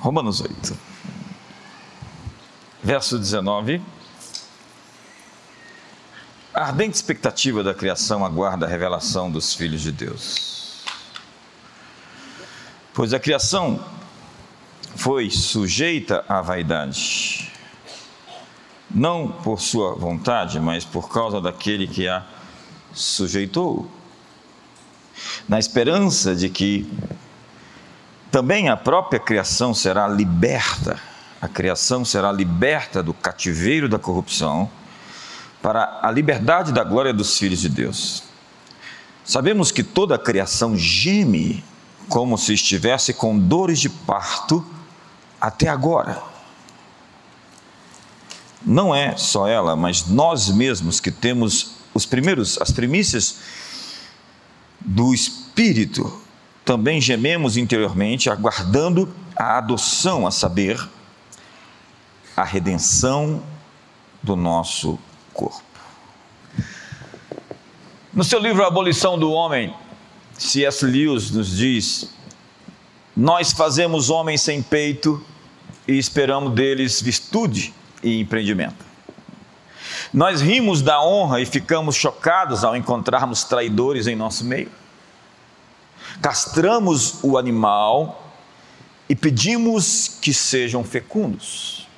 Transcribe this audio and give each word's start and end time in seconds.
Romanos 0.00 0.40
8, 0.40 0.78
verso 2.82 3.18
19. 3.18 3.82
A 6.54 6.64
ardente 6.64 6.96
expectativa 6.96 7.62
da 7.62 7.74
criação 7.74 8.24
aguarda 8.24 8.64
a 8.64 8.68
revelação 8.68 9.30
dos 9.30 9.54
filhos 9.54 9.82
de 9.82 9.92
Deus. 9.92 10.84
Pois 12.94 13.12
a 13.12 13.20
criação 13.20 13.84
foi 14.96 15.28
sujeita 15.30 16.24
à 16.26 16.40
vaidade, 16.40 17.52
não 18.90 19.28
por 19.28 19.60
sua 19.60 19.94
vontade, 19.94 20.58
mas 20.58 20.82
por 20.82 21.10
causa 21.10 21.42
daquele 21.42 21.86
que 21.86 22.08
a 22.08 22.26
sujeitou, 22.90 23.86
na 25.46 25.58
esperança 25.58 26.34
de 26.34 26.48
que 26.48 26.90
também 28.30 28.68
a 28.68 28.76
própria 28.76 29.18
criação 29.18 29.74
será 29.74 30.06
liberta, 30.06 31.00
a 31.40 31.48
criação 31.48 32.04
será 32.04 32.30
liberta 32.30 33.02
do 33.02 33.12
cativeiro 33.12 33.88
da 33.88 33.98
corrupção 33.98 34.70
para 35.60 36.00
a 36.02 36.10
liberdade 36.10 36.72
da 36.72 36.84
glória 36.84 37.12
dos 37.12 37.38
filhos 37.38 37.60
de 37.60 37.68
Deus. 37.68 38.22
Sabemos 39.24 39.70
que 39.70 39.82
toda 39.82 40.14
a 40.14 40.18
criação 40.18 40.76
geme 40.76 41.64
como 42.08 42.36
se 42.36 42.54
estivesse 42.54 43.14
com 43.14 43.38
dores 43.38 43.78
de 43.78 43.88
parto 43.88 44.64
até 45.40 45.68
agora. 45.68 46.20
Não 48.64 48.94
é 48.94 49.16
só 49.16 49.46
ela, 49.46 49.74
mas 49.74 50.06
nós 50.06 50.48
mesmos 50.48 51.00
que 51.00 51.10
temos 51.10 51.76
os 51.94 52.04
primeiros, 52.04 52.60
as 52.60 52.70
primícias 52.70 53.36
do 54.80 55.14
Espírito, 55.14 56.19
também 56.70 57.00
gememos 57.00 57.56
interiormente, 57.56 58.30
aguardando 58.30 59.12
a 59.34 59.58
adoção, 59.58 60.24
a 60.24 60.30
saber, 60.30 60.80
a 62.36 62.44
redenção 62.44 63.42
do 64.22 64.36
nosso 64.36 64.96
corpo. 65.34 65.64
No 68.14 68.22
seu 68.22 68.38
livro 68.38 68.62
A 68.62 68.68
Abolição 68.68 69.18
do 69.18 69.32
Homem, 69.32 69.74
C.S. 70.38 70.86
Lewis 70.86 71.32
nos 71.32 71.56
diz: 71.56 72.14
Nós 73.16 73.50
fazemos 73.50 74.08
homens 74.08 74.40
sem 74.40 74.62
peito 74.62 75.20
e 75.88 75.98
esperamos 75.98 76.54
deles 76.54 77.02
virtude 77.02 77.74
e 78.00 78.20
empreendimento. 78.20 78.86
Nós 80.14 80.40
rimos 80.40 80.82
da 80.82 81.02
honra 81.02 81.40
e 81.40 81.46
ficamos 81.46 81.96
chocados 81.96 82.62
ao 82.62 82.76
encontrarmos 82.76 83.42
traidores 83.42 84.06
em 84.06 84.14
nosso 84.14 84.44
meio. 84.44 84.70
Castramos 86.20 87.22
o 87.22 87.38
animal 87.38 88.32
e 89.08 89.14
pedimos 89.14 90.18
que 90.20 90.32
sejam 90.32 90.84
fecundos. 90.84 91.88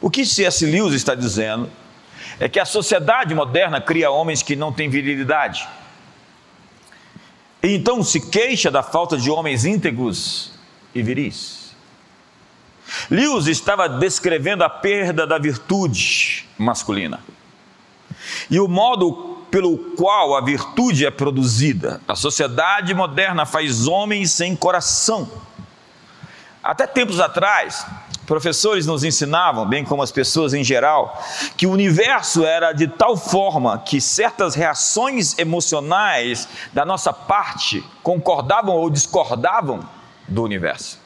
O 0.00 0.10
que 0.10 0.24
C.S. 0.24 0.64
Lewis 0.64 0.94
está 0.94 1.14
dizendo 1.14 1.70
é 2.40 2.48
que 2.48 2.60
a 2.60 2.64
sociedade 2.64 3.34
moderna 3.34 3.80
cria 3.80 4.10
homens 4.10 4.42
que 4.42 4.54
não 4.54 4.72
têm 4.72 4.88
virilidade. 4.88 5.68
E 7.62 7.74
então 7.74 8.02
se 8.02 8.20
queixa 8.20 8.70
da 8.70 8.82
falta 8.82 9.16
de 9.16 9.30
homens 9.30 9.64
íntegros 9.64 10.52
e 10.94 11.02
viris. 11.02 11.74
Lewis 13.10 13.46
estava 13.46 13.88
descrevendo 13.88 14.64
a 14.64 14.70
perda 14.70 15.26
da 15.26 15.38
virtude 15.38 16.46
masculina 16.56 17.20
e 18.50 18.58
o 18.58 18.68
modo 18.68 19.37
pelo 19.50 19.78
qual 19.96 20.36
a 20.36 20.40
virtude 20.40 21.06
é 21.06 21.10
produzida. 21.10 22.00
A 22.06 22.14
sociedade 22.14 22.94
moderna 22.94 23.46
faz 23.46 23.86
homens 23.86 24.32
sem 24.32 24.54
coração. 24.54 25.28
Até 26.62 26.86
tempos 26.86 27.20
atrás, 27.20 27.86
Professores 28.28 28.84
nos 28.84 29.04
ensinavam, 29.04 29.66
bem 29.66 29.86
como 29.86 30.02
as 30.02 30.12
pessoas 30.12 30.52
em 30.52 30.62
geral, 30.62 31.18
que 31.56 31.66
o 31.66 31.70
universo 31.70 32.44
era 32.44 32.74
de 32.74 32.86
tal 32.86 33.16
forma 33.16 33.78
que 33.78 34.02
certas 34.02 34.54
reações 34.54 35.38
emocionais 35.38 36.46
da 36.70 36.84
nossa 36.84 37.10
parte 37.10 37.82
concordavam 38.02 38.76
ou 38.76 38.90
discordavam 38.90 39.80
do 40.28 40.42
universo. 40.42 41.00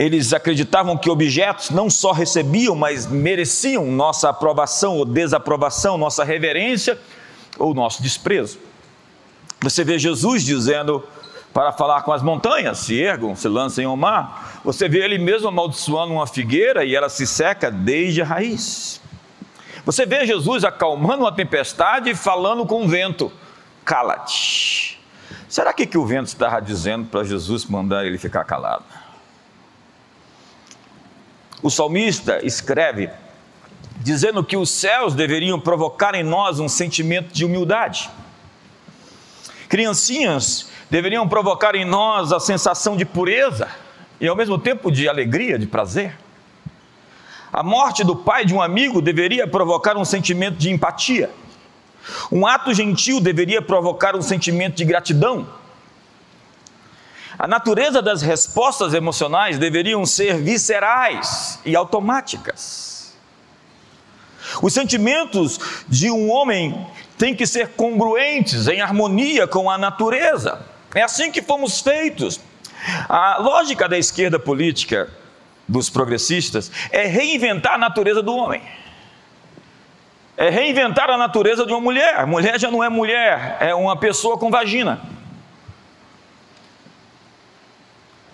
Eles 0.00 0.32
acreditavam 0.32 0.96
que 0.96 1.10
objetos 1.10 1.68
não 1.68 1.90
só 1.90 2.10
recebiam, 2.12 2.74
mas 2.74 3.06
mereciam 3.06 3.84
nossa 3.84 4.30
aprovação 4.30 4.96
ou 4.96 5.04
desaprovação, 5.04 5.98
nossa 5.98 6.24
reverência 6.24 6.98
ou 7.58 7.74
nosso 7.74 8.02
desprezo. 8.02 8.58
Você 9.60 9.84
vê 9.84 9.98
Jesus 9.98 10.42
dizendo: 10.42 11.04
para 11.52 11.70
falar 11.70 12.00
com 12.00 12.14
as 12.14 12.22
montanhas, 12.22 12.78
se 12.78 12.98
ergam, 12.98 13.36
se 13.36 13.46
lancem 13.46 13.84
ao 13.84 13.94
mar. 13.94 14.62
Você 14.64 14.88
vê 14.88 15.00
ele 15.00 15.18
mesmo 15.18 15.48
amaldiçoando 15.48 16.14
uma 16.14 16.26
figueira 16.26 16.82
e 16.82 16.96
ela 16.96 17.10
se 17.10 17.26
seca 17.26 17.70
desde 17.70 18.22
a 18.22 18.24
raiz. 18.24 19.02
Você 19.84 20.06
vê 20.06 20.24
Jesus 20.24 20.64
acalmando 20.64 21.24
uma 21.24 21.32
tempestade 21.32 22.08
e 22.08 22.14
falando 22.14 22.64
com 22.64 22.86
o 22.86 22.88
vento: 22.88 23.30
cala-te. 23.84 24.98
Será 25.46 25.74
que, 25.74 25.86
que 25.86 25.98
o 25.98 26.06
vento 26.06 26.28
estava 26.28 26.58
dizendo 26.58 27.06
para 27.08 27.22
Jesus 27.22 27.66
mandar 27.66 28.06
ele 28.06 28.16
ficar 28.16 28.44
calado? 28.44 28.84
O 31.62 31.70
salmista 31.70 32.44
escreve 32.44 33.10
dizendo 33.98 34.42
que 34.42 34.56
os 34.56 34.70
céus 34.70 35.14
deveriam 35.14 35.60
provocar 35.60 36.14
em 36.14 36.22
nós 36.22 36.58
um 36.58 36.68
sentimento 36.68 37.32
de 37.34 37.44
humildade. 37.44 38.10
Criancinhas 39.68 40.70
deveriam 40.90 41.28
provocar 41.28 41.74
em 41.74 41.84
nós 41.84 42.32
a 42.32 42.40
sensação 42.40 42.96
de 42.96 43.04
pureza 43.04 43.68
e 44.20 44.26
ao 44.26 44.34
mesmo 44.34 44.58
tempo 44.58 44.90
de 44.90 45.08
alegria, 45.08 45.58
de 45.58 45.66
prazer. 45.66 46.16
A 47.52 47.62
morte 47.62 48.02
do 48.02 48.16
pai 48.16 48.44
de 48.44 48.54
um 48.54 48.62
amigo 48.62 49.02
deveria 49.02 49.46
provocar 49.46 49.96
um 49.96 50.04
sentimento 50.04 50.56
de 50.56 50.70
empatia. 50.70 51.30
Um 52.32 52.46
ato 52.46 52.72
gentil 52.72 53.20
deveria 53.20 53.60
provocar 53.60 54.16
um 54.16 54.22
sentimento 54.22 54.76
de 54.76 54.84
gratidão. 54.84 55.46
A 57.40 57.46
natureza 57.46 58.02
das 58.02 58.20
respostas 58.20 58.92
emocionais 58.92 59.56
deveriam 59.56 60.04
ser 60.04 60.36
viscerais 60.36 61.58
e 61.64 61.74
automáticas. 61.74 63.14
Os 64.60 64.74
sentimentos 64.74 65.58
de 65.88 66.10
um 66.10 66.30
homem 66.30 66.86
têm 67.16 67.34
que 67.34 67.46
ser 67.46 67.68
congruentes, 67.68 68.68
em 68.68 68.82
harmonia 68.82 69.46
com 69.46 69.70
a 69.70 69.78
natureza. 69.78 70.60
É 70.94 71.00
assim 71.00 71.32
que 71.32 71.40
fomos 71.40 71.80
feitos. 71.80 72.38
A 73.08 73.38
lógica 73.38 73.88
da 73.88 73.96
esquerda 73.96 74.38
política, 74.38 75.08
dos 75.66 75.88
progressistas, 75.88 76.70
é 76.92 77.06
reinventar 77.06 77.76
a 77.76 77.78
natureza 77.78 78.22
do 78.22 78.36
homem. 78.36 78.60
É 80.36 80.50
reinventar 80.50 81.08
a 81.08 81.16
natureza 81.16 81.64
de 81.64 81.72
uma 81.72 81.80
mulher. 81.80 82.26
Mulher 82.26 82.60
já 82.60 82.70
não 82.70 82.84
é 82.84 82.90
mulher, 82.90 83.56
é 83.60 83.74
uma 83.74 83.96
pessoa 83.96 84.36
com 84.36 84.50
vagina. 84.50 85.00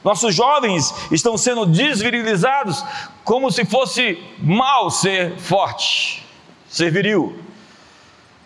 Nossos 0.07 0.33
jovens 0.33 0.95
estão 1.11 1.37
sendo 1.37 1.67
desvirilizados 1.67 2.85
como 3.25 3.51
se 3.51 3.65
fosse 3.65 4.23
mal 4.39 4.89
ser 4.89 5.37
forte, 5.37 6.25
ser 6.69 6.93
viril, 6.93 7.37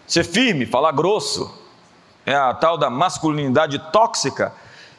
ser 0.07 0.25
firme, 0.25 0.65
falar 0.65 0.93
grosso 0.93 1.55
é 2.25 2.35
a 2.35 2.55
tal 2.55 2.79
da 2.79 2.89
masculinidade 2.89 3.79
tóxica, 3.93 4.55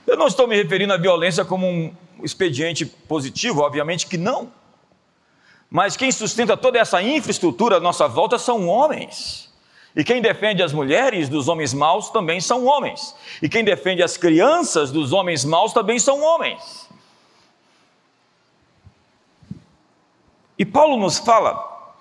eu 0.06 0.16
não 0.16 0.28
estou 0.28 0.48
me 0.48 0.56
referindo 0.56 0.94
à 0.94 0.98
violência 0.98 1.44
como 1.44 1.66
um 1.66 1.96
expediente 2.24 2.86
positivo, 2.86 3.62
obviamente 3.62 4.06
que 4.06 4.18
não. 4.18 4.52
Mas 5.68 5.98
quem 5.98 6.12
sustenta 6.12 6.56
toda 6.56 6.78
essa 6.78 7.02
infraestrutura 7.02 7.78
à 7.78 7.80
nossa 7.80 8.08
volta 8.08 8.38
são 8.38 8.68
homens. 8.68 9.51
E 9.96 10.04
quem 10.04 10.22
defende 10.22 10.64
as 10.64 10.72
mulheres 10.72 11.28
dos 11.28 11.48
homens 11.48 11.74
maus 11.74 12.10
também 12.10 12.40
são 12.40 12.66
homens. 12.66 13.16
E 13.42 13.50
quem 13.50 13.64
defende 13.64 14.02
as 14.02 14.16
crianças 14.16 14.92
dos 14.92 15.12
homens 15.12 15.44
maus 15.44 15.74
também 15.74 16.00
são 16.00 16.22
homens. 16.22 16.90
E 20.58 20.66
Paulo 20.66 20.96
nos 20.96 21.18
fala 21.18 21.96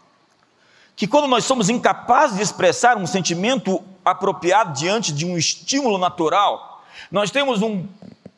que 0.94 1.06
quando 1.06 1.26
nós 1.26 1.44
somos 1.44 1.68
incapazes 1.68 2.36
de 2.36 2.42
expressar 2.42 2.96
um 2.96 3.06
sentimento 3.06 3.82
apropriado 4.04 4.78
diante 4.78 5.12
de 5.12 5.24
um 5.26 5.36
estímulo 5.36 5.98
natural, 5.98 6.84
nós 7.10 7.30
temos 7.30 7.62
um 7.62 7.88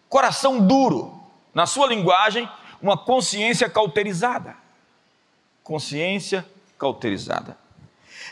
coração 0.08 0.64
duro, 0.64 1.20
na 1.52 1.66
sua 1.66 1.86
linguagem, 1.86 2.48
uma 2.80 2.96
consciência 2.96 3.68
cauterizada. 3.68 4.56
Consciência 5.62 6.46
cauterizada. 6.78 7.61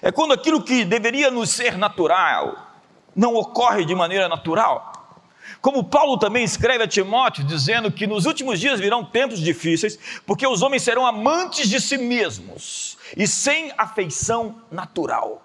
É 0.03 0.11
quando 0.11 0.33
aquilo 0.33 0.63
que 0.63 0.85
deveria 0.85 1.31
nos 1.31 1.51
ser 1.51 1.77
natural 1.77 2.71
não 3.15 3.35
ocorre 3.35 3.85
de 3.85 3.95
maneira 3.95 4.29
natural. 4.29 4.93
Como 5.61 5.85
Paulo 5.85 6.17
também 6.17 6.43
escreve 6.43 6.85
a 6.85 6.89
Timóteo, 6.89 7.45
dizendo 7.45 7.93
que 7.93 8.07
nos 8.07 8.25
últimos 8.25 8.59
dias 8.59 8.81
virão 8.81 9.05
tempos 9.05 9.41
difíceis, 9.41 9.99
porque 10.27 10.47
os 10.47 10.63
homens 10.63 10.83
serão 10.83 11.05
amantes 11.05 11.69
de 11.69 11.81
si 11.81 11.99
mesmos 11.99 12.97
e 13.17 13.27
sem 13.27 13.73
afeição 13.77 14.63
natural. 14.71 15.43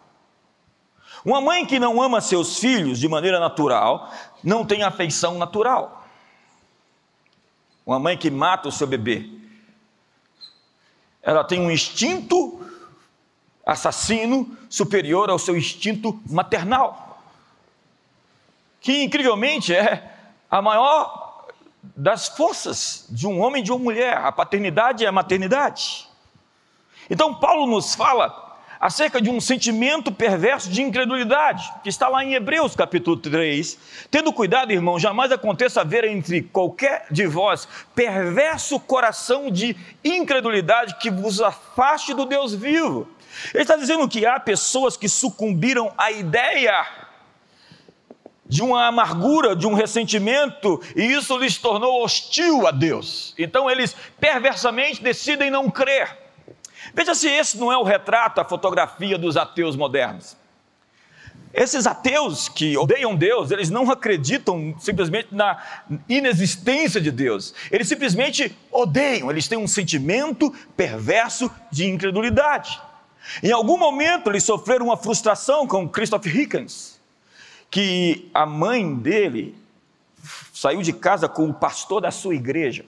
Uma 1.25 1.41
mãe 1.41 1.65
que 1.65 1.79
não 1.79 2.01
ama 2.01 2.21
seus 2.21 2.59
filhos 2.59 2.99
de 2.99 3.09
maneira 3.09 3.39
natural 3.39 4.13
não 4.43 4.63
tem 4.63 4.83
afeição 4.83 5.37
natural. 5.37 6.07
uma 7.85 7.99
mãe 7.99 8.17
que 8.17 8.31
mata 8.31 8.69
o 8.69 8.71
seu 8.71 8.87
bebê, 8.87 9.29
ela 11.21 11.43
tem 11.43 11.59
um 11.59 11.71
instinto 11.71 12.63
assassino 13.65 14.56
superior 14.69 15.29
ao 15.29 15.39
seu 15.39 15.57
instinto 15.57 16.19
maternal, 16.29 17.21
que 18.79 19.03
incrivelmente 19.03 19.73
é 19.73 20.12
a 20.50 20.62
maior 20.62 21.47
das 21.95 22.27
forças 22.27 23.07
de 23.09 23.27
um 23.27 23.41
homem 23.41 23.62
e 23.62 23.65
de 23.65 23.71
uma 23.71 23.79
mulher. 23.79 24.17
A 24.17 24.31
paternidade 24.31 25.03
é 25.03 25.07
a 25.07 25.12
maternidade. 25.12 26.07
Então, 27.09 27.33
Paulo 27.33 27.67
nos 27.67 27.95
fala 27.95 28.44
acerca 28.79 29.21
de 29.21 29.29
um 29.29 29.39
sentimento 29.39 30.12
perverso 30.12 30.69
de 30.69 30.81
incredulidade, 30.81 31.71
que 31.81 31.89
está 31.89 32.07
lá 32.07 32.23
em 32.23 32.33
Hebreus 32.33 32.75
capítulo 32.75 33.17
3. 33.17 34.07
Tendo 34.12 34.33
cuidado, 34.33 34.71
irmão, 34.71 35.00
jamais 35.00 35.31
aconteça 35.31 35.81
haver 35.81 36.03
entre 36.03 36.41
qualquer 36.41 37.07
de 37.09 37.25
vós 37.25 37.67
perverso 37.95 38.79
coração 38.79 39.50
de 39.50 39.75
incredulidade 40.03 40.97
que 41.00 41.09
vos 41.09 41.41
afaste 41.41 42.13
do 42.13 42.25
Deus 42.25 42.53
vivo. 42.53 43.07
Ele 43.53 43.63
está 43.63 43.75
dizendo 43.75 44.07
que 44.07 44.25
há 44.25 44.39
pessoas 44.39 44.97
que 44.97 45.09
sucumbiram 45.09 45.93
à 45.97 46.11
ideia 46.11 46.85
de 48.47 48.61
uma 48.61 48.85
amargura, 48.87 49.55
de 49.55 49.65
um 49.65 49.73
ressentimento, 49.73 50.81
e 50.95 51.03
isso 51.03 51.37
lhes 51.37 51.57
tornou 51.57 52.03
hostil 52.03 52.67
a 52.67 52.71
Deus. 52.71 53.33
Então 53.37 53.69
eles 53.69 53.95
perversamente 54.19 55.01
decidem 55.01 55.49
não 55.49 55.69
crer. 55.69 56.15
Veja 56.93 57.15
se 57.15 57.27
esse 57.27 57.57
não 57.57 57.71
é 57.71 57.77
o 57.77 57.83
retrato, 57.83 58.39
a 58.39 58.45
fotografia 58.45 59.17
dos 59.17 59.35
ateus 59.35 59.75
modernos. 59.75 60.38
Esses 61.51 61.88
ateus 61.88 62.49
que 62.49 62.77
odeiam 62.77 63.15
Deus, 63.15 63.49
eles 63.49 63.69
não 63.69 63.89
acreditam 63.89 64.75
simplesmente 64.77 65.29
na 65.31 65.57
inexistência 66.07 66.99
de 66.99 67.09
Deus. 67.09 67.53
Eles 67.71 67.88
simplesmente 67.88 68.55
odeiam, 68.69 69.31
eles 69.31 69.47
têm 69.47 69.57
um 69.57 69.67
sentimento 69.67 70.53
perverso 70.75 71.49
de 71.71 71.85
incredulidade. 71.88 72.79
Em 73.42 73.51
algum 73.51 73.77
momento 73.77 74.30
eles 74.30 74.44
sofreram 74.44 74.88
uma 74.88 74.98
frustração 74.98 75.68
com 75.68 75.88
Christopher 75.88 76.36
Hitchens, 76.36 77.00
que 77.69 78.30
a 78.33 78.45
mãe 78.45 78.95
dele 78.95 79.56
saiu 80.54 80.81
de 80.81 80.94
casa 80.94 81.27
com 81.27 81.50
o 81.50 81.54
pastor 81.54 82.01
da 82.01 82.12
sua 82.12 82.36
igreja. 82.36 82.86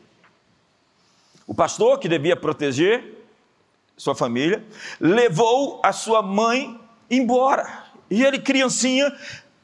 O 1.45 1.53
pastor 1.53 1.99
que 1.99 2.09
devia 2.09 2.35
proteger 2.35 3.17
sua 3.97 4.13
família, 4.13 4.63
levou 4.99 5.81
a 5.83 5.91
sua 5.91 6.21
mãe 6.21 6.79
embora. 7.09 7.85
E 8.09 8.23
ele, 8.23 8.39
criancinha, 8.39 9.11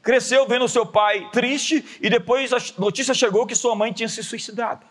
cresceu 0.02 0.46
vendo 0.46 0.68
seu 0.68 0.84
pai 0.84 1.30
triste 1.30 1.84
e 2.00 2.10
depois 2.10 2.52
a 2.52 2.58
notícia 2.76 3.14
chegou 3.14 3.46
que 3.46 3.54
sua 3.54 3.76
mãe 3.76 3.92
tinha 3.92 4.08
se 4.08 4.22
suicidado. 4.22 4.84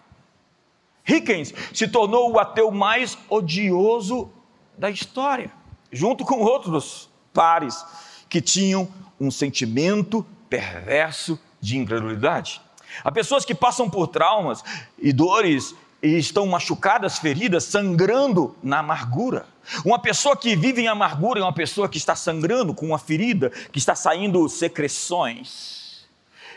Hickens 1.06 1.54
se 1.74 1.88
tornou 1.88 2.32
o 2.32 2.40
ateu 2.40 2.72
mais 2.72 3.18
odioso 3.30 4.32
da 4.78 4.90
história, 4.90 5.52
junto 5.94 6.26
com 6.26 6.42
outros 6.42 7.10
pares 7.32 7.86
que 8.28 8.42
tinham 8.42 8.90
um 9.20 9.32
sentimento 9.32 10.26
perverso 10.50 11.40
de 11.62 11.78
incredulidade. 11.78 12.60
Há 13.04 13.12
pessoas 13.12 13.46
que 13.46 13.56
passam 13.56 13.90
por 13.90 14.08
traumas 14.08 14.64
e 15.00 15.14
dores 15.14 15.76
e 16.02 16.18
estão 16.18 16.46
machucadas, 16.46 17.18
feridas, 17.18 17.64
sangrando 17.64 18.56
na 18.62 18.80
amargura. 18.80 19.46
Uma 19.86 19.98
pessoa 19.98 20.36
que 20.36 20.56
vive 20.56 20.82
em 20.82 20.88
amargura 20.88 21.40
é 21.40 21.44
uma 21.44 21.54
pessoa 21.54 21.88
que 21.88 21.98
está 21.98 22.16
sangrando 22.16 22.74
com 22.74 22.88
uma 22.88 23.00
ferida, 23.00 23.50
que 23.72 23.80
está 23.80 23.96
saindo 23.96 24.50
secreções. 24.50 26.06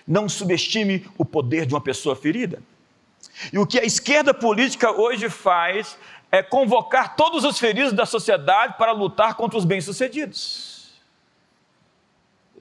Não 0.07 0.29
subestime 0.29 1.07
o 1.17 1.25
poder 1.25 1.65
de 1.65 1.75
uma 1.75 1.81
pessoa 1.81 2.17
ferida. 2.17 2.61
E 3.53 3.59
o 3.59 3.67
que 3.67 3.79
a 3.79 3.85
esquerda 3.85 4.33
política 4.33 4.91
hoje 4.91 5.29
faz 5.29 5.97
é 6.31 6.43
convocar 6.43 7.17
todos 7.17 7.45
os 7.45 7.59
feridos 7.59 7.93
da 7.93 8.05
sociedade 8.05 8.75
para 8.77 8.93
lutar 8.93 9.35
contra 9.35 9.59
os 9.59 9.65
bem-sucedidos. 9.65 10.91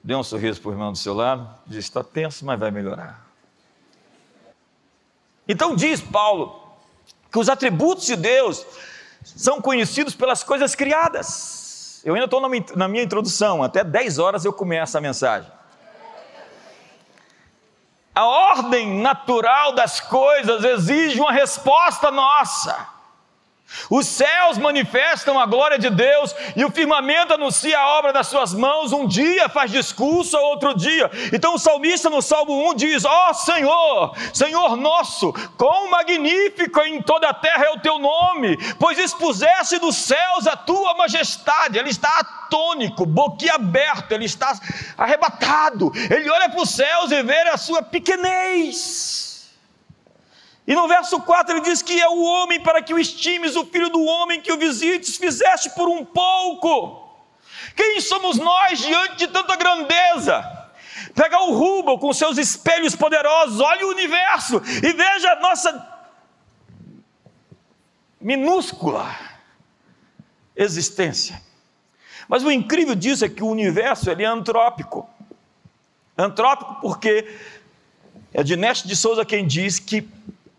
Dê 0.02 0.14
um 0.14 0.22
sorriso 0.22 0.60
para 0.60 0.68
o 0.68 0.72
irmão 0.72 0.92
do 0.92 0.98
seu 0.98 1.12
lado, 1.12 1.48
diz: 1.66 1.84
está 1.84 2.04
tenso, 2.04 2.44
mas 2.44 2.58
vai 2.58 2.70
melhorar. 2.70 3.26
Então 5.48 5.74
diz 5.74 6.00
Paulo 6.00 6.62
que 7.30 7.38
os 7.38 7.48
atributos 7.48 8.06
de 8.06 8.16
Deus 8.16 8.64
são 9.22 9.60
conhecidos 9.60 10.14
pelas 10.14 10.42
coisas 10.42 10.74
criadas. 10.74 12.00
Eu 12.04 12.14
ainda 12.14 12.26
estou 12.26 12.40
na 12.40 12.88
minha 12.88 13.02
introdução, 13.02 13.62
até 13.62 13.82
10 13.82 14.18
horas 14.18 14.44
eu 14.44 14.52
começo 14.52 14.96
a 14.96 15.00
mensagem. 15.00 15.50
A 18.14 18.24
ordem 18.24 19.00
natural 19.00 19.72
das 19.74 20.00
coisas 20.00 20.64
exige 20.64 21.20
uma 21.20 21.32
resposta 21.32 22.10
nossa. 22.10 22.95
Os 23.90 24.06
céus 24.06 24.58
manifestam 24.58 25.38
a 25.38 25.46
glória 25.46 25.78
de 25.78 25.90
Deus 25.90 26.34
e 26.54 26.64
o 26.64 26.70
firmamento 26.70 27.34
anuncia 27.34 27.78
a 27.78 27.98
obra 27.98 28.12
das 28.12 28.28
suas 28.28 28.54
mãos. 28.54 28.92
Um 28.92 29.06
dia 29.06 29.48
faz 29.48 29.70
discurso, 29.70 30.36
outro 30.38 30.74
dia. 30.74 31.10
Então 31.32 31.54
o 31.54 31.58
salmista 31.58 32.08
no 32.08 32.22
Salmo 32.22 32.70
1 32.70 32.74
diz: 32.74 33.04
Ó 33.04 33.30
oh, 33.30 33.34
Senhor, 33.34 34.16
Senhor 34.32 34.76
nosso, 34.76 35.32
quão 35.56 35.90
magnífico 35.90 36.80
em 36.80 37.02
toda 37.02 37.28
a 37.28 37.34
terra 37.34 37.66
é 37.66 37.70
o 37.70 37.80
teu 37.80 37.98
nome, 37.98 38.56
pois 38.78 38.98
expuseste 38.98 39.78
dos 39.78 39.96
céus 39.96 40.46
a 40.46 40.56
tua 40.56 40.94
majestade. 40.94 41.78
Ele 41.78 41.90
está 41.90 42.08
atônico, 42.20 43.04
boquiaberto, 43.04 44.14
ele 44.14 44.24
está 44.24 44.58
arrebatado. 44.96 45.92
Ele 46.10 46.30
olha 46.30 46.48
para 46.48 46.62
os 46.62 46.70
céus 46.70 47.10
e 47.10 47.22
vê 47.22 47.36
a 47.48 47.56
sua 47.56 47.82
pequenez. 47.82 49.35
E 50.66 50.74
no 50.74 50.88
verso 50.88 51.20
4 51.20 51.54
ele 51.54 51.60
diz 51.60 51.80
que 51.80 52.00
é 52.00 52.08
o 52.08 52.22
homem 52.22 52.60
para 52.60 52.82
que 52.82 52.92
o 52.92 52.98
estimes, 52.98 53.54
o 53.54 53.64
filho 53.64 53.88
do 53.88 54.02
homem 54.02 54.40
que 54.40 54.52
o 54.52 54.58
visites, 54.58 55.16
fizeste 55.16 55.70
por 55.70 55.88
um 55.88 56.04
pouco. 56.04 57.06
Quem 57.76 58.00
somos 58.00 58.36
nós 58.36 58.80
diante 58.80 59.16
de 59.16 59.28
tanta 59.28 59.54
grandeza? 59.54 60.42
Pega 61.14 61.38
o 61.38 61.52
Rubel 61.52 61.98
com 61.98 62.12
seus 62.12 62.36
espelhos 62.36 62.96
poderosos, 62.96 63.60
olhe 63.60 63.84
o 63.84 63.90
universo 63.90 64.60
e 64.82 64.92
veja 64.92 65.32
a 65.32 65.40
nossa 65.40 65.96
minúscula 68.20 69.14
existência. 70.56 71.40
Mas 72.28 72.42
o 72.42 72.50
incrível 72.50 72.96
disso 72.96 73.24
é 73.24 73.28
que 73.28 73.42
o 73.42 73.48
universo 73.48 74.10
ele 74.10 74.24
é 74.24 74.26
antrópico. 74.26 75.08
Antrópico 76.18 76.80
porque 76.80 77.38
é 78.34 78.42
Dinesh 78.42 78.82
de 78.82 78.96
Souza 78.96 79.24
quem 79.24 79.46
diz 79.46 79.78
que 79.78 80.15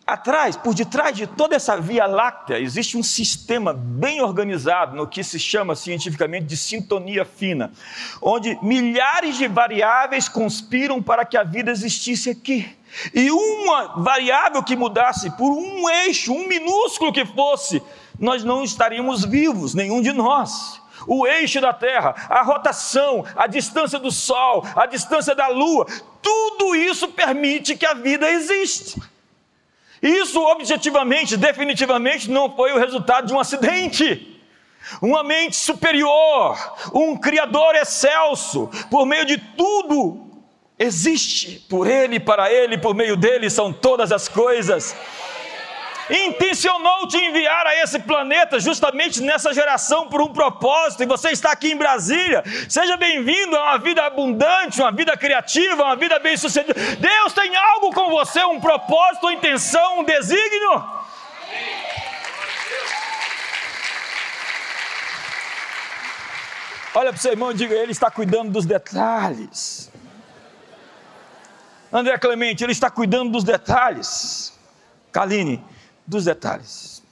Atrás, 0.07 0.55
por 0.55 0.73
detrás 0.73 1.13
de 1.13 1.27
toda 1.27 1.57
essa 1.57 1.75
Via 1.75 2.05
Láctea, 2.05 2.57
existe 2.57 2.95
um 2.95 3.03
sistema 3.03 3.73
bem 3.73 4.21
organizado, 4.21 4.95
no 4.95 5.05
que 5.05 5.21
se 5.21 5.37
chama 5.37 5.75
cientificamente 5.75 6.45
de 6.45 6.55
sintonia 6.55 7.25
fina, 7.25 7.73
onde 8.21 8.57
milhares 8.63 9.35
de 9.35 9.49
variáveis 9.49 10.29
conspiram 10.29 11.03
para 11.03 11.25
que 11.25 11.35
a 11.35 11.43
vida 11.43 11.71
existisse 11.71 12.29
aqui. 12.29 12.73
E 13.13 13.29
uma 13.29 14.01
variável 14.01 14.63
que 14.63 14.77
mudasse, 14.77 15.29
por 15.31 15.51
um 15.51 15.89
eixo, 15.89 16.31
um 16.31 16.47
minúsculo 16.47 17.11
que 17.11 17.25
fosse, 17.25 17.83
nós 18.17 18.45
não 18.45 18.63
estaríamos 18.63 19.25
vivos, 19.25 19.75
nenhum 19.75 20.01
de 20.01 20.13
nós 20.13 20.81
o 21.05 21.27
eixo 21.27 21.61
da 21.61 21.71
Terra, 21.71 22.15
a 22.27 22.41
rotação, 22.41 23.23
a 23.35 23.45
distância 23.45 23.99
do 23.99 24.11
Sol, 24.11 24.65
a 24.75 24.85
distância 24.85 25.35
da 25.35 25.47
Lua, 25.47 25.85
tudo 26.21 26.75
isso 26.75 27.07
permite 27.09 27.77
que 27.77 27.85
a 27.85 27.93
vida 27.93 28.29
exista. 28.29 28.99
Isso 30.01 30.41
objetivamente, 30.41 31.35
definitivamente, 31.35 32.29
não 32.29 32.55
foi 32.55 32.71
o 32.71 32.79
resultado 32.79 33.27
de 33.27 33.33
um 33.33 33.39
acidente. 33.39 34.35
Uma 35.01 35.23
mente 35.23 35.55
superior, 35.55 36.57
um 36.93 37.17
Criador 37.17 37.75
excelso, 37.75 38.69
por 38.89 39.05
meio 39.05 39.25
de 39.25 39.37
tudo 39.37 40.27
existe, 40.79 41.59
por 41.67 41.87
Ele, 41.87 42.19
para 42.19 42.51
Ele, 42.51 42.77
por 42.77 42.95
meio 42.95 43.17
dele 43.17 43.49
são 43.49 43.73
todas 43.73 44.11
as 44.11 44.29
coisas 44.29 44.95
intencionou 46.09 47.07
te 47.07 47.17
enviar 47.17 47.67
a 47.67 47.75
esse 47.83 47.99
planeta 47.99 48.59
justamente 48.59 49.21
nessa 49.21 49.53
geração 49.53 50.07
por 50.07 50.21
um 50.21 50.29
propósito, 50.29 51.03
e 51.03 51.05
você 51.05 51.29
está 51.29 51.51
aqui 51.51 51.71
em 51.71 51.77
Brasília. 51.77 52.43
Seja 52.69 52.95
bem-vindo 52.97 53.55
a 53.55 53.63
uma 53.63 53.77
vida 53.77 54.03
abundante, 54.03 54.81
uma 54.81 54.91
vida 54.91 55.15
criativa, 55.17 55.83
uma 55.83 55.95
vida 55.95 56.17
bem-sucedida. 56.19 56.73
Deus 56.73 57.33
tem 57.33 57.55
algo 57.55 57.93
com 57.93 58.09
você, 58.09 58.43
um 58.43 58.59
propósito, 58.59 59.25
uma 59.25 59.33
intenção, 59.33 59.99
um 59.99 60.03
desígnio. 60.03 60.83
Olha 66.95 67.11
para 67.11 67.19
o 67.19 67.21
seu 67.21 67.31
irmão 67.31 67.51
e 67.51 67.53
diga: 67.53 67.75
Ele 67.75 67.91
está 67.91 68.09
cuidando 68.09 68.51
dos 68.51 68.65
detalhes. 68.65 69.91
André 71.91 72.17
Clemente, 72.17 72.63
Ele 72.63 72.71
está 72.71 72.89
cuidando 72.89 73.31
dos 73.31 73.43
detalhes. 73.43 74.57
Kaline, 75.11 75.63
dos 76.07 76.25
detalhes. 76.25 77.03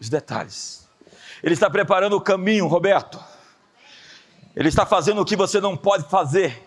Os 0.00 0.08
detalhes. 0.08 0.88
Ele 1.42 1.54
está 1.54 1.68
preparando 1.68 2.16
o 2.16 2.20
caminho, 2.20 2.66
Roberto. 2.66 3.22
Ele 4.56 4.68
está 4.68 4.86
fazendo 4.86 5.20
o 5.20 5.24
que 5.24 5.36
você 5.36 5.60
não 5.60 5.76
pode 5.76 6.08
fazer. 6.08 6.64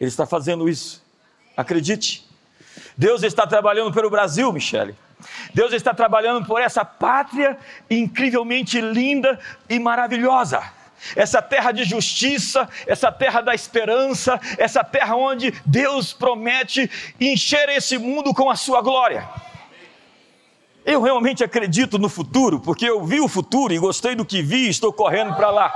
Ele 0.00 0.08
está 0.08 0.26
fazendo 0.26 0.68
isso. 0.68 1.04
Acredite. 1.56 2.26
Deus 2.96 3.22
está 3.22 3.46
trabalhando 3.46 3.92
pelo 3.92 4.10
Brasil, 4.10 4.52
Michele. 4.52 4.96
Deus 5.52 5.72
está 5.72 5.92
trabalhando 5.92 6.46
por 6.46 6.60
essa 6.60 6.84
pátria 6.84 7.58
incrivelmente 7.88 8.80
linda 8.80 9.38
e 9.68 9.78
maravilhosa. 9.78 10.62
Essa 11.16 11.40
terra 11.40 11.72
de 11.72 11.84
justiça, 11.84 12.68
essa 12.86 13.10
terra 13.10 13.40
da 13.40 13.54
esperança, 13.54 14.38
essa 14.58 14.84
terra 14.84 15.16
onde 15.16 15.52
Deus 15.64 16.12
promete 16.12 16.90
encher 17.20 17.68
esse 17.70 17.98
mundo 17.98 18.34
com 18.34 18.50
a 18.50 18.56
sua 18.56 18.82
glória. 18.82 19.28
Eu 20.84 21.02
realmente 21.02 21.44
acredito 21.44 21.98
no 21.98 22.08
futuro, 22.08 22.58
porque 22.60 22.86
eu 22.86 23.04
vi 23.04 23.20
o 23.20 23.28
futuro 23.28 23.72
e 23.72 23.78
gostei 23.78 24.14
do 24.14 24.24
que 24.24 24.42
vi 24.42 24.66
e 24.66 24.70
estou 24.70 24.92
correndo 24.92 25.34
para 25.34 25.50
lá. 25.50 25.74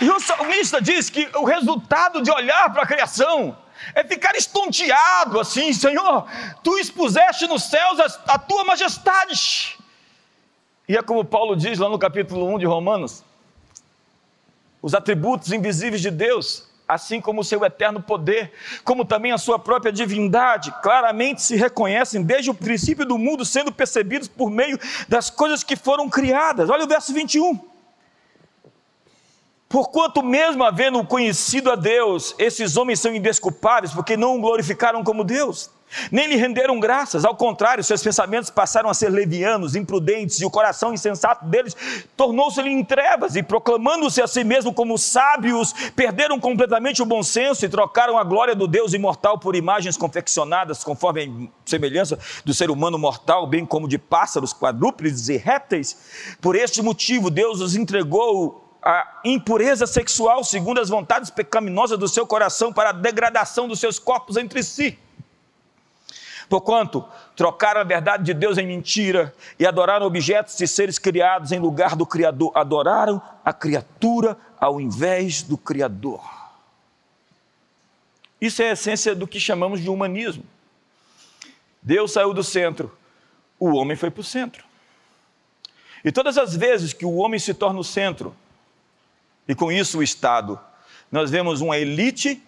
E 0.00 0.10
o 0.10 0.20
salmista 0.20 0.80
diz 0.80 1.08
que 1.08 1.28
o 1.34 1.44
resultado 1.44 2.22
de 2.22 2.30
olhar 2.30 2.72
para 2.72 2.82
a 2.82 2.86
criação 2.86 3.56
é 3.94 4.04
ficar 4.04 4.36
estonteado 4.36 5.40
assim, 5.40 5.72
Senhor, 5.72 6.26
tu 6.62 6.78
expuseste 6.78 7.46
nos 7.46 7.64
céus 7.64 8.00
a, 8.00 8.34
a 8.34 8.38
tua 8.38 8.64
majestade. 8.64 9.76
E 10.88 10.96
é 10.96 11.02
como 11.02 11.24
Paulo 11.24 11.56
diz 11.56 11.78
lá 11.78 11.88
no 11.88 11.98
capítulo 11.98 12.46
1 12.54 12.58
de 12.58 12.66
Romanos: 12.66 13.24
os 14.80 14.94
atributos 14.94 15.50
invisíveis 15.50 16.00
de 16.00 16.10
Deus, 16.10 16.65
assim 16.88 17.20
como 17.20 17.40
o 17.40 17.44
seu 17.44 17.64
eterno 17.64 18.00
poder, 18.00 18.52
como 18.84 19.04
também 19.04 19.32
a 19.32 19.38
sua 19.38 19.58
própria 19.58 19.92
divindade, 19.92 20.72
claramente 20.82 21.42
se 21.42 21.56
reconhecem 21.56 22.22
desde 22.22 22.50
o 22.50 22.54
princípio 22.54 23.04
do 23.04 23.18
mundo, 23.18 23.44
sendo 23.44 23.72
percebidos 23.72 24.28
por 24.28 24.50
meio 24.50 24.78
das 25.08 25.28
coisas 25.28 25.64
que 25.64 25.76
foram 25.76 26.08
criadas. 26.08 26.70
Olha 26.70 26.84
o 26.84 26.88
verso 26.88 27.12
21. 27.12 27.58
Porquanto, 29.68 30.22
mesmo 30.22 30.62
havendo 30.62 31.04
conhecido 31.04 31.72
a 31.72 31.74
Deus, 31.74 32.34
esses 32.38 32.76
homens 32.76 33.00
são 33.00 33.14
indesculpáveis, 33.14 33.92
porque 33.92 34.16
não 34.16 34.36
o 34.36 34.40
glorificaram 34.40 35.02
como 35.02 35.24
Deus, 35.24 35.70
nem 36.10 36.26
lhe 36.26 36.36
renderam 36.36 36.78
graças, 36.78 37.24
ao 37.24 37.34
contrário, 37.34 37.82
seus 37.82 38.02
pensamentos 38.02 38.50
passaram 38.50 38.90
a 38.90 38.94
ser 38.94 39.08
levianos, 39.08 39.74
imprudentes, 39.74 40.40
e 40.40 40.44
o 40.44 40.50
coração 40.50 40.92
insensato 40.92 41.44
deles 41.44 41.76
tornou-se-lhe 42.16 42.70
em 42.70 42.84
trevas, 42.84 43.36
e 43.36 43.42
proclamando-se 43.42 44.20
a 44.20 44.26
si 44.26 44.44
mesmo 44.44 44.72
como 44.72 44.98
sábios, 44.98 45.72
perderam 45.94 46.38
completamente 46.38 47.02
o 47.02 47.06
bom 47.06 47.22
senso 47.22 47.64
e 47.64 47.68
trocaram 47.68 48.18
a 48.18 48.24
glória 48.24 48.54
do 48.54 48.66
Deus 48.66 48.92
imortal 48.92 49.38
por 49.38 49.54
imagens 49.54 49.96
confeccionadas 49.96 50.82
conforme 50.82 51.50
a 51.64 51.68
semelhança 51.68 52.18
do 52.44 52.52
ser 52.52 52.70
humano 52.70 52.98
mortal, 52.98 53.46
bem 53.46 53.64
como 53.64 53.88
de 53.88 53.98
pássaros, 53.98 54.52
quadrúpedes 54.52 55.28
e 55.28 55.36
répteis. 55.36 56.36
Por 56.40 56.56
este 56.56 56.82
motivo, 56.82 57.30
Deus 57.30 57.60
os 57.60 57.76
entregou 57.76 58.64
a 58.82 59.20
impureza 59.24 59.84
sexual 59.84 60.44
segundo 60.44 60.80
as 60.80 60.88
vontades 60.88 61.28
pecaminosas 61.28 61.98
do 61.98 62.06
seu 62.06 62.24
coração 62.24 62.72
para 62.72 62.90
a 62.90 62.92
degradação 62.92 63.66
dos 63.66 63.80
seus 63.80 63.98
corpos 63.98 64.36
entre 64.36 64.62
si. 64.62 64.96
Porquanto 66.48 67.04
trocaram 67.34 67.80
a 67.80 67.84
verdade 67.84 68.24
de 68.24 68.34
Deus 68.34 68.56
em 68.56 68.66
mentira 68.66 69.34
e 69.58 69.66
adoraram 69.66 70.06
objetos 70.06 70.60
e 70.60 70.66
seres 70.66 70.98
criados 70.98 71.50
em 71.52 71.58
lugar 71.58 71.96
do 71.96 72.06
Criador, 72.06 72.52
adoraram 72.54 73.20
a 73.44 73.52
criatura 73.52 74.36
ao 74.58 74.80
invés 74.80 75.42
do 75.42 75.58
Criador. 75.58 76.22
Isso 78.40 78.62
é 78.62 78.70
a 78.70 78.72
essência 78.72 79.14
do 79.14 79.26
que 79.26 79.40
chamamos 79.40 79.80
de 79.80 79.88
humanismo. 79.88 80.44
Deus 81.82 82.12
saiu 82.12 82.32
do 82.32 82.44
centro, 82.44 82.96
o 83.58 83.74
homem 83.74 83.96
foi 83.96 84.10
para 84.10 84.20
o 84.20 84.24
centro. 84.24 84.64
E 86.04 86.12
todas 86.12 86.38
as 86.38 86.54
vezes 86.54 86.92
que 86.92 87.04
o 87.04 87.14
homem 87.16 87.40
se 87.40 87.54
torna 87.54 87.80
o 87.80 87.84
centro, 87.84 88.36
e 89.48 89.54
com 89.54 89.72
isso 89.72 89.98
o 89.98 90.02
Estado. 90.02 90.58
Nós 91.10 91.30
vemos 91.30 91.60
uma 91.60 91.78
elite 91.78 92.42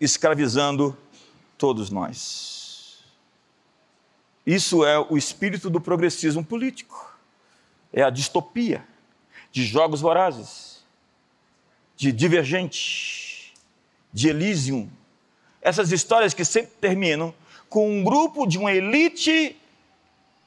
escravizando 0.00 0.96
todos 1.56 1.90
nós. 1.90 2.61
Isso 4.46 4.84
é 4.84 4.98
o 4.98 5.16
espírito 5.16 5.70
do 5.70 5.80
progressismo 5.80 6.44
político. 6.44 7.16
É 7.92 8.02
a 8.02 8.10
distopia 8.10 8.84
de 9.50 9.64
jogos 9.64 10.00
vorazes, 10.00 10.82
de 11.96 12.10
divergente, 12.10 13.52
de 14.12 14.28
Elysium. 14.28 14.88
Essas 15.60 15.92
histórias 15.92 16.34
que 16.34 16.44
sempre 16.44 16.72
terminam 16.80 17.34
com 17.68 17.88
um 17.88 18.02
grupo 18.02 18.46
de 18.46 18.58
uma 18.58 18.72
elite 18.72 19.56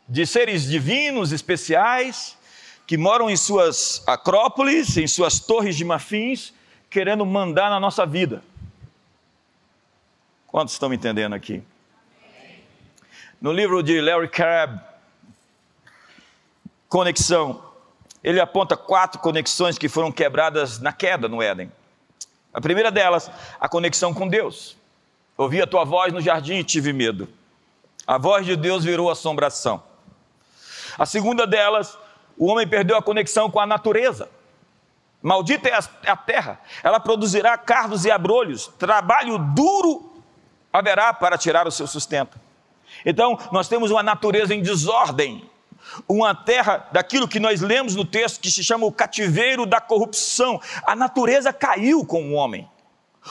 de 0.07 0.25
seres 0.25 0.63
divinos, 0.63 1.31
especiais, 1.31 2.37
que 2.85 2.97
moram 2.97 3.29
em 3.29 3.37
suas 3.37 4.03
acrópolis, 4.05 4.97
em 4.97 5.07
suas 5.07 5.39
torres 5.39 5.75
de 5.75 5.83
marfins, 5.83 6.53
querendo 6.89 7.25
mandar 7.25 7.69
na 7.69 7.79
nossa 7.79 8.05
vida. 8.05 8.43
Quantos 10.47 10.73
estão 10.73 10.89
me 10.89 10.95
entendendo 10.95 11.33
aqui? 11.33 11.63
No 13.42 13.51
livro 13.51 13.84
de 13.84 14.00
Larry 14.00 14.30
Crabb, 14.30 14.80
Conexão, 16.88 17.63
ele 18.24 18.39
aponta 18.39 18.77
quatro 18.77 19.20
conexões 19.20 19.77
que 19.77 19.89
foram 19.89 20.12
quebradas 20.12 20.80
na 20.80 20.94
queda 20.94 21.27
no 21.27 21.42
Éden. 21.42 21.72
A 22.54 22.62
primeira 22.62 22.89
delas, 22.89 23.30
a 23.60 23.68
conexão 23.68 24.13
com 24.13 24.27
Deus. 24.27 24.77
Ouvi 25.38 25.62
a 25.62 25.68
tua 25.68 25.84
voz 25.84 26.13
no 26.13 26.22
jardim 26.22 26.56
e 26.56 26.63
tive 26.63 26.94
medo. 26.94 27.27
A 28.08 28.18
voz 28.18 28.46
de 28.46 28.56
Deus 28.56 28.84
virou 28.84 29.12
assombração. 29.12 29.84
A 30.98 31.06
segunda 31.06 31.46
delas, 31.46 31.98
o 32.38 32.48
homem 32.48 32.68
perdeu 32.68 32.96
a 32.96 33.01
conexão 33.01 33.51
com 33.51 33.60
a 33.60 33.68
natureza. 33.68 34.30
Maldita 35.22 35.68
é 35.68 35.74
a, 35.74 35.84
é 36.04 36.15
terra, 36.15 36.62
ela 36.84 37.00
produzirá 37.00 37.58
cardos 37.58 38.06
e 38.06 38.12
abrolhos, 38.12 38.68
trabalho 38.77 39.39
duro 39.39 40.24
haverá 40.72 41.13
para 41.13 41.38
tirar 41.38 41.68
o 41.68 41.72
seu 41.72 41.88
sustento. 41.88 42.44
Então, 43.05 43.38
nós 43.51 43.67
temos 43.67 43.91
uma 43.91 44.01
natureza 44.01 44.53
em 44.53 44.62
desordem, 44.62 45.50
uma 46.09 46.33
terra 46.33 46.89
daquilo 46.91 47.27
que 47.27 47.39
nós 47.39 47.62
lemos 47.62 47.95
no 47.95 48.03
texto 48.03 48.39
que 48.39 48.50
se 48.50 48.63
chama 48.63 48.85
o 48.85 48.91
cativeiro 48.91 49.65
da 49.65 49.79
corrupção. 49.79 50.59
A 50.83 50.95
natureza 50.95 51.53
caiu 51.53 52.03
com 52.03 52.31
o 52.31 52.33
homem. 52.33 52.67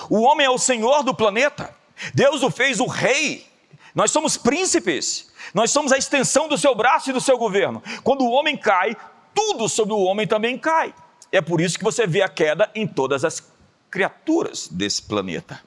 O 0.09 0.21
homem 0.23 0.47
é 0.47 0.51
o 0.51 0.59
senhor 0.59 1.03
do 1.03 1.15
planeta. 1.15 1.75
Deus 2.15 2.43
o 2.43 2.51
fez 2.51 2.81
o 2.81 2.87
rei. 2.87 3.47
Nós 3.95 4.11
somos 4.11 4.37
príncipes. 4.37 5.33
Nós 5.53 5.71
somos 5.71 5.93
a 5.93 5.99
extensão 5.99 6.49
do 6.49 6.57
seu 6.57 6.75
braço 6.75 7.11
e 7.11 7.13
do 7.13 7.21
seu 7.21 7.37
governo. 7.37 7.83
Quando 8.03 8.23
o 8.23 8.31
homem 8.31 8.57
cai, 8.57 8.97
tudo 9.35 9.69
sobre 9.69 9.93
o 9.93 10.03
homem 10.03 10.27
também 10.27 10.57
cai. 10.57 10.95
É 11.31 11.41
por 11.41 11.61
isso 11.61 11.77
que 11.77 11.85
você 11.85 12.07
vê 12.07 12.23
a 12.23 12.29
queda 12.29 12.71
em 12.75 12.87
todas 12.87 13.25
as 13.25 13.43
criaturas 13.91 14.69
desse 14.69 15.03
planeta, 15.03 15.61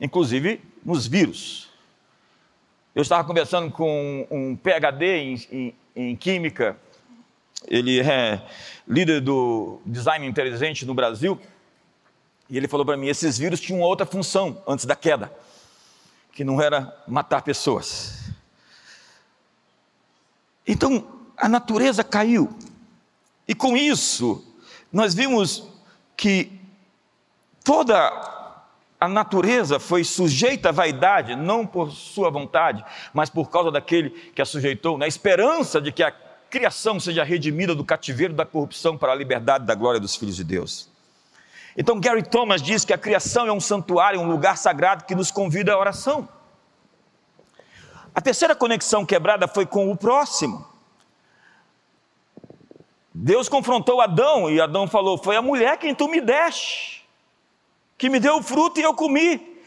inclusive 0.00 0.60
nos 0.84 1.06
vírus. 1.06 1.67
Eu 2.98 3.02
estava 3.02 3.22
conversando 3.22 3.70
com 3.70 4.26
um 4.28 4.56
PhD 4.56 5.06
em, 5.06 5.34
em, 5.52 5.74
em 5.94 6.16
química, 6.16 6.76
ele 7.68 8.00
é 8.00 8.42
líder 8.88 9.20
do 9.20 9.80
design 9.86 10.26
inteligente 10.26 10.84
no 10.84 10.94
Brasil, 10.94 11.40
e 12.50 12.56
ele 12.56 12.66
falou 12.66 12.84
para 12.84 12.96
mim: 12.96 13.06
esses 13.06 13.38
vírus 13.38 13.60
tinham 13.60 13.82
outra 13.82 14.04
função 14.04 14.60
antes 14.66 14.84
da 14.84 14.96
queda, 14.96 15.32
que 16.32 16.42
não 16.42 16.60
era 16.60 16.92
matar 17.06 17.42
pessoas, 17.42 18.32
então, 20.66 21.06
a 21.36 21.48
natureza 21.48 22.02
caiu. 22.02 22.52
E 23.46 23.54
com 23.54 23.76
isso, 23.76 24.44
nós 24.92 25.14
vimos 25.14 25.68
que 26.16 26.50
toda 27.62 28.37
a 29.00 29.06
natureza 29.06 29.78
foi 29.78 30.02
sujeita 30.02 30.70
à 30.70 30.72
vaidade, 30.72 31.36
não 31.36 31.64
por 31.64 31.92
sua 31.92 32.30
vontade, 32.30 32.84
mas 33.12 33.30
por 33.30 33.48
causa 33.48 33.70
daquele 33.70 34.10
que 34.10 34.42
a 34.42 34.44
sujeitou, 34.44 34.98
na 34.98 35.06
esperança 35.06 35.80
de 35.80 35.92
que 35.92 36.02
a 36.02 36.12
criação 36.50 36.98
seja 36.98 37.22
redimida 37.22 37.74
do 37.74 37.84
cativeiro 37.84 38.34
da 38.34 38.44
corrupção 38.44 38.98
para 38.98 39.12
a 39.12 39.14
liberdade 39.14 39.64
da 39.64 39.74
glória 39.74 40.00
dos 40.00 40.16
filhos 40.16 40.36
de 40.36 40.44
Deus. 40.44 40.88
Então, 41.76 42.00
Gary 42.00 42.24
Thomas 42.24 42.60
diz 42.60 42.84
que 42.84 42.92
a 42.92 42.98
criação 42.98 43.46
é 43.46 43.52
um 43.52 43.60
santuário, 43.60 44.20
um 44.20 44.28
lugar 44.28 44.56
sagrado 44.56 45.04
que 45.04 45.14
nos 45.14 45.30
convida 45.30 45.72
à 45.72 45.78
oração. 45.78 46.28
A 48.12 48.20
terceira 48.20 48.56
conexão 48.56 49.06
quebrada 49.06 49.46
foi 49.46 49.64
com 49.64 49.92
o 49.92 49.96
próximo. 49.96 50.66
Deus 53.14 53.48
confrontou 53.48 54.00
Adão 54.00 54.50
e 54.50 54.60
Adão 54.60 54.88
falou: 54.88 55.18
Foi 55.18 55.36
a 55.36 55.42
mulher 55.42 55.76
quem 55.78 55.94
tu 55.94 56.08
me 56.08 56.20
deste, 56.20 56.97
que 57.98 58.08
me 58.08 58.20
deu 58.20 58.36
o 58.36 58.42
fruto 58.42 58.78
e 58.78 58.84
eu 58.84 58.94
comi. 58.94 59.60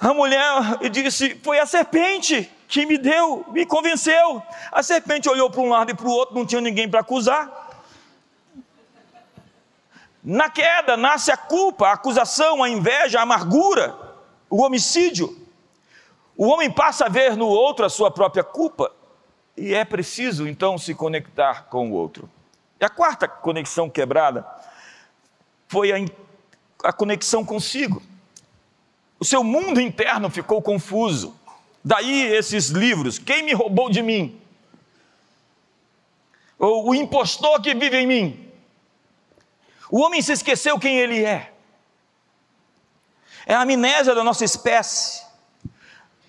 A 0.00 0.12
mulher 0.12 0.42
disse: 0.90 1.40
Foi 1.42 1.60
a 1.60 1.64
serpente 1.64 2.50
que 2.68 2.84
me 2.84 2.98
deu, 2.98 3.44
me 3.52 3.64
convenceu. 3.64 4.42
A 4.72 4.82
serpente 4.82 5.28
olhou 5.28 5.48
para 5.48 5.60
um 5.60 5.68
lado 5.68 5.92
e 5.92 5.94
para 5.94 6.08
o 6.08 6.10
outro, 6.10 6.34
não 6.34 6.44
tinha 6.44 6.60
ninguém 6.60 6.90
para 6.90 7.00
acusar. 7.00 7.64
Na 10.22 10.50
queda 10.50 10.96
nasce 10.96 11.30
a 11.30 11.36
culpa, 11.36 11.86
a 11.86 11.92
acusação, 11.92 12.60
a 12.60 12.68
inveja, 12.68 13.20
a 13.20 13.22
amargura, 13.22 13.96
o 14.50 14.60
homicídio. 14.60 15.46
O 16.36 16.48
homem 16.48 16.70
passa 16.70 17.06
a 17.06 17.08
ver 17.08 17.36
no 17.36 17.46
outro 17.46 17.86
a 17.86 17.88
sua 17.88 18.10
própria 18.10 18.42
culpa 18.42 18.92
e 19.56 19.72
é 19.72 19.84
preciso 19.84 20.48
então 20.48 20.76
se 20.76 20.94
conectar 20.94 21.66
com 21.70 21.90
o 21.90 21.94
outro. 21.94 22.28
E 22.78 22.84
a 22.84 22.90
quarta 22.90 23.28
conexão 23.28 23.88
quebrada 23.88 24.44
foi 25.68 25.92
a, 25.92 25.96
a 26.86 26.92
conexão 26.92 27.44
consigo. 27.44 28.00
O 29.18 29.24
seu 29.24 29.42
mundo 29.42 29.80
interno 29.80 30.30
ficou 30.30 30.62
confuso. 30.62 31.34
Daí 31.84 32.32
esses 32.32 32.68
livros: 32.68 33.18
Quem 33.18 33.42
me 33.42 33.52
roubou 33.52 33.90
de 33.90 34.02
mim? 34.02 34.40
Ou 36.58 36.90
o 36.90 36.94
impostor 36.94 37.60
que 37.60 37.74
vive 37.74 37.96
em 37.98 38.06
mim. 38.06 38.52
O 39.90 40.00
homem 40.00 40.22
se 40.22 40.32
esqueceu 40.32 40.78
quem 40.78 40.96
ele 40.96 41.24
é. 41.24 41.52
É 43.46 43.54
a 43.54 43.62
amnésia 43.62 44.14
da 44.14 44.22
nossa 44.22 44.44
espécie. 44.44 45.24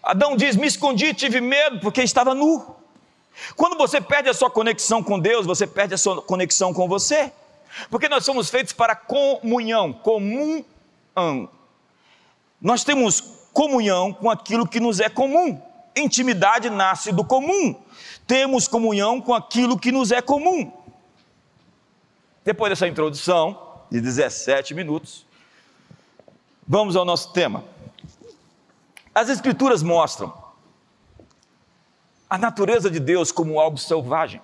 Adão 0.01 0.35
diz: 0.35 0.55
Me 0.55 0.65
escondi, 0.65 1.13
tive 1.13 1.39
medo 1.39 1.79
porque 1.81 2.01
estava 2.01 2.33
nu. 2.33 2.75
Quando 3.55 3.77
você 3.77 4.01
perde 4.01 4.29
a 4.29 4.33
sua 4.33 4.49
conexão 4.49 5.03
com 5.03 5.19
Deus, 5.19 5.45
você 5.45 5.67
perde 5.67 5.93
a 5.93 5.97
sua 5.99 6.19
conexão 6.19 6.73
com 6.73 6.87
você. 6.87 7.31
Porque 7.89 8.09
nós 8.09 8.25
somos 8.25 8.49
feitos 8.49 8.73
para 8.73 8.95
comunhão, 8.95 9.93
comum. 9.93 10.63
Nós 12.61 12.83
temos 12.83 13.21
comunhão 13.53 14.13
com 14.13 14.29
aquilo 14.29 14.67
que 14.67 14.79
nos 14.79 14.99
é 14.99 15.09
comum. 15.09 15.61
Intimidade 15.95 16.69
nasce 16.69 17.11
do 17.11 17.23
comum. 17.23 17.75
Temos 18.25 18.67
comunhão 18.67 19.19
com 19.21 19.33
aquilo 19.33 19.79
que 19.79 19.91
nos 19.91 20.11
é 20.11 20.21
comum. 20.21 20.71
Depois 22.43 22.69
dessa 22.69 22.87
introdução 22.87 23.81
de 23.89 23.99
17 23.99 24.73
minutos, 24.73 25.25
vamos 26.67 26.95
ao 26.95 27.03
nosso 27.03 27.33
tema. 27.33 27.63
As 29.13 29.29
Escrituras 29.29 29.81
mostram 29.81 30.33
a 32.29 32.37
natureza 32.37 32.89
de 32.91 32.99
Deus 32.99 33.31
como 33.31 33.59
algo 33.59 33.77
selvagem. 33.77 34.41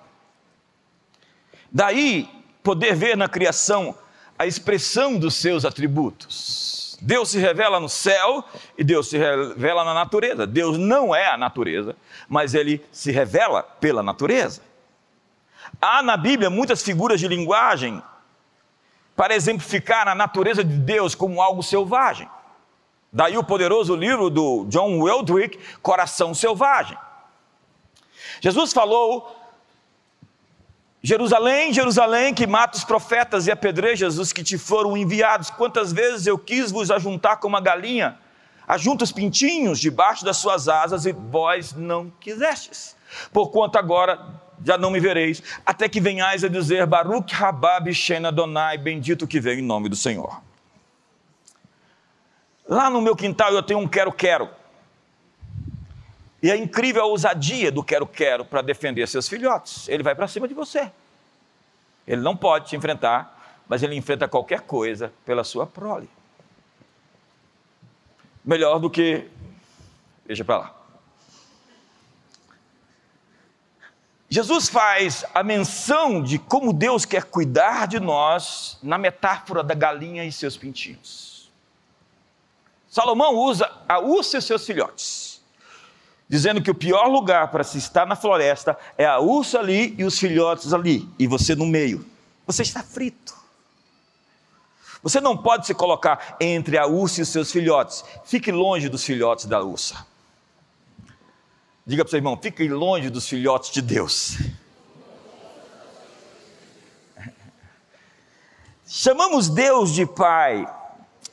Daí 1.70 2.28
poder 2.64 2.96
ver 2.96 3.16
na 3.16 3.28
criação 3.28 3.94
a 4.38 4.46
expressão 4.46 5.16
dos 5.16 5.36
seus 5.36 5.64
atributos. 5.64 6.98
Deus 7.00 7.28
se 7.28 7.38
revela 7.38 7.78
no 7.78 7.88
céu 7.88 8.42
e 8.78 8.82
Deus 8.82 9.08
se 9.08 9.18
revela 9.18 9.84
na 9.84 9.92
natureza. 9.92 10.46
Deus 10.46 10.78
não 10.78 11.14
é 11.14 11.28
a 11.28 11.36
natureza, 11.36 11.94
mas 12.26 12.54
ele 12.54 12.84
se 12.90 13.12
revela 13.12 13.62
pela 13.62 14.02
natureza. 14.02 14.62
Há 15.80 16.02
na 16.02 16.16
Bíblia 16.16 16.48
muitas 16.48 16.82
figuras 16.82 17.20
de 17.20 17.28
linguagem 17.28 18.02
para 19.14 19.34
exemplificar 19.34 20.08
a 20.08 20.14
natureza 20.14 20.64
de 20.64 20.74
Deus 20.74 21.14
como 21.14 21.42
algo 21.42 21.62
selvagem. 21.62 22.28
Daí 23.12 23.36
o 23.36 23.44
poderoso 23.44 23.94
livro 23.94 24.30
do 24.30 24.64
John 24.68 25.00
Weldrick, 25.00 25.58
Coração 25.82 26.32
Selvagem. 26.32 26.96
Jesus 28.40 28.72
falou 28.72 29.43
Jerusalém, 31.06 31.70
Jerusalém, 31.70 32.32
que 32.32 32.46
mata 32.46 32.78
os 32.78 32.82
profetas 32.82 33.46
e 33.46 33.50
apedrejas 33.50 34.18
os 34.18 34.32
que 34.32 34.42
te 34.42 34.56
foram 34.56 34.96
enviados. 34.96 35.50
Quantas 35.50 35.92
vezes 35.92 36.26
eu 36.26 36.38
quis 36.38 36.72
vos 36.72 36.90
ajuntar 36.90 37.36
como 37.36 37.54
uma 37.54 37.60
galinha, 37.60 38.18
ajunta 38.66 39.04
os 39.04 39.12
pintinhos 39.12 39.78
debaixo 39.78 40.24
das 40.24 40.38
suas 40.38 40.66
asas 40.66 41.04
e 41.04 41.12
vós 41.12 41.74
não 41.74 42.10
quisestes. 42.18 42.96
Porquanto 43.34 43.78
agora 43.78 44.18
já 44.64 44.78
não 44.78 44.90
me 44.90 44.98
vereis, 44.98 45.42
até 45.66 45.90
que 45.90 46.00
venhais 46.00 46.42
a 46.42 46.48
dizer 46.48 46.86
Baruch 46.86 47.34
Rabab 47.34 47.92
Shena 47.92 48.32
Donai, 48.32 48.78
bendito 48.78 49.26
que 49.26 49.38
vem 49.38 49.58
em 49.58 49.62
nome 49.62 49.90
do 49.90 49.96
Senhor. 49.96 50.40
Lá 52.66 52.88
no 52.88 53.02
meu 53.02 53.14
quintal 53.14 53.52
eu 53.52 53.62
tenho 53.62 53.78
um 53.78 53.86
quero-quero. 53.86 54.48
E 56.44 56.50
é 56.50 56.56
incrível 56.58 57.00
a 57.00 57.06
ousadia 57.06 57.72
do 57.72 57.82
quero-quero 57.82 58.44
para 58.44 58.60
defender 58.60 59.08
seus 59.08 59.26
filhotes. 59.26 59.88
Ele 59.88 60.02
vai 60.02 60.14
para 60.14 60.28
cima 60.28 60.46
de 60.46 60.52
você. 60.52 60.92
Ele 62.06 62.20
não 62.20 62.36
pode 62.36 62.68
te 62.68 62.76
enfrentar, 62.76 63.62
mas 63.66 63.82
ele 63.82 63.96
enfrenta 63.96 64.28
qualquer 64.28 64.60
coisa 64.60 65.10
pela 65.24 65.42
sua 65.42 65.66
prole. 65.66 66.06
Melhor 68.44 68.78
do 68.78 68.90
que. 68.90 69.26
Deixa 70.26 70.44
para 70.44 70.58
lá. 70.58 70.74
Jesus 74.28 74.68
faz 74.68 75.24
a 75.32 75.42
menção 75.42 76.22
de 76.22 76.38
como 76.38 76.74
Deus 76.74 77.06
quer 77.06 77.24
cuidar 77.24 77.86
de 77.86 77.98
nós 77.98 78.78
na 78.82 78.98
metáfora 78.98 79.62
da 79.62 79.72
galinha 79.74 80.26
e 80.26 80.30
seus 80.30 80.58
pintinhos. 80.58 81.50
Salomão 82.86 83.34
usa 83.34 83.72
a 83.88 83.98
ursa 83.98 84.36
e 84.36 84.42
seus 84.42 84.66
filhotes 84.66 85.33
dizendo 86.34 86.60
que 86.60 86.68
o 86.68 86.74
pior 86.74 87.06
lugar 87.06 87.52
para 87.52 87.62
se 87.62 87.78
estar 87.78 88.04
na 88.04 88.16
floresta 88.16 88.76
é 88.98 89.06
a 89.06 89.20
ursa 89.20 89.60
ali 89.60 89.94
e 89.96 90.02
os 90.02 90.18
filhotes 90.18 90.72
ali, 90.72 91.08
e 91.16 91.28
você 91.28 91.54
no 91.54 91.64
meio. 91.64 92.04
Você 92.44 92.62
está 92.62 92.82
frito. 92.82 93.32
Você 95.00 95.20
não 95.20 95.36
pode 95.36 95.64
se 95.64 95.72
colocar 95.72 96.36
entre 96.40 96.76
a 96.76 96.88
ursa 96.88 97.20
e 97.20 97.22
os 97.22 97.28
seus 97.28 97.52
filhotes. 97.52 98.04
Fique 98.24 98.50
longe 98.50 98.88
dos 98.88 99.04
filhotes 99.04 99.44
da 99.44 99.62
ursa. 99.62 100.04
Diga 101.86 102.02
para 102.02 102.08
o 102.08 102.10
seu 102.10 102.18
irmão: 102.18 102.36
fique 102.36 102.66
longe 102.66 103.10
dos 103.10 103.28
filhotes 103.28 103.70
de 103.70 103.80
Deus. 103.80 104.36
Chamamos 108.84 109.48
Deus 109.48 109.92
de 109.92 110.04
Pai, 110.04 110.66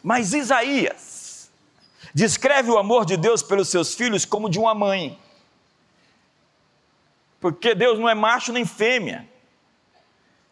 mas 0.03 0.31
Isaías 0.31 1.20
descreve 2.13 2.69
o 2.69 2.77
amor 2.77 3.05
de 3.05 3.17
Deus 3.17 3.41
pelos 3.41 3.69
seus 3.69 3.95
filhos 3.95 4.25
como 4.25 4.49
de 4.49 4.59
uma 4.59 4.73
mãe. 4.73 5.19
Porque 7.39 7.73
Deus 7.73 7.97
não 7.97 8.07
é 8.07 8.13
macho 8.13 8.53
nem 8.53 8.65
fêmea. 8.65 9.27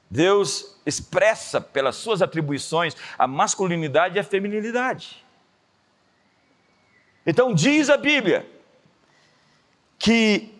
Deus 0.09 0.75
expressa 0.85 1.61
pelas 1.61 1.95
suas 1.95 2.21
atribuições 2.21 2.95
a 3.17 3.27
masculinidade 3.27 4.17
e 4.17 4.19
a 4.19 4.23
feminilidade. 4.23 5.23
Então 7.25 7.53
diz 7.53 7.89
a 7.89 7.97
Bíblia 7.97 8.49
que 9.99 10.55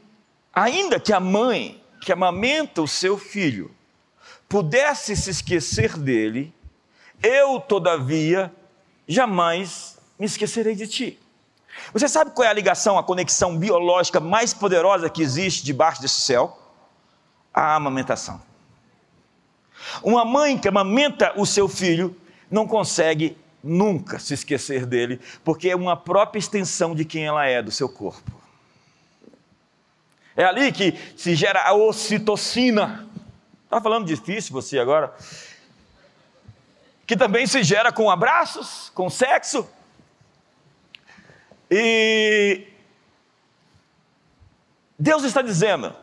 ainda 0.53 0.99
que 0.99 1.12
a 1.12 1.19
mãe 1.19 1.83
que 2.01 2.12
amamenta 2.12 2.81
o 2.81 2.88
seu 2.88 3.17
filho 3.17 3.75
pudesse 4.47 5.15
se 5.15 5.29
esquecer 5.29 5.97
dele, 5.97 6.53
eu 7.21 7.59
todavia 7.59 8.53
jamais 9.07 9.98
me 10.19 10.25
esquecerei 10.25 10.75
de 10.75 10.86
ti. 10.86 11.19
Você 11.93 12.10
sabe 12.10 12.32
qual 12.32 12.45
é 12.45 12.49
a 12.49 12.53
ligação, 12.53 12.97
a 12.97 13.03
conexão 13.03 13.58
biológica 13.58 14.19
mais 14.19 14.53
poderosa 14.53 15.10
que 15.10 15.21
existe 15.21 15.63
debaixo 15.63 16.01
desse 16.01 16.21
céu? 16.21 16.60
A 17.53 17.75
amamentação. 17.75 18.41
Uma 20.03 20.25
mãe 20.25 20.58
que 20.58 20.67
amamenta 20.67 21.34
o 21.38 21.45
seu 21.45 21.69
filho 21.69 22.15
não 22.51 22.67
consegue 22.67 23.38
nunca 23.63 24.19
se 24.19 24.34
esquecer 24.34 24.86
dele, 24.86 25.19
porque 25.43 25.69
é 25.69 25.75
uma 25.75 25.95
própria 25.95 26.39
extensão 26.39 26.93
de 26.93 27.05
quem 27.05 27.25
ela 27.25 27.45
é, 27.45 27.62
do 27.62 27.71
seu 27.71 27.88
corpo. 27.88 28.32
É 30.36 30.43
ali 30.43 30.71
que 30.71 30.97
se 31.17 31.36
gera 31.36 31.63
a 31.63 31.73
ocitocina. 31.73 33.08
Está 33.65 33.82
falando 33.82 34.05
difícil 34.05 34.53
você 34.53 34.79
agora? 34.79 35.13
Que 37.05 37.17
também 37.17 37.45
se 37.45 37.63
gera 37.63 37.91
com 37.91 38.10
abraços, 38.10 38.91
com 38.93 39.10
sexo, 39.10 39.67
e 41.69 42.67
Deus 44.97 45.23
está 45.23 45.41
dizendo 45.41 45.93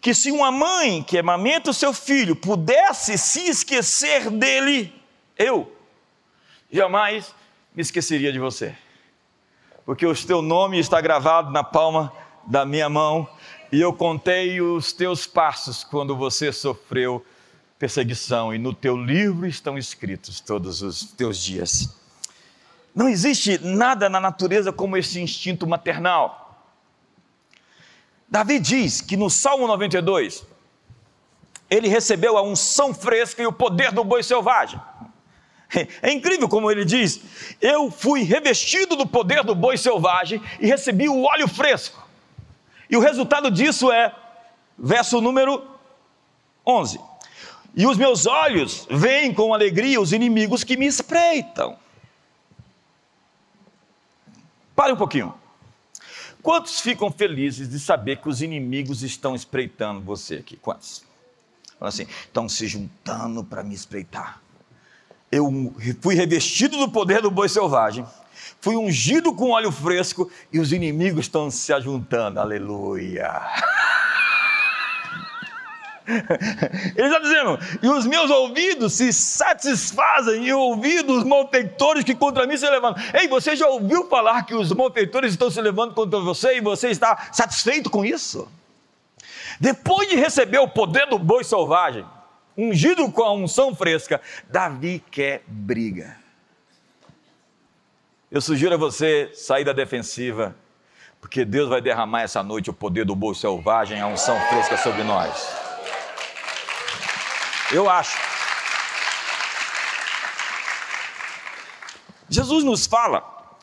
que 0.00 0.14
se 0.14 0.30
uma 0.30 0.50
mãe 0.50 1.02
que 1.02 1.18
amamenta 1.18 1.70
o 1.70 1.74
seu 1.74 1.92
filho 1.92 2.36
pudesse 2.36 3.18
se 3.18 3.48
esquecer 3.48 4.30
dele, 4.30 4.94
eu 5.36 5.72
jamais 6.70 7.34
me 7.74 7.82
esqueceria 7.82 8.32
de 8.32 8.38
você, 8.38 8.76
porque 9.84 10.06
o 10.06 10.14
teu 10.14 10.42
nome 10.42 10.78
está 10.78 11.00
gravado 11.00 11.50
na 11.50 11.64
palma 11.64 12.12
da 12.46 12.64
minha 12.64 12.88
mão 12.88 13.28
e 13.72 13.80
eu 13.80 13.92
contei 13.92 14.60
os 14.60 14.92
teus 14.92 15.26
passos 15.26 15.84
quando 15.84 16.16
você 16.16 16.52
sofreu 16.52 17.24
perseguição, 17.78 18.52
e 18.52 18.58
no 18.58 18.74
teu 18.74 18.96
livro 18.96 19.46
estão 19.46 19.78
escritos 19.78 20.40
todos 20.40 20.82
os 20.82 21.04
teus 21.12 21.42
dias. 21.42 21.97
Não 22.94 23.08
existe 23.08 23.58
nada 23.58 24.08
na 24.08 24.20
natureza 24.20 24.72
como 24.72 24.96
esse 24.96 25.20
instinto 25.20 25.66
maternal. 25.66 26.66
Davi 28.28 28.58
diz 28.58 29.00
que 29.00 29.16
no 29.16 29.30
Salmo 29.30 29.66
92, 29.66 30.44
ele 31.70 31.88
recebeu 31.88 32.36
a 32.36 32.42
unção 32.42 32.92
fresca 32.92 33.42
e 33.42 33.46
o 33.46 33.52
poder 33.52 33.92
do 33.92 34.04
boi 34.04 34.22
selvagem. 34.22 34.80
É 36.00 36.10
incrível 36.10 36.48
como 36.48 36.70
ele 36.70 36.82
diz: 36.82 37.20
Eu 37.60 37.90
fui 37.90 38.22
revestido 38.22 38.96
do 38.96 39.06
poder 39.06 39.44
do 39.44 39.54
boi 39.54 39.76
selvagem 39.76 40.40
e 40.58 40.66
recebi 40.66 41.10
o 41.10 41.24
óleo 41.24 41.46
fresco. 41.46 42.08
E 42.88 42.96
o 42.96 43.00
resultado 43.00 43.50
disso 43.50 43.92
é, 43.92 44.14
verso 44.78 45.20
número 45.20 45.62
11: 46.66 46.98
E 47.74 47.86
os 47.86 47.98
meus 47.98 48.26
olhos 48.26 48.86
veem 48.90 49.34
com 49.34 49.52
alegria 49.52 50.00
os 50.00 50.12
inimigos 50.12 50.64
que 50.64 50.76
me 50.76 50.86
espreitam. 50.86 51.76
Pare 54.78 54.92
um 54.92 54.96
pouquinho. 54.96 55.34
Quantos 56.40 56.78
ficam 56.78 57.10
felizes 57.10 57.68
de 57.68 57.80
saber 57.80 58.18
que 58.18 58.28
os 58.28 58.40
inimigos 58.40 59.02
estão 59.02 59.34
espreitando 59.34 60.00
você 60.00 60.36
aqui? 60.36 60.56
Quantos? 60.56 61.02
Assim, 61.80 62.06
estão 62.22 62.48
se 62.48 62.68
juntando 62.68 63.42
para 63.42 63.64
me 63.64 63.74
espreitar. 63.74 64.40
eu 65.32 65.74
fui 66.00 66.14
revestido 66.14 66.78
do 66.78 66.88
poder 66.88 67.20
do 67.20 67.28
boi 67.28 67.48
selvagem, 67.48 68.06
fui 68.60 68.76
ungido 68.76 69.34
com 69.34 69.50
óleo 69.50 69.72
fresco 69.72 70.30
e 70.52 70.60
os 70.60 70.72
inimigos 70.72 71.24
estão 71.24 71.50
se 71.50 71.72
ajuntando. 71.72 72.38
Aleluia! 72.38 73.32
Ele 76.96 77.06
está 77.06 77.18
dizendo: 77.18 77.58
e 77.82 77.88
os 77.88 78.06
meus 78.06 78.30
ouvidos 78.30 78.94
se 78.94 79.12
satisfazem 79.12 80.48
em 80.48 80.52
ouvir 80.52 81.02
dos 81.02 81.22
malfeitores 81.24 82.02
que 82.02 82.14
contra 82.14 82.46
mim 82.46 82.56
se 82.56 82.68
levantam. 82.68 83.02
Ei, 83.12 83.28
você 83.28 83.54
já 83.54 83.68
ouviu 83.68 84.08
falar 84.08 84.44
que 84.44 84.54
os 84.54 84.72
malfeitores 84.72 85.32
estão 85.32 85.50
se 85.50 85.60
levantando 85.60 85.94
contra 85.94 86.18
você 86.20 86.56
e 86.56 86.60
você 86.60 86.88
está 86.88 87.28
satisfeito 87.32 87.90
com 87.90 88.04
isso? 88.04 88.48
Depois 89.60 90.08
de 90.08 90.16
receber 90.16 90.58
o 90.58 90.68
poder 90.68 91.06
do 91.06 91.18
boi 91.18 91.44
selvagem, 91.44 92.06
ungido 92.56 93.10
com 93.12 93.22
a 93.22 93.32
unção 93.32 93.74
fresca, 93.74 94.20
Davi 94.48 95.04
quer 95.10 95.42
briga. 95.46 96.16
Eu 98.30 98.40
sugiro 98.40 98.74
a 98.74 98.78
você 98.78 99.30
sair 99.34 99.64
da 99.64 99.72
defensiva, 99.72 100.54
porque 101.20 101.44
Deus 101.44 101.68
vai 101.68 101.80
derramar 101.80 102.22
essa 102.22 102.42
noite 102.42 102.70
o 102.70 102.74
poder 102.74 103.04
do 103.04 103.14
boi 103.14 103.34
selvagem, 103.34 104.00
a 104.00 104.06
unção 104.06 104.38
fresca 104.48 104.76
sobre 104.76 105.02
nós. 105.02 105.67
Eu 107.70 107.88
acho. 107.88 108.16
Jesus 112.28 112.64
nos 112.64 112.86
fala: 112.86 113.58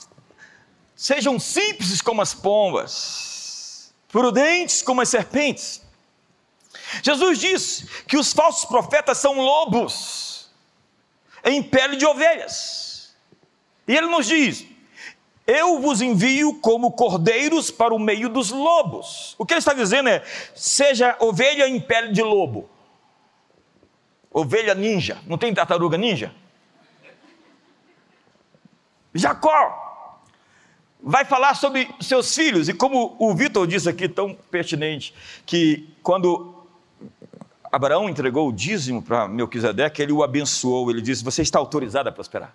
sejam 0.95 1.39
simples 1.39 2.01
como 2.01 2.21
as 2.21 2.33
pombas, 2.33 3.93
prudentes 4.09 4.81
como 4.81 5.01
as 5.01 5.09
serpentes. 5.09 5.81
Jesus 7.01 7.39
diz 7.39 7.87
que 8.07 8.17
os 8.17 8.31
falsos 8.31 8.65
profetas 8.65 9.17
são 9.17 9.39
lobos 9.39 10.49
em 11.43 11.61
pele 11.61 11.95
de 11.95 12.05
ovelhas. 12.05 13.15
E 13.87 13.95
ele 13.95 14.07
nos 14.07 14.27
diz: 14.27 14.65
Eu 15.45 15.79
vos 15.79 16.01
envio 16.01 16.59
como 16.59 16.91
cordeiros 16.91 17.71
para 17.71 17.93
o 17.93 17.99
meio 17.99 18.29
dos 18.29 18.51
lobos. 18.51 19.35
O 19.37 19.45
que 19.45 19.53
ele 19.53 19.59
está 19.59 19.73
dizendo 19.73 20.09
é: 20.09 20.23
seja 20.53 21.15
ovelha 21.19 21.67
em 21.67 21.79
pele 21.79 22.11
de 22.11 22.21
lobo. 22.21 22.69
Ovelha 24.35 24.75
ninja. 24.75 25.17
Não 25.25 25.37
tem 25.37 25.53
tartaruga 25.53 25.97
ninja? 25.97 26.35
Jacó 29.13 29.81
vai 31.01 31.23
falar 31.23 31.55
sobre 31.55 31.89
seus 32.01 32.35
filhos, 32.35 32.67
e 32.67 32.73
como 32.73 33.15
o 33.17 33.33
Vitor 33.33 33.65
disse 33.65 33.87
aqui, 33.87 34.09
tão 34.09 34.33
pertinente, 34.51 35.13
que 35.45 35.89
quando 36.03 36.53
Abraão 37.71 38.09
entregou 38.09 38.49
o 38.49 38.51
dízimo 38.51 39.01
para 39.01 39.25
Melquisedeque, 39.25 40.01
ele 40.01 40.11
o 40.11 40.21
abençoou, 40.21 40.91
ele 40.91 41.01
disse: 41.01 41.23
Você 41.23 41.41
está 41.41 41.57
autorizado 41.57 42.09
a 42.09 42.11
prosperar. 42.11 42.53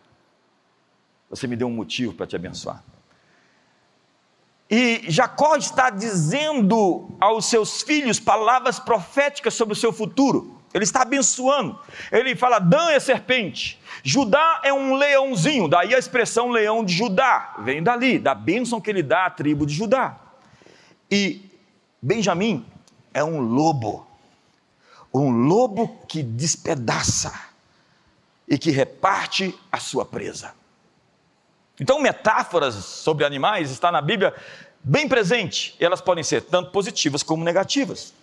Você 1.30 1.46
me 1.46 1.56
deu 1.56 1.66
um 1.66 1.72
motivo 1.72 2.12
para 2.12 2.26
te 2.26 2.36
abençoar. 2.36 2.84
E 4.68 5.04
Jacó 5.08 5.56
está 5.56 5.88
dizendo 5.88 7.08
aos 7.18 7.46
seus 7.46 7.80
filhos 7.80 8.20
palavras 8.20 8.78
proféticas 8.78 9.54
sobre 9.54 9.72
o 9.72 9.76
seu 9.76 9.94
futuro. 9.94 10.59
Ele 10.72 10.85
está 10.85 11.02
abençoando. 11.02 11.78
Ele 12.12 12.37
fala: 12.37 12.59
Dan 12.59 12.90
é 12.90 13.00
serpente. 13.00 13.80
Judá 14.02 14.61
é 14.64 14.72
um 14.72 14.94
leãozinho. 14.94 15.68
Daí 15.68 15.94
a 15.94 15.98
expressão 15.98 16.50
leão 16.50 16.85
de 16.85 16.92
Judá. 16.92 17.54
Vem 17.61 17.83
dali, 17.83 18.18
da 18.18 18.35
bênção 18.35 18.80
que 18.80 18.90
ele 18.90 19.02
dá 19.02 19.26
à 19.26 19.30
tribo 19.30 19.66
de 19.66 19.74
Judá. 19.74 20.16
E 21.11 21.50
Benjamim 22.00 22.64
é 23.12 23.22
um 23.22 23.40
lobo. 23.40 24.06
Um 25.12 25.30
lobo 25.30 26.00
que 26.06 26.22
despedaça 26.22 27.33
e 28.48 28.56
que 28.56 28.70
reparte 28.70 29.59
a 29.70 29.78
sua 29.78 30.04
presa. 30.04 30.54
Então, 31.80 32.00
metáforas 32.00 32.74
sobre 32.74 33.24
animais 33.24 33.70
está 33.70 33.90
na 33.90 34.00
Bíblia 34.00 34.35
bem 34.83 35.09
presente. 35.09 35.74
Elas 35.80 36.00
podem 36.00 36.22
ser 36.22 36.42
tanto 36.42 36.70
positivas 36.70 37.22
como 37.22 37.42
negativas. 37.42 38.14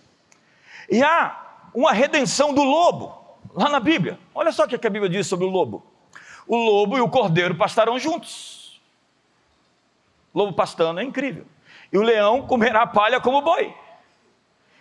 E 0.90 1.02
há 1.02 1.47
uma 1.78 1.92
redenção 1.92 2.52
do 2.52 2.64
lobo, 2.64 3.14
lá 3.54 3.68
na 3.68 3.78
Bíblia. 3.78 4.18
Olha 4.34 4.50
só 4.50 4.64
o 4.64 4.68
que 4.68 4.84
a 4.84 4.90
Bíblia 4.90 5.08
diz 5.08 5.28
sobre 5.28 5.46
o 5.46 5.48
lobo: 5.48 5.86
o 6.44 6.56
lobo 6.56 6.98
e 6.98 7.00
o 7.00 7.08
cordeiro 7.08 7.54
pastarão 7.54 7.96
juntos. 8.00 8.80
Lobo 10.34 10.52
pastando 10.52 10.98
é 10.98 11.04
incrível. 11.04 11.46
E 11.92 11.96
o 11.96 12.02
leão 12.02 12.42
comerá 12.42 12.84
palha 12.84 13.20
como 13.20 13.42
boi. 13.42 13.72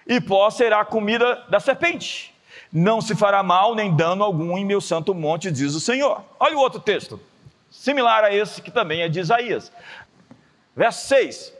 E 0.08 0.20
pó 0.20 0.50
será 0.50 0.82
a 0.82 0.86
comida 0.86 1.46
da 1.50 1.60
serpente. 1.60 2.34
Não 2.74 3.00
se 3.00 3.16
fará 3.16 3.44
mal 3.44 3.76
nem 3.76 3.96
dano 3.96 4.24
algum 4.24 4.58
em 4.58 4.66
meu 4.66 4.82
santo 4.82 5.14
monte, 5.14 5.52
diz 5.52 5.76
o 5.76 5.80
Senhor. 5.80 6.24
Olha 6.40 6.58
o 6.58 6.60
outro 6.60 6.80
texto, 6.80 7.20
similar 7.70 8.24
a 8.24 8.34
esse 8.34 8.60
que 8.60 8.72
também 8.72 9.02
é 9.02 9.08
de 9.08 9.20
Isaías. 9.20 9.72
Verso 10.76 11.08
6: 11.08 11.54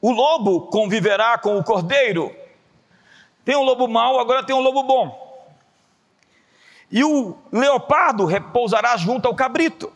O 0.00 0.10
lobo 0.10 0.68
conviverá 0.68 1.36
com 1.36 1.58
o 1.58 1.62
cordeiro, 1.62 2.34
tem 3.48 3.56
um 3.56 3.62
lobo 3.62 3.88
mau, 3.88 4.20
agora 4.20 4.44
tem 4.44 4.54
um 4.54 4.60
lobo 4.60 4.82
bom. 4.82 5.48
E 6.90 7.02
o 7.02 7.34
leopardo 7.50 8.26
repousará 8.26 8.94
junto 8.98 9.26
ao 9.26 9.34
cabrito. 9.34 9.90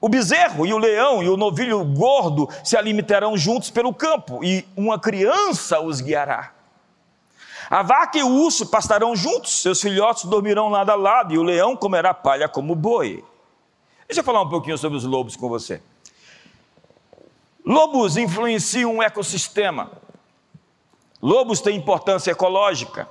O 0.00 0.08
bezerro 0.08 0.64
e 0.64 0.72
o 0.72 0.78
leão 0.78 1.20
e 1.20 1.28
o 1.28 1.36
novilho 1.36 1.84
gordo 1.84 2.48
se 2.62 2.76
alimentarão 2.76 3.36
juntos 3.36 3.70
pelo 3.70 3.92
campo, 3.92 4.44
e 4.44 4.64
uma 4.76 5.00
criança 5.00 5.80
os 5.80 6.00
guiará. 6.00 6.52
A 7.68 7.82
vaca 7.82 8.16
e 8.16 8.22
o 8.22 8.28
urso 8.28 8.64
pastarão 8.68 9.16
juntos, 9.16 9.62
seus 9.62 9.80
filhotes 9.80 10.26
dormirão 10.26 10.68
lado 10.68 10.90
a 10.90 10.94
lado, 10.94 11.34
e 11.34 11.38
o 11.38 11.42
leão 11.42 11.76
comerá 11.76 12.14
palha 12.14 12.48
como 12.48 12.76
boi. 12.76 13.24
Deixa 14.06 14.20
eu 14.20 14.24
falar 14.24 14.42
um 14.42 14.48
pouquinho 14.48 14.78
sobre 14.78 14.96
os 14.96 15.02
lobos 15.02 15.34
com 15.34 15.48
você. 15.48 15.82
Lobos 17.66 18.16
influenciam 18.16 18.94
um 18.94 19.02
ecossistema. 19.02 19.90
Lobos 21.22 21.60
têm 21.60 21.76
importância 21.76 22.30
ecológica 22.30 23.08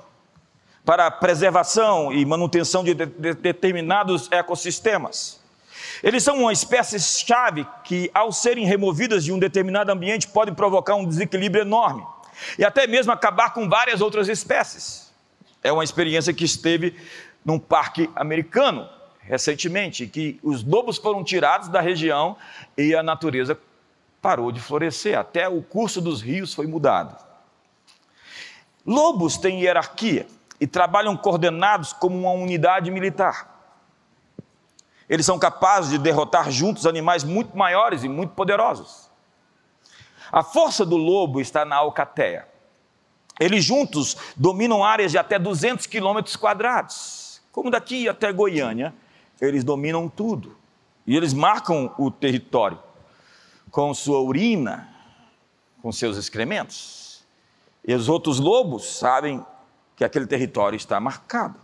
para 0.84 1.06
a 1.06 1.10
preservação 1.10 2.12
e 2.12 2.24
manutenção 2.24 2.82
de, 2.82 2.94
de, 2.94 3.06
de 3.06 3.34
determinados 3.34 4.30
ecossistemas. 4.32 5.40
Eles 6.02 6.22
são 6.22 6.38
uma 6.38 6.52
espécie-chave 6.52 7.66
que, 7.84 8.10
ao 8.14 8.32
serem 8.32 8.64
removidas 8.64 9.24
de 9.24 9.32
um 9.32 9.38
determinado 9.38 9.92
ambiente, 9.92 10.26
podem 10.26 10.54
provocar 10.54 10.94
um 10.94 11.04
desequilíbrio 11.04 11.62
enorme 11.62 12.04
e 12.58 12.64
até 12.64 12.86
mesmo 12.86 13.12
acabar 13.12 13.52
com 13.52 13.68
várias 13.68 14.00
outras 14.00 14.28
espécies. 14.28 15.12
É 15.62 15.70
uma 15.70 15.84
experiência 15.84 16.32
que 16.32 16.44
esteve 16.44 16.96
num 17.44 17.58
parque 17.58 18.10
americano 18.16 18.88
recentemente, 19.20 20.06
que 20.06 20.40
os 20.42 20.64
lobos 20.64 20.96
foram 20.96 21.22
tirados 21.22 21.68
da 21.68 21.80
região 21.80 22.36
e 22.76 22.94
a 22.96 23.02
natureza 23.02 23.56
parou 24.20 24.50
de 24.50 24.60
florescer, 24.60 25.16
até 25.16 25.48
o 25.48 25.62
curso 25.62 26.00
dos 26.00 26.20
rios 26.20 26.52
foi 26.52 26.66
mudado. 26.66 27.29
Lobos 28.86 29.36
têm 29.36 29.60
hierarquia 29.60 30.26
e 30.60 30.66
trabalham 30.66 31.16
coordenados 31.16 31.92
como 31.92 32.18
uma 32.18 32.32
unidade 32.32 32.90
militar. 32.90 33.48
Eles 35.08 35.26
são 35.26 35.38
capazes 35.38 35.90
de 35.90 35.98
derrotar 35.98 36.50
juntos 36.50 36.86
animais 36.86 37.24
muito 37.24 37.56
maiores 37.56 38.04
e 38.04 38.08
muito 38.08 38.34
poderosos. 38.34 39.10
A 40.30 40.42
força 40.42 40.86
do 40.86 40.96
lobo 40.96 41.40
está 41.40 41.64
na 41.64 41.76
alcateia. 41.76 42.46
Eles 43.40 43.64
juntos 43.64 44.16
dominam 44.36 44.84
áreas 44.84 45.10
de 45.10 45.18
até 45.18 45.38
200 45.38 45.86
quilômetros 45.86 46.36
quadrados. 46.36 47.42
Como 47.50 47.70
daqui 47.70 48.08
até 48.08 48.32
Goiânia, 48.32 48.94
eles 49.40 49.64
dominam 49.64 50.08
tudo. 50.08 50.56
E 51.06 51.16
eles 51.16 51.32
marcam 51.32 51.92
o 51.98 52.10
território 52.10 52.78
com 53.70 53.92
sua 53.94 54.20
urina, 54.20 54.88
com 55.80 55.90
seus 55.90 56.16
excrementos. 56.16 56.99
E 57.86 57.94
os 57.94 58.08
outros 58.08 58.38
lobos 58.38 58.98
sabem 58.98 59.44
que 59.96 60.04
aquele 60.04 60.26
território 60.26 60.76
está 60.76 60.98
marcado. 61.00 61.58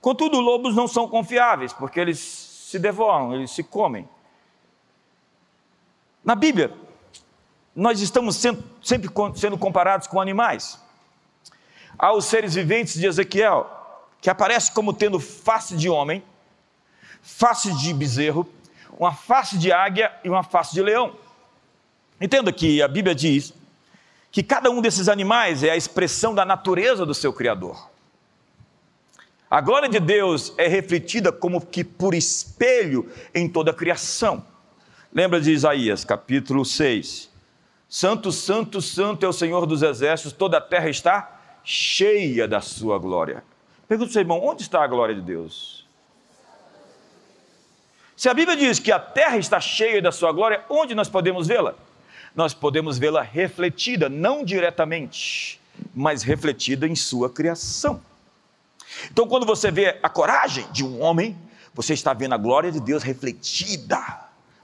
Contudo, 0.00 0.40
lobos 0.40 0.74
não 0.74 0.88
são 0.88 1.08
confiáveis, 1.08 1.72
porque 1.72 2.00
eles 2.00 2.18
se 2.18 2.78
devoram, 2.78 3.34
eles 3.34 3.50
se 3.50 3.62
comem. 3.62 4.08
Na 6.24 6.34
Bíblia, 6.34 6.72
nós 7.74 8.00
estamos 8.00 8.36
sempre 8.36 9.10
sendo 9.34 9.58
comparados 9.58 10.06
com 10.06 10.20
animais. 10.20 10.80
Há 11.98 12.12
os 12.12 12.24
seres 12.24 12.54
viventes 12.54 12.94
de 12.94 13.06
Ezequiel, 13.06 13.70
que 14.20 14.30
aparece 14.30 14.72
como 14.72 14.92
tendo 14.92 15.20
face 15.20 15.76
de 15.76 15.88
homem, 15.88 16.22
face 17.22 17.72
de 17.74 17.94
bezerro, 17.94 18.48
uma 18.98 19.12
face 19.12 19.56
de 19.56 19.72
águia 19.72 20.12
e 20.24 20.28
uma 20.28 20.42
face 20.42 20.74
de 20.74 20.82
leão. 20.82 21.14
Entenda 22.20 22.52
que 22.52 22.82
a 22.82 22.88
Bíblia 22.88 23.14
diz 23.14 23.54
que 24.32 24.42
cada 24.42 24.70
um 24.70 24.80
desses 24.80 25.10
animais 25.10 25.62
é 25.62 25.70
a 25.70 25.76
expressão 25.76 26.34
da 26.34 26.42
natureza 26.42 27.04
do 27.04 27.12
seu 27.12 27.34
Criador. 27.34 27.90
A 29.50 29.60
glória 29.60 29.90
de 29.90 30.00
Deus 30.00 30.54
é 30.56 30.66
refletida 30.66 31.30
como 31.30 31.60
que 31.60 31.84
por 31.84 32.14
espelho 32.14 33.12
em 33.34 33.46
toda 33.46 33.70
a 33.70 33.74
criação. 33.74 34.42
Lembra 35.12 35.38
de 35.38 35.52
Isaías, 35.52 36.02
capítulo 36.06 36.64
6. 36.64 37.30
Santo, 37.86 38.32
santo, 38.32 38.80
santo 38.80 39.26
é 39.26 39.28
o 39.28 39.32
Senhor 39.34 39.66
dos 39.66 39.82
exércitos, 39.82 40.32
toda 40.32 40.56
a 40.56 40.60
terra 40.62 40.88
está 40.88 41.38
cheia 41.62 42.48
da 42.48 42.62
sua 42.62 42.98
glória. 42.98 43.44
Pergunta 43.86 44.08
ao 44.08 44.12
seu 44.14 44.22
irmão, 44.22 44.42
onde 44.42 44.62
está 44.62 44.82
a 44.82 44.86
glória 44.86 45.14
de 45.14 45.20
Deus? 45.20 45.86
Se 48.16 48.30
a 48.30 48.34
Bíblia 48.34 48.56
diz 48.56 48.78
que 48.78 48.90
a 48.90 48.98
terra 48.98 49.36
está 49.36 49.60
cheia 49.60 50.00
da 50.00 50.10
sua 50.10 50.32
glória, 50.32 50.64
onde 50.70 50.94
nós 50.94 51.10
podemos 51.10 51.46
vê-la? 51.46 51.74
Nós 52.34 52.54
podemos 52.54 52.98
vê-la 52.98 53.22
refletida, 53.22 54.08
não 54.08 54.44
diretamente, 54.44 55.60
mas 55.94 56.22
refletida 56.22 56.86
em 56.86 56.96
sua 56.96 57.28
criação. 57.28 58.00
Então, 59.10 59.26
quando 59.26 59.44
você 59.44 59.70
vê 59.70 59.98
a 60.02 60.08
coragem 60.08 60.66
de 60.72 60.84
um 60.84 61.00
homem, 61.00 61.36
você 61.74 61.94
está 61.94 62.12
vendo 62.12 62.34
a 62.34 62.38
glória 62.38 62.70
de 62.70 62.80
Deus 62.80 63.02
refletida, 63.02 64.02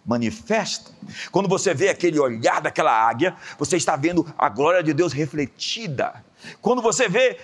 manifesta. 0.04 0.90
Quando 1.30 1.48
você 1.48 1.74
vê 1.74 1.88
aquele 1.88 2.18
olhar 2.18 2.60
daquela 2.60 2.92
águia, 2.92 3.36
você 3.58 3.76
está 3.76 3.96
vendo 3.96 4.26
a 4.38 4.48
glória 4.48 4.82
de 4.82 4.92
Deus 4.92 5.12
refletida. 5.12 6.24
Quando 6.60 6.80
você 6.80 7.08
vê 7.08 7.38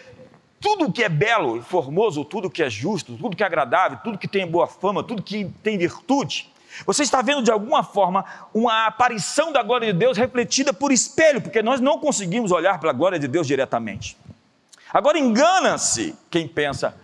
tudo 0.61 0.91
que 0.91 1.03
é 1.05 1.09
belo 1.09 1.59
e 1.59 1.63
formoso, 1.63 2.25
tudo 2.25 2.51
que 2.51 2.63
é 2.63 2.71
justo, 2.71 3.17
tudo 3.19 3.37
que 3.37 3.43
é 3.43 3.47
agradável, 3.47 3.99
tudo 4.03 4.17
que 4.17 4.29
tem 4.29 4.47
boa 4.47 4.67
fama, 4.67 5.03
tudo 5.03 5.23
que 5.23 5.45
tem 5.63 5.77
virtude, 5.77 6.51
você 6.87 7.03
está 7.03 7.23
vendo 7.23 7.43
de 7.43 7.51
alguma 7.51 7.83
forma 7.83 8.25
uma 8.53 8.87
aparição 8.87 9.53
da 9.53 9.63
glória 9.63 9.93
de 9.93 9.99
Deus 9.99 10.17
refletida 10.19 10.73
por 10.73 10.91
espelho, 10.91 11.41
porque 11.41 11.63
nós 11.63 11.81
não 11.81 11.99
conseguimos 11.99 12.51
olhar 12.51 12.79
para 12.81 12.91
a 12.91 12.93
glória 12.93 13.19
de 13.19 13.29
Deus 13.29 13.47
diretamente. 13.47 14.17
Agora 14.93 15.19
engana-se 15.19 16.15
quem 16.31 16.49
pensa 16.49 16.95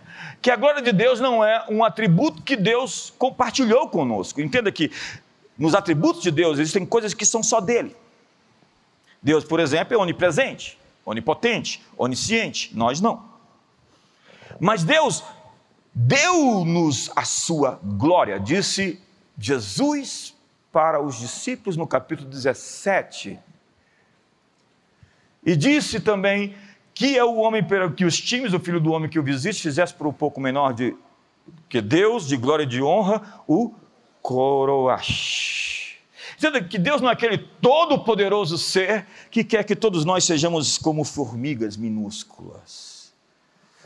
que 0.42 0.50
a 0.50 0.56
glória 0.56 0.80
de 0.80 0.92
Deus 0.92 1.20
não 1.20 1.44
é 1.44 1.64
um 1.68 1.84
atributo 1.84 2.42
que 2.42 2.56
Deus 2.56 3.12
compartilhou 3.18 3.88
conosco. 3.88 4.40
Entenda 4.40 4.72
que 4.72 4.90
nos 5.58 5.74
atributos 5.74 6.22
de 6.22 6.30
Deus 6.30 6.58
existem 6.58 6.86
coisas 6.86 7.12
que 7.12 7.26
são 7.26 7.42
só 7.42 7.60
dele. 7.60 7.94
Deus, 9.22 9.44
por 9.44 9.60
exemplo, 9.60 9.94
é 9.94 9.98
onipresente, 9.98 10.78
onipotente, 11.04 11.82
onisciente, 11.96 12.74
nós 12.74 13.00
não. 13.00 13.28
Mas 14.58 14.82
Deus 14.82 15.22
deu-nos 15.94 17.10
a 17.14 17.24
sua 17.24 17.78
glória, 17.82 18.40
disse 18.40 19.00
Jesus 19.40 20.36
para 20.70 21.02
os 21.02 21.18
discípulos 21.18 21.76
no 21.76 21.86
capítulo 21.86 22.28
17. 22.28 23.38
E 25.44 25.56
disse 25.56 25.98
também 25.98 26.54
que 26.92 27.16
é 27.16 27.24
o 27.24 27.36
homem 27.36 27.64
que 27.96 28.04
os 28.04 28.20
times, 28.20 28.52
o 28.52 28.60
filho 28.60 28.78
do 28.78 28.92
homem 28.92 29.08
que 29.08 29.18
o 29.18 29.22
visite, 29.22 29.62
fizesse 29.62 29.94
por 29.94 30.06
um 30.06 30.12
pouco 30.12 30.38
menor 30.38 30.74
de 30.74 30.94
que 31.70 31.80
Deus, 31.80 32.28
de 32.28 32.36
glória 32.36 32.64
e 32.64 32.66
de 32.66 32.82
honra, 32.82 33.42
o 33.48 33.74
coroaste. 34.20 35.98
Dizendo 36.36 36.62
que 36.68 36.78
Deus 36.78 37.00
não 37.00 37.08
é 37.08 37.12
aquele 37.12 37.38
todo-poderoso 37.38 38.58
ser 38.58 39.06
que 39.30 39.42
quer 39.42 39.64
que 39.64 39.74
todos 39.74 40.04
nós 40.04 40.24
sejamos 40.24 40.76
como 40.76 41.02
formigas 41.02 41.76
minúsculas. 41.78 43.14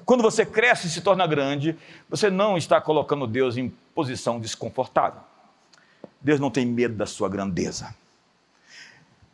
Quando 0.04 0.22
você 0.22 0.44
cresce 0.44 0.88
e 0.88 0.90
se 0.90 1.00
torna 1.00 1.26
grande, 1.26 1.76
você 2.10 2.28
não 2.28 2.58
está 2.58 2.80
colocando 2.80 3.26
Deus 3.26 3.56
em 3.56 3.72
posição 3.94 4.40
desconfortável. 4.40 5.20
Deus 6.24 6.40
não 6.40 6.50
tem 6.50 6.64
medo 6.64 6.94
da 6.94 7.04
sua 7.04 7.28
grandeza. 7.28 7.94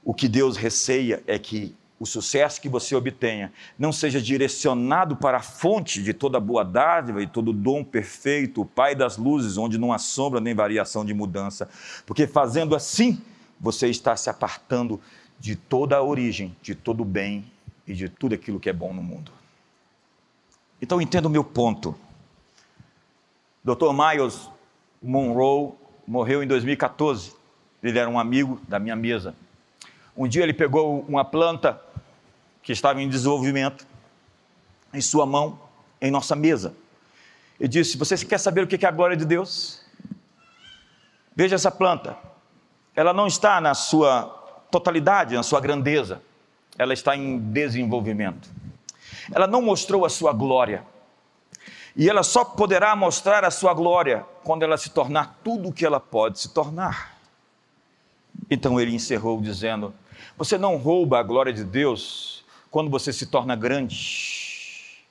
O 0.05 0.13
que 0.13 0.29
Deus 0.29 0.57
receia 0.57 1.23
é 1.25 1.39
que 1.39 1.75
o 2.01 2.07
sucesso 2.07 2.61
que 2.61 2.69
você 2.69 2.97
obtenha 2.97 3.53
não 3.79 3.93
seja 3.93 4.21
direcionado 4.21 5.15
para 5.15 5.37
a 5.37 5.43
fonte 5.43 6.03
de 6.03 6.13
toda 6.13 6.41
boa 6.41 6.65
dádiva 6.65 7.23
e 7.23 7.27
todo 7.27 7.53
dom 7.53 7.85
perfeito, 7.85 8.63
o 8.63 8.65
Pai 8.65 8.97
das 8.97 9.17
luzes, 9.17 9.57
onde 9.57 9.79
não 9.79 9.93
há 9.93 9.99
sombra 9.99 10.41
nem 10.41 10.55
variação 10.55 11.05
de 11.05 11.15
mudança, 11.15 11.69
porque 12.05 12.27
fazendo 12.27 12.75
assim, 12.75 13.23
você 13.61 13.89
está 13.89 14.17
se 14.17 14.29
apartando 14.29 15.01
de 15.39 15.55
toda 15.55 15.97
a 15.97 16.03
origem, 16.03 16.57
de 16.61 16.75
todo 16.75 17.03
o 17.03 17.05
bem 17.05 17.45
e 17.87 17.95
de 17.95 18.09
tudo 18.09 18.35
aquilo 18.35 18.59
que 18.59 18.69
é 18.69 18.73
bom 18.73 18.93
no 18.93 19.03
mundo. 19.03 19.31
Então 20.83 21.01
entenda 21.01 21.29
o 21.29 21.31
meu 21.31 21.45
ponto. 21.45 21.95
Dr. 23.63 23.93
Miles 23.93 24.49
Monroe 25.03 25.73
morreu 26.11 26.43
em 26.43 26.47
2014. 26.47 27.33
Ele 27.81 27.97
era 27.97 28.11
um 28.11 28.19
amigo 28.19 28.61
da 28.67 28.81
minha 28.81 28.97
mesa. 28.97 29.33
Um 30.17 30.27
dia 30.27 30.43
ele 30.43 30.53
pegou 30.53 31.05
uma 31.09 31.25
planta 31.25 31.81
que 32.65 32.73
estava 32.73 33.01
em 33.01 33.09
desenvolvimento 33.09 33.87
em 34.93 35.01
sua 35.01 35.25
mão, 35.25 35.57
em 36.01 36.11
nossa 36.11 36.35
mesa. 36.35 36.75
E 37.61 37.69
disse: 37.69 37.97
Você 37.97 38.17
quer 38.27 38.39
saber 38.39 38.65
o 38.65 38.67
que 38.67 38.85
é 38.85 38.89
a 38.89 38.91
glória 38.91 39.17
de 39.17 39.25
Deus? 39.25 39.83
Veja 41.35 41.55
essa 41.55 41.71
planta. 41.71 42.17
Ela 42.97 43.13
não 43.13 43.29
está 43.29 43.61
na 43.61 43.73
sua 43.73 44.25
totalidade, 44.69 45.37
na 45.37 45.45
sua 45.45 45.61
grandeza. 45.61 46.21
Ela 46.77 46.93
está 46.93 47.17
em 47.17 47.39
desenvolvimento. 47.39 48.51
Ela 49.33 49.47
não 49.47 49.63
mostrou 49.63 50.05
a 50.05 50.09
sua 50.09 50.33
glória. 50.33 50.83
E 51.97 52.09
ela 52.09 52.23
só 52.23 52.45
poderá 52.45 52.95
mostrar 52.95 53.45
a 53.45 53.51
sua 53.51 53.75
glória 53.75 54.25
quando 54.45 54.63
ela 54.63 54.77
se 54.77 54.91
tornar 54.91 55.39
tudo 55.43 55.69
o 55.69 55.73
que 55.73 55.85
ela 55.85 56.01
pode 56.01 56.39
se 56.39 56.51
tornar. 56.51 57.19
Então 58.51 58.81
ele 58.81 58.95
encerrou 58.95 59.41
dizendo: 59.41 59.93
Você 60.37 60.57
não 60.57 60.77
rouba 60.77 61.19
a 61.19 61.23
glória 61.23 61.53
de 61.53 61.65
Deus 61.65 62.45
quando 62.71 62.91
você 62.91 63.13
se 63.13 63.27
torna 63.27 63.57
grande. 63.57 65.05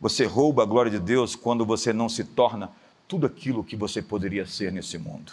Você 0.00 0.24
rouba 0.26 0.64
a 0.64 0.66
glória 0.66 0.90
de 0.90 0.98
Deus 0.98 1.36
quando 1.36 1.64
você 1.64 1.92
não 1.92 2.08
se 2.08 2.24
torna 2.24 2.70
tudo 3.06 3.26
aquilo 3.26 3.62
que 3.62 3.76
você 3.76 4.02
poderia 4.02 4.44
ser 4.46 4.72
nesse 4.72 4.98
mundo. 4.98 5.32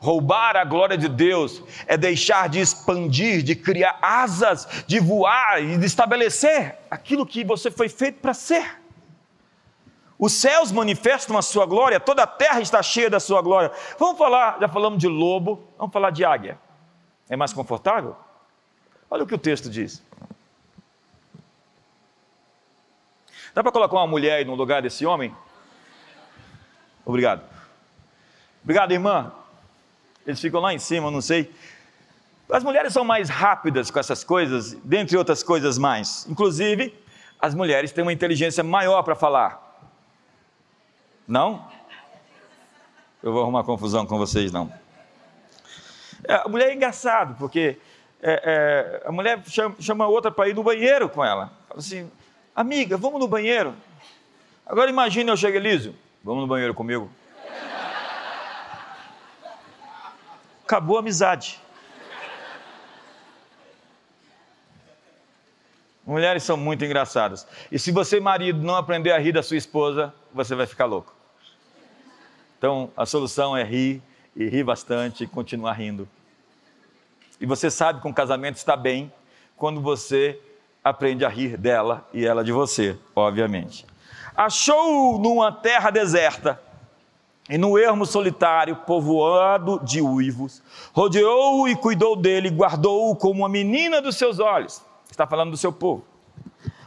Roubar 0.00 0.56
a 0.56 0.64
glória 0.64 0.96
de 0.96 1.08
Deus 1.08 1.60
é 1.86 1.96
deixar 1.96 2.48
de 2.48 2.60
expandir, 2.60 3.42
de 3.42 3.56
criar 3.56 3.98
asas, 4.00 4.84
de 4.86 5.00
voar 5.00 5.60
e 5.60 5.76
de 5.76 5.84
estabelecer 5.84 6.78
aquilo 6.88 7.26
que 7.26 7.42
você 7.42 7.68
foi 7.68 7.88
feito 7.88 8.20
para 8.20 8.32
ser. 8.32 8.80
Os 10.16 10.32
céus 10.32 10.70
manifestam 10.70 11.36
a 11.36 11.42
sua 11.42 11.66
glória, 11.66 11.98
toda 11.98 12.22
a 12.22 12.26
terra 12.26 12.60
está 12.60 12.80
cheia 12.80 13.10
da 13.10 13.18
sua 13.18 13.42
glória. 13.42 13.72
Vamos 13.98 14.16
falar, 14.16 14.58
já 14.60 14.68
falamos 14.68 15.00
de 15.00 15.08
lobo, 15.08 15.68
vamos 15.76 15.92
falar 15.92 16.10
de 16.10 16.24
águia. 16.24 16.58
É 17.28 17.36
mais 17.36 17.52
confortável? 17.52 18.16
Olha 19.10 19.24
o 19.24 19.26
que 19.26 19.34
o 19.34 19.38
texto 19.38 19.68
diz. 19.68 20.02
Dá 23.52 23.62
para 23.62 23.72
colocar 23.72 23.96
uma 23.96 24.06
mulher 24.06 24.36
aí 24.36 24.44
no 24.44 24.54
lugar 24.54 24.80
desse 24.80 25.04
homem? 25.04 25.34
Obrigado. 27.04 27.42
Obrigado, 28.62 28.92
irmã. 28.92 29.32
Eles 30.26 30.40
ficam 30.40 30.60
lá 30.60 30.74
em 30.74 30.78
cima, 30.78 31.10
não 31.10 31.20
sei. 31.20 31.52
As 32.50 32.64
mulheres 32.64 32.92
são 32.92 33.04
mais 33.04 33.28
rápidas 33.28 33.90
com 33.90 33.98
essas 33.98 34.24
coisas, 34.24 34.72
dentre 34.84 35.16
outras 35.16 35.42
coisas 35.42 35.76
mais. 35.76 36.26
Inclusive, 36.28 36.94
as 37.38 37.54
mulheres 37.54 37.92
têm 37.92 38.02
uma 38.02 38.12
inteligência 38.12 38.64
maior 38.64 39.02
para 39.02 39.14
falar. 39.14 39.68
Não? 41.26 41.66
Eu 43.22 43.32
vou 43.32 43.42
arrumar 43.42 43.64
confusão 43.64 44.06
com 44.06 44.16
vocês, 44.16 44.50
não. 44.50 44.72
É, 46.24 46.34
a 46.34 46.48
mulher 46.48 46.70
é 46.70 46.74
engraçado, 46.74 47.36
porque 47.38 47.78
é, 48.22 49.02
é, 49.02 49.08
a 49.08 49.12
mulher 49.12 49.42
chama, 49.46 49.76
chama 49.78 50.06
outra 50.06 50.30
para 50.30 50.48
ir 50.48 50.54
no 50.54 50.62
banheiro 50.62 51.08
com 51.08 51.24
ela. 51.24 51.52
Fala 51.68 51.80
assim, 51.80 52.10
amiga, 52.54 52.96
vamos 52.96 53.20
no 53.20 53.28
banheiro. 53.28 53.74
Agora 54.66 54.90
imagine 54.90 55.30
eu 55.30 55.36
chego, 55.36 55.56
Elísio, 55.56 55.94
vamos 56.24 56.42
no 56.42 56.46
banheiro 56.46 56.74
comigo. 56.74 57.10
Acabou 60.68 60.98
a 60.98 61.00
amizade. 61.00 61.58
Mulheres 66.04 66.42
são 66.42 66.58
muito 66.58 66.84
engraçadas. 66.84 67.46
E 67.72 67.78
se 67.78 67.90
você, 67.90 68.20
marido, 68.20 68.60
não 68.60 68.76
aprender 68.76 69.12
a 69.12 69.18
rir 69.18 69.32
da 69.32 69.42
sua 69.42 69.56
esposa, 69.56 70.12
você 70.30 70.54
vai 70.54 70.66
ficar 70.66 70.84
louco. 70.84 71.14
Então, 72.58 72.90
a 72.94 73.06
solução 73.06 73.56
é 73.56 73.64
rir 73.64 74.02
e 74.36 74.46
rir 74.46 74.62
bastante 74.62 75.24
e 75.24 75.26
continuar 75.26 75.72
rindo. 75.72 76.06
E 77.40 77.46
você 77.46 77.70
sabe 77.70 78.02
que 78.02 78.06
um 78.06 78.12
casamento 78.12 78.56
está 78.56 78.76
bem 78.76 79.10
quando 79.56 79.80
você 79.80 80.38
aprende 80.84 81.24
a 81.24 81.30
rir 81.30 81.56
dela 81.56 82.06
e 82.12 82.26
ela 82.26 82.44
de 82.44 82.52
você, 82.52 82.94
obviamente. 83.16 83.86
Achou 84.36 85.18
numa 85.18 85.50
terra 85.50 85.88
deserta 85.88 86.60
e 87.48 87.56
no 87.56 87.78
ermo 87.78 88.04
solitário, 88.04 88.76
povoado 88.76 89.80
de 89.82 90.00
uivos, 90.00 90.62
rodeou-o 90.92 91.68
e 91.68 91.74
cuidou 91.74 92.14
dele, 92.14 92.50
guardou-o 92.50 93.16
como 93.16 93.40
uma 93.40 93.48
menina 93.48 94.02
dos 94.02 94.16
seus 94.16 94.38
olhos. 94.38 94.82
Está 95.10 95.26
falando 95.26 95.50
do 95.50 95.56
seu 95.56 95.72
povo. 95.72 96.04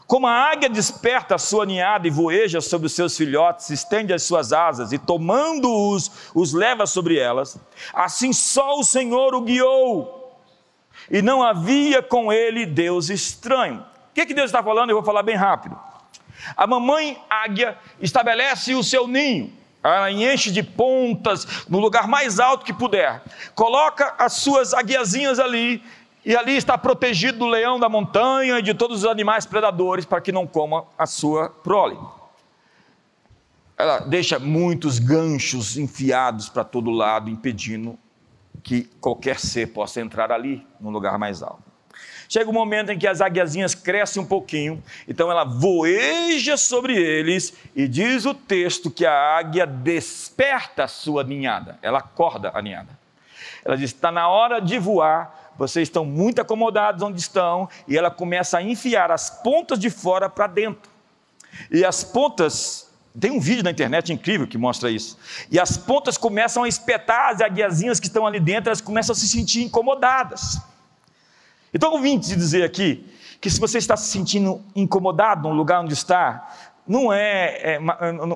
Como 0.06 0.28
a 0.28 0.52
águia 0.52 0.70
desperta 0.70 1.36
a 1.36 1.40
sua 1.40 1.66
ninhada 1.66 2.06
e 2.06 2.12
voeja 2.12 2.60
sobre 2.60 2.88
os 2.88 2.94
seus 2.94 3.16
filhotes, 3.16 3.70
estende 3.70 4.14
as 4.14 4.24
suas 4.24 4.52
asas 4.52 4.92
e 4.92 4.98
tomando-os, 4.98 6.32
os 6.36 6.54
leva 6.54 6.86
sobre 6.86 7.18
elas, 7.18 7.58
assim 7.94 8.34
só 8.34 8.78
o 8.78 8.84
Senhor 8.84 9.34
o 9.34 9.42
guiou 9.42 10.22
e 11.10 11.22
não 11.22 11.42
havia 11.42 12.02
com 12.02 12.32
ele 12.32 12.66
Deus 12.66 13.10
estranho. 13.10 13.80
O 14.12 14.14
que, 14.14 14.26
que 14.26 14.34
Deus 14.34 14.48
está 14.48 14.62
falando? 14.62 14.90
Eu 14.90 14.98
vou 14.98 15.06
falar 15.06 15.24
bem 15.24 15.36
rápido. 15.36 15.80
A 16.56 16.68
mamãe 16.68 17.22
águia 17.30 17.78
estabelece 18.00 18.74
o 18.74 18.84
seu 18.84 19.08
ninho, 19.08 19.54
enche 20.12 20.52
de 20.52 20.62
pontas 20.62 21.66
no 21.68 21.80
lugar 21.80 22.08
mais 22.08 22.40
alto 22.40 22.66
que 22.66 22.74
puder, 22.74 23.22
coloca 23.56 24.14
as 24.18 24.34
suas 24.34 24.74
aguiazinhas 24.74 25.40
ali, 25.40 25.84
e 26.24 26.36
ali 26.36 26.56
está 26.56 26.78
protegido 26.78 27.40
do 27.40 27.48
leão 27.48 27.80
da 27.80 27.90
montanha 27.90 28.60
e 28.60 28.62
de 28.62 28.74
todos 28.74 29.00
os 29.00 29.06
animais 29.06 29.46
predadores 29.46 30.06
para 30.06 30.22
que 30.22 30.32
não 30.32 30.46
coma 30.46 30.86
a 30.98 31.06
sua 31.08 31.50
prole. 31.50 31.98
ela 33.76 33.98
deixa 34.00 34.38
muitos 34.38 35.00
ganchos 35.00 35.76
enfiados 35.78 36.48
para 36.48 36.64
todo 36.64 36.92
lado, 36.92 37.32
impedindo 37.32 37.98
que 38.62 38.84
qualquer 39.00 39.40
ser 39.40 39.74
possa 39.74 40.00
entrar 40.00 40.32
ali, 40.32 40.64
num 40.80 40.92
lugar 40.92 41.18
mais 41.18 41.42
alto. 41.42 41.71
Chega 42.32 42.50
um 42.50 42.54
momento 42.54 42.94
em 42.94 42.98
que 42.98 43.06
as 43.06 43.20
águiazinhas 43.20 43.76
crescem 43.76 44.24
um 44.24 44.26
pouquinho, 44.26 44.82
então 45.06 45.30
ela 45.30 45.44
voeja 45.44 46.56
sobre 46.56 46.96
eles 46.96 47.54
e 47.76 47.90
diz 47.90 48.24
o 48.24 48.34
texto 48.34 48.90
que 48.90 49.06
a 49.06 49.38
águia 49.38 49.68
desperta 49.68 50.86
a 50.86 50.88
sua 50.88 51.26
ninhada, 51.26 51.78
ela 51.82 52.00
acorda 52.00 52.50
a 52.54 52.62
ninhada. 52.62 52.98
Ela 53.66 53.76
diz: 53.76 53.92
está 53.92 54.14
na 54.14 54.30
hora 54.30 54.62
de 54.62 54.80
voar, 54.80 55.52
vocês 55.58 55.90
estão 55.90 56.06
muito 56.06 56.40
acomodados 56.40 57.04
onde 57.04 57.20
estão, 57.20 57.68
e 57.86 57.98
ela 57.98 58.10
começa 58.10 58.60
a 58.60 58.64
enfiar 58.64 59.12
as 59.12 59.30
pontas 59.30 59.78
de 59.78 59.90
fora 59.90 60.30
para 60.30 60.48
dentro. 60.48 60.90
E 61.70 61.84
as 61.84 62.02
pontas 62.02 62.90
tem 63.20 63.30
um 63.30 63.42
vídeo 63.42 63.62
na 63.62 63.72
internet 63.72 64.14
incrível 64.14 64.48
que 64.48 64.58
mostra 64.58 64.90
isso. 64.90 65.20
E 65.52 65.60
as 65.60 65.76
pontas 65.76 66.18
começam 66.18 66.64
a 66.64 66.68
espetar 66.70 67.34
as 67.34 67.42
águiazinhas 67.42 68.00
que 68.00 68.08
estão 68.08 68.26
ali 68.26 68.40
dentro, 68.40 68.70
elas 68.70 68.80
começam 68.80 69.12
a 69.12 69.18
se 69.18 69.28
sentir 69.28 69.64
incomodadas. 69.64 70.62
Então, 71.74 71.96
eu 71.96 72.02
vim 72.02 72.20
te 72.20 72.36
dizer 72.36 72.64
aqui 72.64 73.06
que 73.40 73.50
se 73.50 73.60
você 73.60 73.78
está 73.78 73.98
se 73.98 74.10
sentindo 74.10 74.62
incomodado 74.76 75.48
no 75.48 75.56
lugar 75.56 75.82
onde 75.82 75.94
está, 75.94 76.48
não 76.88 77.14
é, 77.14 77.76
é, 77.76 77.80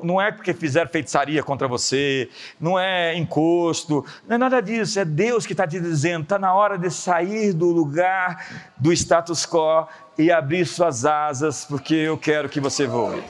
não 0.04 0.22
é 0.22 0.32
porque 0.32 0.54
fizeram 0.54 0.90
feitiçaria 0.90 1.44
contra 1.44 1.68
você, 1.68 2.30
não 2.60 2.80
é 2.80 3.16
encosto, 3.18 4.06
não 4.28 4.36
é 4.36 4.38
nada 4.38 4.62
disso, 4.62 5.00
é 5.00 5.06
Deus 5.06 5.46
que 5.46 5.54
está 5.54 5.68
te 5.68 5.80
dizendo, 5.80 6.24
está 6.24 6.40
na 6.40 6.54
hora 6.54 6.78
de 6.78 6.90
sair 6.90 7.54
do 7.54 7.66
lugar 7.66 8.72
do 8.78 8.94
status 8.94 9.46
quo 9.46 9.88
e 10.18 10.32
abrir 10.32 10.66
suas 10.66 11.06
asas, 11.06 11.66
porque 11.66 11.96
eu 11.96 12.18
quero 12.18 12.48
que 12.48 12.60
você 12.60 12.88
voe. 12.88 13.22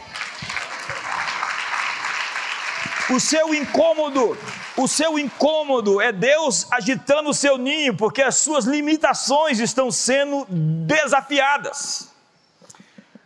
O 3.10 3.20
seu 3.20 3.54
incômodo, 3.54 4.36
o 4.76 4.88
seu 4.88 5.20
incômodo 5.20 6.02
é 6.02 6.12
Deus 6.12 6.72
agitando 6.72 7.30
o 7.30 7.34
seu 7.34 7.56
ninho, 7.56 7.96
porque 7.96 8.22
as 8.22 8.38
suas 8.38 8.66
limitações 8.66 9.60
estão 9.60 9.92
sendo 9.92 10.46
desafiadas. 10.50 12.12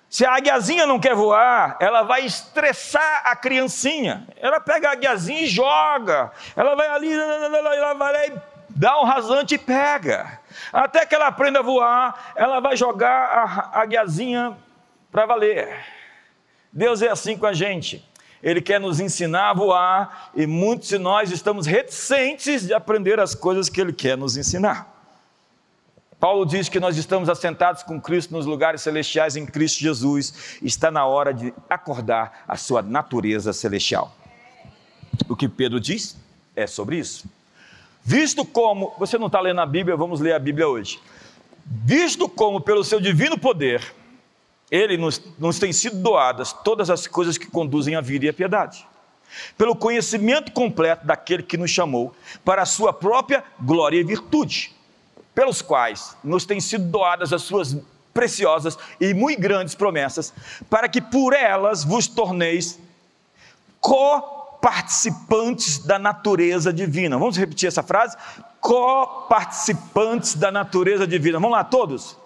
Se 0.10 0.26
a 0.26 0.36
águiazinha 0.36 0.86
não 0.86 1.00
quer 1.00 1.16
voar, 1.16 1.78
ela 1.80 2.02
vai 2.02 2.26
estressar 2.26 3.22
a 3.24 3.36
criancinha. 3.36 4.28
Ela 4.38 4.60
pega 4.60 4.90
a 4.90 4.94
águiazinha 4.94 5.44
e 5.44 5.48
joga. 5.48 6.32
Ela 6.56 6.76
vai 6.76 6.88
ali, 6.88 7.14
ela 7.14 7.94
vai 7.94 8.28
e 8.28 8.34
dá 8.70 9.00
um 9.00 9.06
rasante 9.06 9.56
e 9.56 9.58
pega. 9.58 10.40
Até 10.74 11.06
que 11.06 11.14
ela 11.14 11.28
aprenda 11.28 11.60
a 11.60 11.64
voar, 11.64 12.34
ela 12.36 12.60
vai 12.60 12.76
jogar 12.76 13.70
a 13.74 13.82
águiazinha 13.82 14.58
para 15.12 15.26
valer. 15.26 15.86
Deus 16.74 17.02
é 17.02 17.10
assim 17.10 17.38
com 17.38 17.46
a 17.46 17.54
gente. 17.54 18.09
Ele 18.42 18.62
quer 18.62 18.80
nos 18.80 19.00
ensinar 19.00 19.50
a 19.50 19.54
voar 19.54 20.32
e 20.36 20.48
muitos 20.48 20.90
de 20.90 20.98
nós 20.98 21.32
estamos 21.32 21.66
reticentes 21.66 22.66
de 22.66 22.74
aprender 22.74 23.20
as 23.20 23.36
coisas 23.36 23.70
que 23.70 23.82
Ele 23.82 23.94
quer 23.94 24.18
nos 24.18 24.38
ensinar. 24.38 24.96
Paulo 26.20 26.46
diz 26.46 26.68
que 26.68 26.80
nós 26.80 26.98
estamos 26.98 27.30
assentados 27.30 27.82
com 27.82 28.00
Cristo 28.00 28.34
nos 28.34 28.46
lugares 28.46 28.82
celestiais 28.82 29.38
em 29.38 29.46
Cristo 29.46 29.80
Jesus. 29.80 30.58
Está 30.62 30.92
na 30.92 31.06
hora 31.06 31.34
de 31.34 31.54
acordar 31.70 32.44
a 32.46 32.58
sua 32.58 32.82
natureza 32.82 33.54
celestial. 33.54 34.14
O 35.30 35.36
que 35.36 35.48
Pedro 35.48 35.80
diz 35.80 36.18
é 36.56 36.68
sobre 36.68 36.98
isso. 36.98 37.26
Visto 38.04 38.44
como, 38.44 38.94
você 38.98 39.18
não 39.18 39.28
está 39.28 39.40
lendo 39.40 39.62
a 39.62 39.66
Bíblia, 39.66 39.96
vamos 39.96 40.20
ler 40.20 40.34
a 40.34 40.40
Bíblia 40.40 40.68
hoje. 40.68 41.00
Visto 41.66 42.28
como, 42.28 42.60
pelo 42.60 42.84
seu 42.84 43.00
divino 43.00 43.38
poder, 43.38 43.94
ele 44.72 44.98
nos, 44.98 45.22
nos 45.38 45.60
tem 45.60 45.74
sido 45.74 45.98
doadas 45.98 46.54
todas 46.54 46.90
as 46.90 47.08
coisas 47.08 47.38
que 47.38 47.48
conduzem 47.48 47.96
à 47.96 48.02
vida 48.02 48.26
e 48.26 48.30
à 48.30 48.34
piedade. 48.34 48.88
Pelo 49.58 49.76
conhecimento 49.76 50.52
completo 50.52 51.06
daquele 51.06 51.44
que 51.44 51.58
nos 51.58 51.70
chamou 51.70 52.16
para 52.44 52.64
a 52.64 52.66
sua 52.66 52.92
própria 52.92 53.44
glória 53.60 54.00
e 54.00 54.04
virtude, 54.04 54.74
pelos 55.34 55.62
quais 55.62 56.16
nos 56.24 56.46
têm 56.46 56.60
sido 56.60 56.86
doadas 56.86 57.32
as 57.32 57.44
suas 57.44 57.78
preciosas 58.14 58.78
e 59.00 59.14
muito 59.14 59.40
grandes 59.40 59.76
promessas, 59.76 60.34
para 60.70 60.90
que 60.90 61.02
por 61.02 61.34
elas 61.34 61.84
vos 61.84 62.08
torneis 62.08 62.80
co-participantes 63.80 65.80
da 65.80 66.00
natureza 66.00 66.74
divina. 66.74 67.18
Vamos 67.18 67.38
repetir 67.38 67.68
essa 67.68 67.84
frase? 67.84 68.18
Co-participantes 68.60 70.36
da 70.36 70.52
natureza 70.52 71.08
divina. 71.08 71.40
Vamos 71.40 71.56
lá, 71.56 71.64
todos? 71.64 72.18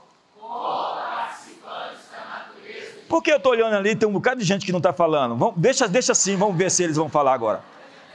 Porque 3.14 3.32
eu 3.32 3.38
estou 3.38 3.52
olhando 3.52 3.76
ali, 3.76 3.96
tem 3.96 4.10
um 4.10 4.12
bocado 4.12 4.40
de 4.40 4.44
gente 4.44 4.66
que 4.66 4.72
não 4.72 4.80
está 4.80 4.92
falando. 4.92 5.36
Vamos, 5.36 5.54
deixa, 5.56 5.88
deixa 5.88 6.14
assim, 6.14 6.36
vamos 6.36 6.58
ver 6.58 6.72
se 6.72 6.84
eles 6.84 6.98
vão 6.98 7.08
falar 7.08 7.36
agora. 7.36 7.62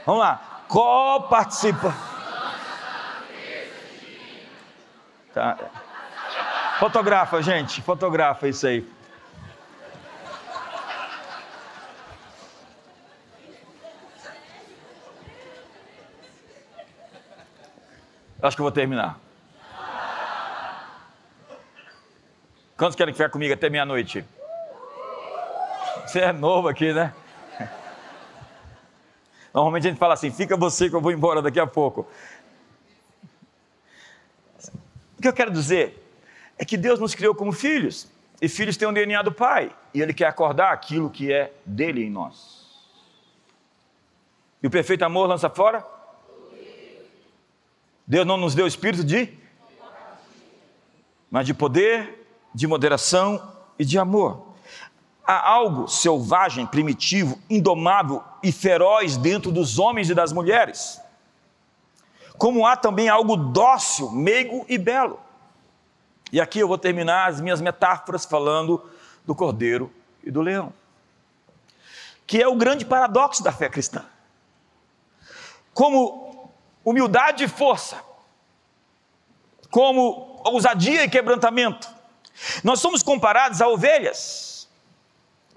Vamos 0.05 0.19
lá. 0.19 0.65
Qual 0.67 1.23
participa? 1.29 1.95
Tá. 5.33 5.57
Fotografa, 6.79 7.41
gente. 7.41 7.81
Fotografa 7.81 8.49
isso 8.49 8.67
aí. 8.67 8.85
Acho 18.41 18.57
que 18.57 18.61
eu 18.61 18.65
vou 18.65 18.71
terminar. 18.73 19.17
Quantos 22.75 22.97
querem 22.97 23.13
ficar 23.13 23.29
comigo 23.29 23.53
até 23.53 23.69
meia-noite? 23.69 24.25
Você 26.09 26.21
é 26.21 26.33
novo 26.33 26.67
aqui, 26.67 26.91
né? 26.91 27.13
Normalmente 29.53 29.85
a 29.85 29.89
gente 29.91 29.99
fala 29.99 30.15
assim: 30.15 30.31
fica 30.31 30.57
você 30.57 30.89
que 30.89 30.95
eu 30.95 31.01
vou 31.01 31.11
embora 31.11 31.39
daqui 31.39 31.59
a 31.59 31.67
pouco. 31.67 32.07
O 35.15 35.21
que 35.21 35.27
eu 35.27 35.33
quero 35.33 35.51
dizer 35.51 36.03
é 36.57 36.65
que 36.65 36.75
Deus 36.77 36.99
nos 36.99 37.13
criou 37.13 37.35
como 37.35 37.51
filhos, 37.51 38.07
e 38.41 38.49
filhos 38.49 38.75
têm 38.75 38.87
o 38.87 38.91
DNA 38.91 39.21
do 39.21 39.31
Pai, 39.31 39.71
e 39.93 40.01
Ele 40.01 40.11
quer 40.11 40.25
acordar 40.25 40.73
aquilo 40.73 41.11
que 41.11 41.31
é 41.31 41.53
dele 41.63 42.03
em 42.03 42.09
nós. 42.09 42.65
E 44.63 44.65
o 44.65 44.71
perfeito 44.71 45.05
amor 45.05 45.27
lança 45.27 45.47
fora? 45.47 45.85
Deus 48.07 48.25
não 48.25 48.35
nos 48.35 48.55
deu 48.55 48.65
espírito 48.65 49.03
de, 49.03 49.31
mas 51.29 51.45
de 51.45 51.53
poder, 51.53 52.27
de 52.51 52.65
moderação 52.65 53.55
e 53.77 53.85
de 53.85 53.99
amor 53.99 54.48
há 55.29 55.47
algo 55.47 55.87
selvagem, 55.87 56.65
primitivo, 56.65 57.37
indomável 57.47 58.23
e 58.41 58.51
feroz 58.51 59.15
dentro 59.15 59.51
dos 59.51 59.77
homens 59.77 60.09
e 60.09 60.15
das 60.15 60.33
mulheres. 60.33 60.99
Como 62.35 62.65
há 62.65 62.75
também 62.75 63.09
algo 63.09 63.37
dócil, 63.37 64.09
meigo 64.09 64.65
e 64.67 64.75
belo. 64.75 65.19
E 66.31 66.41
aqui 66.41 66.57
eu 66.57 66.67
vou 66.67 66.79
terminar 66.79 67.29
as 67.29 67.39
minhas 67.39 67.61
metáforas 67.61 68.25
falando 68.25 68.89
do 69.23 69.35
cordeiro 69.35 69.93
e 70.23 70.31
do 70.31 70.41
leão, 70.41 70.73
que 72.25 72.41
é 72.41 72.47
o 72.47 72.55
grande 72.55 72.83
paradoxo 72.83 73.43
da 73.43 73.51
fé 73.51 73.69
cristã. 73.69 74.03
Como 75.75 76.51
humildade 76.83 77.43
e 77.43 77.47
força, 77.47 78.03
como 79.69 80.41
ousadia 80.43 81.03
e 81.03 81.09
quebrantamento, 81.09 81.87
nós 82.63 82.79
somos 82.79 83.03
comparados 83.03 83.61
a 83.61 83.67
ovelhas 83.67 84.58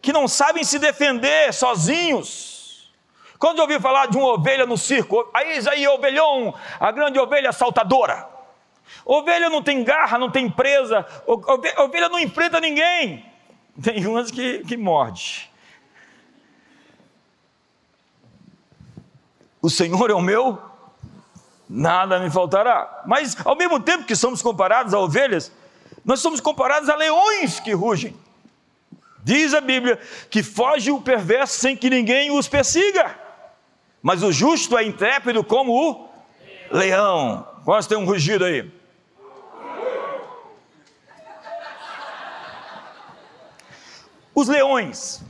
que 0.02 0.12
não 0.12 0.26
sabem 0.26 0.64
se 0.64 0.80
defender 0.80 1.54
sozinhos. 1.54 2.92
Quando 3.38 3.58
eu 3.58 3.62
ouvi 3.62 3.78
falar 3.80 4.06
de 4.06 4.16
uma 4.18 4.34
ovelha 4.34 4.66
no 4.66 4.76
circo, 4.76 5.30
aí 5.32 5.58
aí 5.68 5.86
ovelhão, 5.86 6.54
a 6.78 6.90
grande 6.90 7.18
ovelha 7.18 7.52
saltadora. 7.52 8.28
Ovelha 9.04 9.48
não 9.48 9.62
tem 9.62 9.82
garra, 9.82 10.18
não 10.18 10.30
tem 10.30 10.50
presa, 10.50 11.06
ovelha 11.26 12.08
não 12.08 12.18
enfrenta 12.18 12.60
ninguém. 12.60 13.24
Tem 13.82 14.06
umas 14.06 14.30
que, 14.30 14.58
que 14.64 14.76
morde. 14.76 15.50
O 19.62 19.70
Senhor 19.70 20.10
é 20.10 20.14
o 20.14 20.20
meu, 20.20 20.60
nada 21.66 22.18
me 22.18 22.30
faltará. 22.30 23.02
Mas 23.06 23.34
ao 23.46 23.56
mesmo 23.56 23.80
tempo 23.80 24.04
que 24.04 24.14
somos 24.14 24.42
comparados 24.42 24.92
a 24.92 24.98
ovelhas, 24.98 25.50
nós 26.04 26.20
somos 26.20 26.38
comparados 26.38 26.90
a 26.90 26.96
leões 26.96 27.60
que 27.60 27.72
rugem. 27.72 28.14
Diz 29.22 29.54
a 29.54 29.60
Bíblia 29.60 29.98
que 30.28 30.42
foge 30.42 30.90
o 30.90 31.00
perverso 31.00 31.60
sem 31.60 31.76
que 31.76 31.88
ninguém 31.88 32.30
os 32.30 32.48
persiga, 32.48 33.16
mas 34.02 34.22
o 34.22 34.32
justo 34.32 34.76
é 34.76 34.84
intrépido 34.84 35.44
como 35.44 35.72
o 35.72 36.08
leão. 36.70 37.46
Quase 37.64 37.88
tem 37.88 37.96
um 37.96 38.04
rugido 38.04 38.44
aí. 38.44 38.68
Os 44.34 44.48
leões 44.48 45.22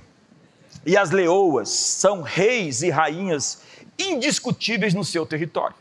e 0.87 0.97
as 0.97 1.11
leoas 1.11 1.69
são 1.69 2.23
reis 2.23 2.83
e 2.83 2.89
rainhas 2.89 3.63
indiscutíveis 3.99 4.95
no 4.95 5.05
seu 5.05 5.27
território. 5.27 5.77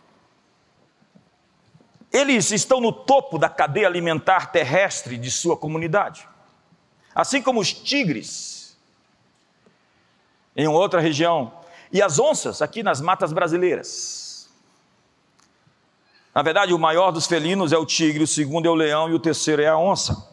Eles 2.11 2.51
estão 2.51 2.81
no 2.81 2.91
topo 2.91 3.37
da 3.37 3.47
cadeia 3.47 3.87
alimentar 3.87 4.51
terrestre 4.51 5.17
de 5.17 5.31
sua 5.31 5.55
comunidade. 5.55 6.27
Assim 7.13 7.41
como 7.41 7.59
os 7.59 7.73
tigres, 7.73 8.77
em 10.55 10.67
outra 10.67 10.99
região, 10.99 11.53
e 11.91 12.01
as 12.01 12.19
onças 12.19 12.61
aqui 12.61 12.81
nas 12.83 13.01
matas 13.01 13.33
brasileiras. 13.33 14.49
Na 16.33 16.41
verdade, 16.41 16.73
o 16.73 16.79
maior 16.79 17.11
dos 17.11 17.27
felinos 17.27 17.73
é 17.73 17.77
o 17.77 17.85
tigre, 17.85 18.23
o 18.23 18.27
segundo 18.27 18.65
é 18.65 18.69
o 18.69 18.75
leão 18.75 19.09
e 19.09 19.13
o 19.13 19.19
terceiro 19.19 19.61
é 19.61 19.67
a 19.67 19.77
onça. 19.77 20.29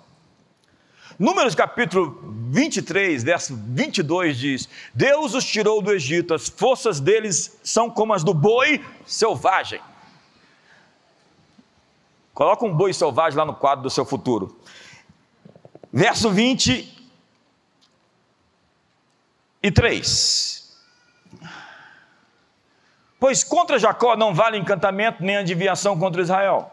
Números 1.19 1.57
capítulo 1.57 2.17
23, 2.51 3.25
verso 3.25 3.57
22 3.57 4.39
diz: 4.39 4.69
Deus 4.95 5.35
os 5.35 5.45
tirou 5.45 5.83
do 5.83 5.93
Egito, 5.93 6.33
as 6.33 6.49
forças 6.49 7.01
deles 7.01 7.59
são 7.65 7.91
como 7.91 8.15
as 8.15 8.23
do 8.23 8.33
boi 8.33 8.85
selvagem. 9.05 9.81
Coloca 12.33 12.65
um 12.65 12.73
boi 12.73 12.93
selvagem 12.93 13.37
lá 13.37 13.45
no 13.45 13.55
quadro 13.55 13.83
do 13.83 13.91
seu 13.91 14.05
futuro. 14.05 14.57
Verso 15.93 16.31
23. 16.31 16.99
Pois 23.19 23.43
contra 23.43 23.79
Jacó 23.79 24.17
não 24.17 24.35
vale 24.35 24.59
encantamento 24.59 25.23
nem 25.23 25.37
adivinhação 25.37 25.99
contra 25.99 26.23
Israel. 26.23 26.71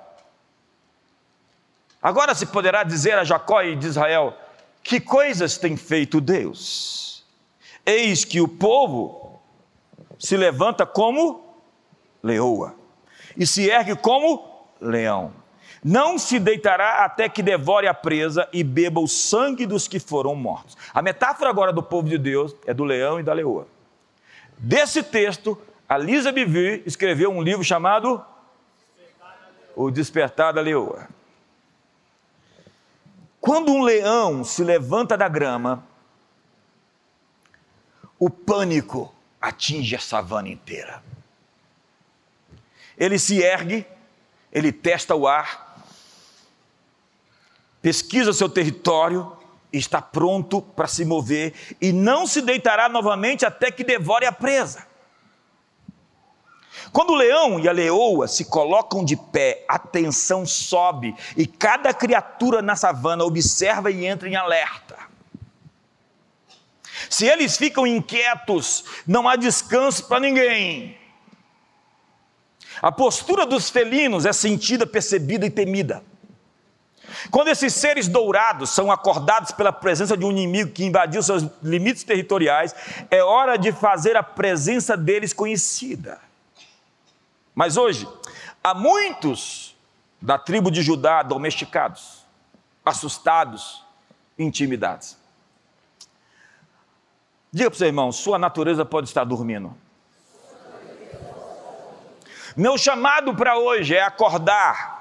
Agora 2.01 2.36
se 2.36 2.45
poderá 2.45 2.84
dizer 2.84 3.18
a 3.18 3.24
Jacó 3.24 3.61
e 3.63 3.76
de 3.76 3.88
Israel: 3.88 4.38
Que 4.84 4.99
coisas 4.99 5.57
tem 5.57 5.76
feito 5.76 6.22
Deus? 6.22 7.26
Eis 7.84 8.24
que 8.24 8.39
o 8.39 8.47
povo 8.47 9.41
se 10.20 10.38
levanta 10.38 10.86
como 10.86 11.43
leoa 12.22 12.76
e 13.36 13.45
se 13.45 13.70
ergue 13.70 13.95
como 13.95 14.68
leão. 14.80 15.34
Não 15.88 16.18
se 16.18 16.40
deitará 16.40 17.06
até 17.06 17.30
que 17.30 17.44
devore 17.44 17.88
a 17.88 17.94
presa 17.94 18.50
e 18.52 18.64
beba 18.64 19.00
o 19.00 19.08
sangue 19.08 19.68
dos 19.68 19.88
que 19.88 20.00
foram 20.00 20.34
mortos. 20.34 20.76
A 20.92 21.00
metáfora 21.00 21.48
agora 21.48 21.72
do 21.72 21.84
povo 21.84 22.10
de 22.10 22.18
Deus 22.18 22.56
é 22.66 22.74
do 22.74 22.84
leão 22.84 23.20
e 23.20 23.24
da 23.24 23.32
leoa. 23.34 23.68
Desse 24.58 25.04
texto, 25.04 25.56
a 25.88 25.96
Lisa 25.96 26.32
Bivi 26.32 26.82
escreveu 26.88 27.30
um 27.30 27.40
livro 27.40 27.64
chamado 27.64 28.26
O 29.76 29.92
Despertar 29.92 30.54
da 30.54 30.62
Leoa. 30.62 31.08
Quando 33.40 33.72
um 33.72 33.84
leão 33.84 34.44
se 34.44 34.64
levanta 34.64 35.16
da 35.16 35.28
grama, 35.28 35.84
o 38.18 38.28
pânico 38.28 39.14
atinge 39.40 39.96
a 39.96 40.00
savana 40.00 40.50
inteira. 40.50 41.04
Ele 42.98 43.20
se 43.20 43.40
ergue, 43.40 43.86
ele 44.52 44.72
testa 44.72 45.14
o 45.14 45.28
ar, 45.28 45.64
pesquisa 47.86 48.34
seu 48.34 48.50
território, 48.50 49.32
está 49.72 50.02
pronto 50.02 50.60
para 50.60 50.88
se 50.88 51.06
mover 51.06 51.54
e 51.80 51.94
não 51.94 52.26
se 52.26 52.42
deitará 52.42 52.90
novamente 52.90 53.46
até 53.46 53.70
que 53.70 53.84
devore 53.84 54.26
a 54.26 54.32
presa. 54.32 54.88
Quando 56.92 57.12
o 57.12 57.16
leão 57.16 57.60
e 57.60 57.70
a 57.70 57.72
leoa 57.72 58.28
se 58.28 58.46
colocam 58.46 59.06
de 59.06 59.16
pé, 59.16 59.64
a 59.70 59.78
tensão 59.78 60.48
sobe 60.48 61.16
e 61.38 61.46
cada 61.46 61.94
criatura 61.94 62.60
na 62.60 62.76
savana 62.76 63.24
observa 63.24 63.92
e 63.92 64.04
entra 64.04 64.28
em 64.28 64.36
alerta. 64.36 64.98
Se 67.08 67.28
eles 67.28 67.56
ficam 67.56 67.86
inquietos, 67.86 68.84
não 69.06 69.30
há 69.30 69.36
descanso 69.36 70.08
para 70.08 70.22
ninguém. 70.22 70.98
A 72.82 72.92
postura 72.92 73.46
dos 73.46 73.70
felinos 73.70 74.26
é 74.26 74.34
sentida, 74.34 74.88
percebida 74.88 75.46
e 75.46 75.52
temida. 75.52 76.04
Quando 77.32 77.47
esses 77.47 77.73
seres 77.73 78.07
dourados 78.07 78.69
são 78.69 78.91
acordados 78.91 79.51
pela 79.51 79.71
presença 79.71 80.15
de 80.15 80.26
um 80.26 80.32
inimigo 80.32 80.71
que 80.71 80.86
invadiu 80.86 81.21
seus 81.23 81.43
limites 81.61 82.03
territoriais, 82.03 82.76
é 83.09 83.23
hora 83.23 83.57
de 83.57 83.71
fazer 83.71 84.15
a 84.15 84.23
presença 84.23 84.95
deles 84.95 85.34
conhecida. 85.34 86.19
Mas 87.53 87.78
hoje, 87.78 88.07
há 88.63 88.73
muitos 88.73 89.76
da 90.21 90.38
tribo 90.38 90.69
de 90.69 90.82
Judá 90.82 91.23
domesticados, 91.23 92.26
assustados, 92.86 93.84
intimidados. 94.38 95.17
Diga 97.51 97.69
para 97.69 97.76
o 97.76 97.78
seu 97.78 97.88
irmão: 97.88 98.11
sua 98.11 98.38
natureza 98.38 98.84
pode 98.84 99.07
estar 99.07 99.23
dormindo. 99.23 99.76
Meu 102.55 102.78
chamado 102.78 103.36
para 103.36 103.57
hoje 103.57 103.95
é 103.95 104.01
acordar 104.01 104.95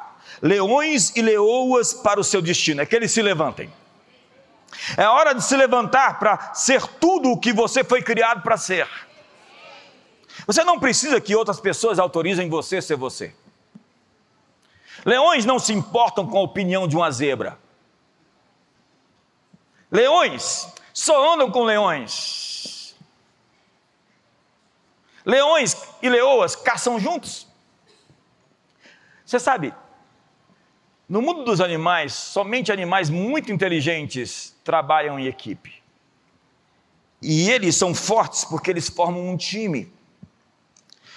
leões 0.44 1.10
e 1.16 1.22
leoas 1.22 1.94
para 1.94 2.20
o 2.20 2.24
seu 2.24 2.42
destino, 2.42 2.82
é 2.82 2.86
que 2.86 2.94
eles 2.94 3.10
se 3.10 3.22
levantem. 3.22 3.72
É 4.94 5.08
hora 5.08 5.32
de 5.32 5.42
se 5.42 5.56
levantar 5.56 6.18
para 6.18 6.52
ser 6.52 6.86
tudo 6.86 7.30
o 7.30 7.40
que 7.40 7.50
você 7.50 7.82
foi 7.82 8.02
criado 8.02 8.42
para 8.42 8.58
ser. 8.58 8.86
Você 10.46 10.62
não 10.62 10.78
precisa 10.78 11.18
que 11.18 11.34
outras 11.34 11.58
pessoas 11.58 11.98
autorizem 11.98 12.50
você 12.50 12.76
a 12.76 12.82
ser 12.82 12.96
você. 12.96 13.34
Leões 15.02 15.46
não 15.46 15.58
se 15.58 15.72
importam 15.72 16.26
com 16.26 16.36
a 16.36 16.42
opinião 16.42 16.86
de 16.86 16.94
uma 16.94 17.10
zebra. 17.10 17.58
Leões 19.90 20.68
só 20.92 21.32
andam 21.32 21.50
com 21.50 21.62
leões. 21.62 22.94
Leões 25.24 25.74
e 26.02 26.08
leoas 26.10 26.54
caçam 26.54 27.00
juntos. 27.00 27.46
Você 29.24 29.40
sabe, 29.40 29.72
no 31.08 31.20
mundo 31.20 31.44
dos 31.44 31.60
animais, 31.60 32.14
somente 32.14 32.72
animais 32.72 33.10
muito 33.10 33.52
inteligentes 33.52 34.56
trabalham 34.64 35.18
em 35.18 35.26
equipe. 35.26 35.82
E 37.20 37.50
eles 37.50 37.76
são 37.76 37.94
fortes 37.94 38.44
porque 38.44 38.70
eles 38.70 38.88
formam 38.88 39.28
um 39.28 39.36
time. 39.36 39.92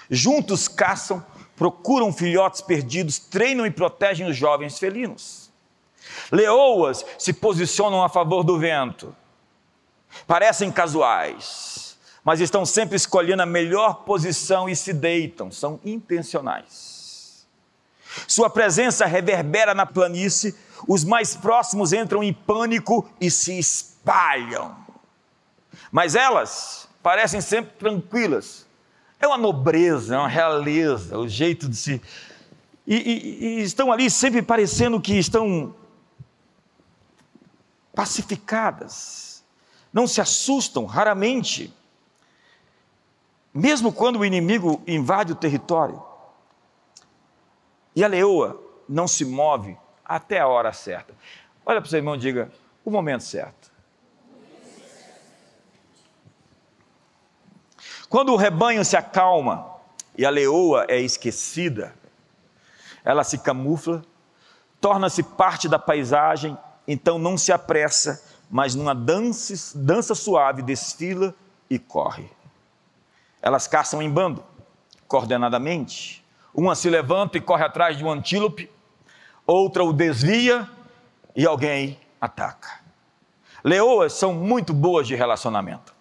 Juntos 0.10 0.68
caçam, 0.68 1.26
procuram 1.56 2.12
filhotes 2.12 2.62
perdidos, 2.62 3.18
treinam 3.18 3.66
e 3.66 3.72
protegem 3.72 4.28
os 4.28 4.36
jovens 4.36 4.78
felinos. 4.78 5.50
Leoas 6.32 7.06
se 7.18 7.34
posicionam 7.34 8.04
a 8.04 8.10
favor 8.10 8.44
do 8.44 8.60
vento. 8.60 9.16
Parecem 10.26 10.72
casuais, 10.72 11.98
mas 12.24 12.42
estão 12.42 12.66
sempre 12.66 12.96
escolhendo 12.96 13.44
a 13.44 13.46
melhor 13.46 14.04
posição 14.04 14.68
e 14.68 14.76
se 14.76 14.94
deitam, 14.94 15.52
são 15.52 15.80
intencionais. 15.84 16.97
Sua 18.28 18.50
presença 18.50 19.06
reverbera 19.06 19.74
na 19.74 19.86
planície, 19.86 20.56
os 20.88 21.04
mais 21.04 21.36
próximos 21.36 21.92
entram 21.94 22.24
em 22.24 22.34
pânico 22.34 23.10
e 23.20 23.30
se 23.30 23.58
espalham. 23.58 24.76
Mas 25.92 26.16
elas 26.16 26.88
parecem 27.02 27.42
sempre 27.42 27.72
tranquilas, 27.78 28.66
é 29.20 29.28
uma 29.28 29.38
nobreza, 29.38 30.16
é 30.16 30.18
uma 30.18 30.28
realeza, 30.28 31.18
o 31.18 31.28
jeito 31.28 31.68
de 31.68 31.76
se. 31.76 32.02
E, 32.86 32.96
e, 32.96 33.46
e 33.46 33.62
estão 33.64 33.92
ali 33.92 34.10
sempre 34.10 34.42
parecendo 34.42 35.02
que 35.02 35.18
estão 35.18 35.76
pacificadas, 37.94 39.44
não 39.92 40.06
se 40.06 40.22
assustam, 40.22 40.86
raramente, 40.86 41.74
mesmo 43.54 43.92
quando 43.92 44.20
o 44.20 44.26
inimigo 44.26 44.82
invade 44.86 45.32
o 45.32 45.36
território. 45.36 46.07
E 47.98 48.04
a 48.04 48.08
leoa 48.08 48.64
não 48.88 49.08
se 49.08 49.26
move 49.26 49.76
até 50.06 50.40
a 50.40 50.48
hora 50.48 50.72
certa. 50.72 51.16
Olha 51.66 51.82
para 51.82 51.88
o 51.88 51.90
seu 51.90 51.98
irmão 51.98 52.14
e 52.14 52.20
diga: 52.20 52.52
o 52.86 52.92
momento 52.92 53.24
certo. 53.24 53.72
Quando 58.08 58.32
o 58.32 58.36
rebanho 58.36 58.86
se 58.86 58.96
acalma 58.96 59.78
e 60.16 60.28
a 60.28 60.30
leoa 60.30 60.86
é 60.88 61.02
esquecida, 61.02 61.96
ela 63.04 63.24
se 63.24 63.40
camufla, 63.40 64.06
torna-se 64.80 65.24
parte 65.24 65.68
da 65.68 65.80
paisagem, 65.80 66.56
então 66.88 67.18
não 67.18 67.36
se 67.36 67.52
apressa, 67.52 68.24
mas 68.48 68.76
numa 68.76 68.94
dança, 68.94 69.76
dança 69.76 70.14
suave 70.14 70.62
desfila 70.62 71.34
e 71.68 71.80
corre. 71.80 72.30
Elas 73.42 73.68
caçam 73.68 74.04
em 74.04 74.10
bando, 74.12 74.44
coordenadamente. 75.08 76.27
Uma 76.58 76.74
se 76.74 76.90
levanta 76.90 77.38
e 77.38 77.42
corre 77.42 77.64
atrás 77.64 77.96
de 77.96 78.04
um 78.04 78.10
antílope, 78.10 78.68
outra 79.46 79.84
o 79.84 79.94
desvia 79.94 80.68
e 81.36 81.46
alguém 81.46 82.00
ataca. 82.20 82.80
Leoas 83.64 84.14
são 84.14 84.34
muito 84.34 84.74
boas 84.74 85.06
de 85.06 85.14
relacionamento. 85.14 85.96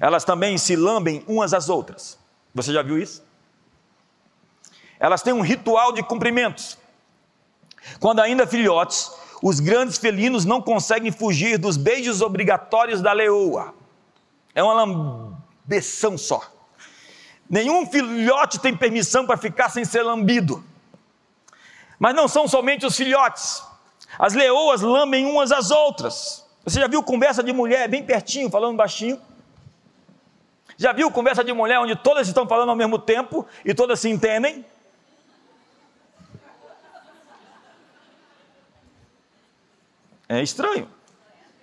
Elas 0.00 0.24
também 0.24 0.56
se 0.56 0.74
lambem 0.74 1.22
umas 1.28 1.52
às 1.52 1.68
outras. 1.68 2.18
Você 2.54 2.72
já 2.72 2.82
viu 2.82 2.98
isso? 2.98 3.22
Elas 4.98 5.20
têm 5.20 5.34
um 5.34 5.42
ritual 5.42 5.92
de 5.92 6.02
cumprimentos. 6.02 6.78
Quando 8.00 8.20
ainda 8.20 8.46
filhotes, 8.46 9.12
os 9.42 9.60
grandes 9.60 9.98
felinos 9.98 10.46
não 10.46 10.62
conseguem 10.62 11.12
fugir 11.12 11.58
dos 11.58 11.76
beijos 11.76 12.22
obrigatórios 12.22 13.02
da 13.02 13.12
leoa. 13.12 13.74
É 14.54 14.62
uma 14.62 14.72
lambeção 14.72 16.16
só. 16.16 16.55
Nenhum 17.48 17.86
filhote 17.86 18.58
tem 18.58 18.76
permissão 18.76 19.26
para 19.26 19.36
ficar 19.36 19.68
sem 19.68 19.84
ser 19.84 20.02
lambido. 20.02 20.64
Mas 21.98 22.14
não 22.14 22.26
são 22.26 22.48
somente 22.48 22.84
os 22.84 22.96
filhotes. 22.96 23.62
As 24.18 24.34
leoas 24.34 24.80
lambem 24.80 25.26
umas 25.26 25.52
às 25.52 25.70
outras. 25.70 26.44
Você 26.64 26.80
já 26.80 26.88
viu 26.88 27.02
conversa 27.02 27.42
de 27.42 27.52
mulher 27.52 27.88
bem 27.88 28.04
pertinho, 28.04 28.50
falando 28.50 28.76
baixinho? 28.76 29.20
Já 30.76 30.92
viu 30.92 31.10
conversa 31.10 31.42
de 31.42 31.52
mulher 31.52 31.78
onde 31.78 31.96
todas 31.96 32.26
estão 32.26 32.46
falando 32.46 32.70
ao 32.70 32.76
mesmo 32.76 32.98
tempo 32.98 33.46
e 33.64 33.72
todas 33.72 34.00
se 34.00 34.10
entendem? 34.10 34.64
É 40.28 40.42
estranho. 40.42 40.90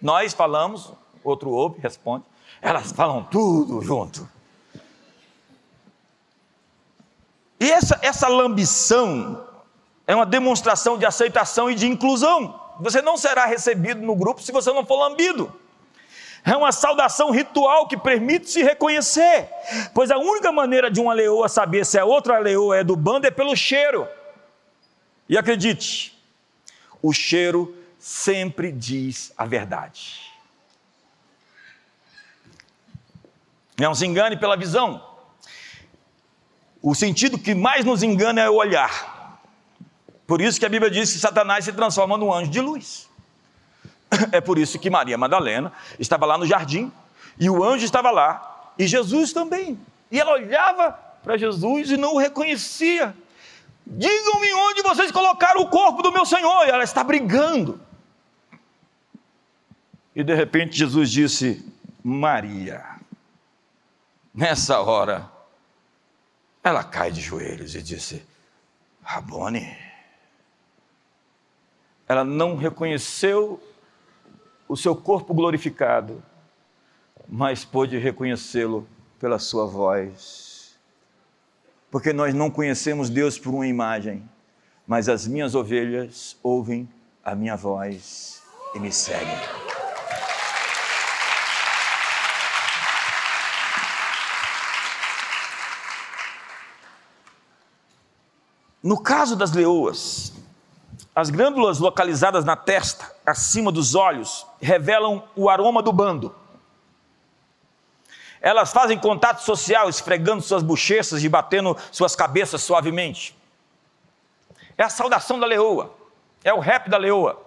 Nós 0.02 0.34
falamos, 0.34 0.94
outro 1.24 1.50
ouve, 1.50 1.80
responde. 1.82 2.24
Elas 2.62 2.92
falam 2.92 3.24
tudo 3.24 3.82
junto. 3.82 4.28
E 7.64 7.72
essa, 7.72 7.98
essa 8.02 8.28
lambição 8.28 9.48
é 10.06 10.14
uma 10.14 10.26
demonstração 10.26 10.98
de 10.98 11.06
aceitação 11.06 11.72
e 11.72 11.76
de 11.76 11.88
inclusão. 11.88 12.60
Você 12.82 13.02
não 13.02 13.16
será 13.16 13.46
recebido 13.46 14.02
no 14.02 14.18
grupo 14.18 14.42
se 14.42 14.52
você 14.52 14.70
não 14.74 14.86
for 14.86 14.98
lambido. 14.98 15.58
É 16.44 16.58
uma 16.58 16.74
saudação 16.74 17.32
ritual 17.32 17.88
que 17.88 17.96
permite 17.96 18.50
se 18.50 18.62
reconhecer, 18.62 19.50
pois 19.94 20.12
a 20.12 20.18
única 20.18 20.52
maneira 20.52 20.92
de 20.92 21.00
uma 21.00 21.14
leoa 21.14 21.48
saber 21.48 21.86
se 21.86 21.98
a 21.98 22.04
outra 22.04 22.38
leoa 22.38 22.80
é 22.80 22.84
do 22.84 22.98
bando 22.98 23.28
é 23.28 23.32
pelo 23.32 23.56
cheiro. 23.56 24.10
E 25.30 25.38
acredite, 25.38 26.22
o 27.02 27.14
cheiro 27.14 27.74
sempre 27.98 28.74
diz 28.74 29.32
a 29.38 29.46
verdade. 29.46 30.34
Não 33.80 33.96
se 33.96 34.06
engane 34.06 34.36
pela 34.36 34.58
visão. 34.58 35.13
O 36.86 36.94
sentido 36.94 37.40
que 37.40 37.56
mais 37.56 37.86
nos 37.86 38.04
engana 38.04 38.42
é 38.42 38.50
o 38.50 38.56
olhar. 38.56 39.40
Por 40.28 40.42
isso 40.42 40.60
que 40.60 40.66
a 40.66 40.70
Bíblia 40.70 40.92
diz 40.92 41.14
que 41.14 41.18
Satanás 41.18 41.64
se 41.64 41.72
transforma 41.72 42.18
num 42.18 42.32
anjo 42.32 42.52
de 42.52 42.60
luz. 42.60 43.10
É 44.34 44.42
por 44.42 44.58
isso 44.58 44.78
que 44.78 44.90
Maria 44.90 45.18
Madalena 45.18 45.72
estava 45.98 46.26
lá 46.26 46.38
no 46.38 46.46
jardim 46.46 46.92
e 47.40 47.50
o 47.50 47.64
anjo 47.64 47.86
estava 47.86 48.12
lá 48.12 48.74
e 48.78 48.86
Jesus 48.86 49.32
também. 49.32 49.80
E 50.12 50.20
ela 50.20 50.34
olhava 50.34 50.92
para 51.24 51.38
Jesus 51.38 51.90
e 51.90 51.96
não 51.96 52.16
o 52.16 52.20
reconhecia. 52.20 53.16
Digam-me 53.88 54.54
onde 54.54 54.82
vocês 54.82 55.10
colocaram 55.10 55.62
o 55.62 55.70
corpo 55.70 56.02
do 56.04 56.12
meu 56.12 56.26
Senhor. 56.26 56.68
E 56.68 56.70
ela 56.70 56.84
está 56.84 57.02
brigando. 57.02 57.80
E 60.14 60.22
de 60.22 60.36
repente 60.36 60.78
Jesus 60.78 61.10
disse: 61.10 61.66
Maria. 62.04 62.84
Nessa 64.36 64.80
hora, 64.82 65.32
ela 66.64 66.84
cai 66.84 67.12
de 67.12 67.22
joelhos 67.22 67.76
e 67.76 67.82
disse: 67.82 68.26
Rabone. 69.02 69.78
Ela 72.08 72.24
não 72.24 72.56
reconheceu 72.56 73.62
o 74.68 74.78
seu 74.78 74.96
corpo 74.96 75.34
glorificado, 75.34 76.24
mas 77.28 77.66
pôde 77.66 77.98
reconhecê-lo 77.98 78.88
pela 79.20 79.40
sua 79.40 79.66
voz. 79.66 80.78
Porque 81.92 82.12
nós 82.12 82.34
não 82.34 82.50
conhecemos 82.50 83.10
Deus 83.10 83.38
por 83.38 83.54
uma 83.54 83.68
imagem, 83.68 84.28
mas 84.88 85.08
as 85.08 85.28
minhas 85.28 85.56
ovelhas 85.56 86.38
ouvem 86.42 86.90
a 87.24 87.36
minha 87.36 87.56
voz 87.56 88.42
e 88.74 88.80
me 88.80 88.92
seguem. 88.92 89.63
No 98.84 99.02
caso 99.02 99.38
das 99.38 99.54
leoas, 99.54 100.34
as 101.16 101.30
glândulas 101.30 101.80
localizadas 101.80 102.44
na 102.44 102.58
testa, 102.58 103.10
acima 103.26 103.72
dos 103.72 103.96
olhos, 103.96 104.46
revelam 104.62 105.24
o 105.38 105.50
aroma 105.50 105.82
do 105.82 105.94
bando. 105.94 106.36
Elas 108.42 108.74
fazem 108.74 109.00
contato 109.00 109.40
social, 109.42 109.88
esfregando 109.88 110.42
suas 110.42 110.62
bochechas 110.62 111.24
e 111.24 111.30
batendo 111.30 111.78
suas 111.94 112.14
cabeças 112.14 112.62
suavemente. 112.62 113.34
É 114.78 114.84
a 114.84 114.90
saudação 114.90 115.40
da 115.40 115.46
leoa, 115.46 115.96
é 116.44 116.54
o 116.54 116.60
rap 116.60 116.90
da 116.90 116.98
leoa. 116.98 117.42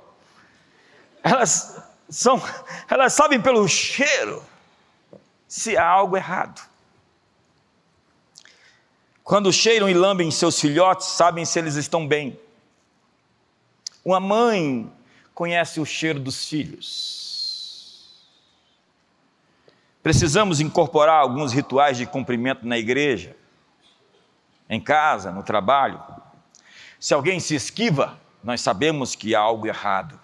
Elas 1.23 1.83
são, 2.09 2.41
elas 2.89 3.13
sabem 3.13 3.43
pelo 3.43 3.69
cheiro 3.69 4.43
se 5.47 5.77
há 5.77 5.87
algo 5.87 6.17
errado. 6.17 6.67
Quando 9.27 9.53
cheiram 9.53 9.89
e 9.89 9.93
lambem 9.93 10.31
seus 10.31 10.61
filhotes, 10.61 11.09
sabem 11.09 11.45
se 11.45 11.59
eles 11.59 11.75
estão 11.75 12.07
bem. 12.07 12.39
Uma 14.05 14.21
mãe 14.21 14.89
conhece 15.35 15.81
o 15.81 15.85
cheiro 15.85 16.21
dos 16.21 16.49
filhos. 16.49 18.09
Precisamos 20.01 20.61
incorporar 20.61 21.21
alguns 21.21 21.53
rituais 21.53 21.97
de 21.97 22.07
cumprimento 22.07 22.65
na 22.65 22.79
igreja, 22.79 23.37
em 24.71 24.81
casa, 24.81 25.33
no 25.33 25.43
trabalho. 25.43 26.01
Se 27.01 27.13
alguém 27.13 27.41
se 27.41 27.57
esquiva, 27.57 28.17
nós 28.45 28.61
sabemos 28.61 29.17
que 29.17 29.35
há 29.35 29.41
algo 29.41 29.67
errado. 29.67 30.21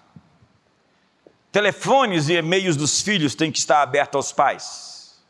Telefones 1.51 2.29
e 2.29 2.35
e-mails 2.35 2.77
dos 2.77 3.01
filhos 3.01 3.35
têm 3.35 3.51
que 3.51 3.59
estar 3.59 3.81
abertos 3.81 4.15
aos 4.15 4.31
pais. 4.31 5.21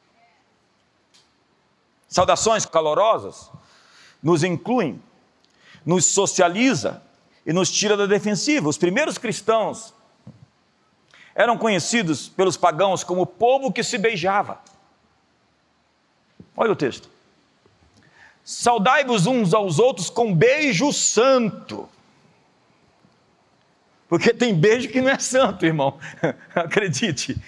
Saudações 2.07 2.67
calorosas 2.67 3.49
nos 4.24 4.41
inclui, 4.43 4.97
nos 5.86 6.05
socializa 6.05 7.03
e 7.45 7.51
nos 7.51 7.69
tira 7.69 7.97
da 7.97 8.05
defensiva. 8.05 8.69
Os 8.69 8.78
primeiros 8.78 9.17
cristãos 9.17 9.93
eram 11.36 11.57
conhecidos 11.57 12.30
pelos 12.30 12.55
pagãos 12.55 13.03
como 13.03 13.24
o 13.24 13.28
povo 13.28 13.71
que 13.71 13.84
se 13.84 13.97
beijava. 13.97 14.61
Olha 16.55 16.71
o 16.71 16.76
texto. 16.76 17.09
Saudai-vos 18.45 19.26
uns 19.26 19.53
aos 19.53 19.78
outros 19.78 20.09
com 20.09 20.34
beijo 20.34 20.93
santo. 20.93 21.89
Porque 24.07 24.34
tem 24.34 24.53
beijo 24.53 24.89
que 24.89 25.01
não 25.01 25.09
é 25.09 25.19
santo, 25.19 25.65
irmão. 25.65 25.97
Acredite. 26.53 27.41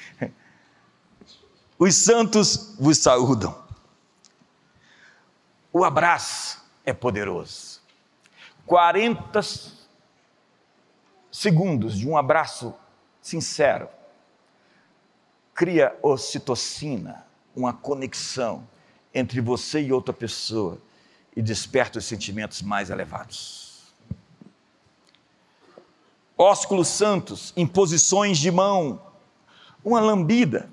Os 1.77 1.95
santos 1.95 2.75
vos 2.79 2.97
saúdam. 2.97 3.63
O 5.71 5.83
abraço 5.83 6.64
é 6.85 6.93
poderoso. 6.93 7.81
40 8.65 9.41
segundos 11.31 11.97
de 11.97 12.07
um 12.07 12.17
abraço 12.17 12.73
sincero 13.21 13.89
cria 15.55 15.97
ocitocina, 16.01 17.25
uma 17.55 17.71
conexão 17.71 18.67
entre 19.13 19.39
você 19.39 19.81
e 19.81 19.93
outra 19.93 20.13
pessoa 20.13 20.77
e 21.33 21.41
desperta 21.41 21.97
os 21.97 22.05
sentimentos 22.05 22.61
mais 22.61 22.89
elevados. 22.89 23.85
Ósculos 26.37 26.89
santos, 26.89 27.53
imposições 27.55 28.37
de 28.37 28.51
mão, 28.51 29.01
uma 29.83 30.01
lambida. 30.01 30.69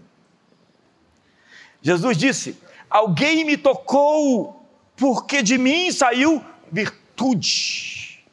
Jesus 1.80 2.16
disse: 2.16 2.60
Alguém 2.90 3.44
me 3.44 3.56
tocou 3.56 4.61
porque 5.02 5.42
de 5.42 5.58
mim 5.58 5.90
saiu 5.90 6.44
virtude. 6.70 8.24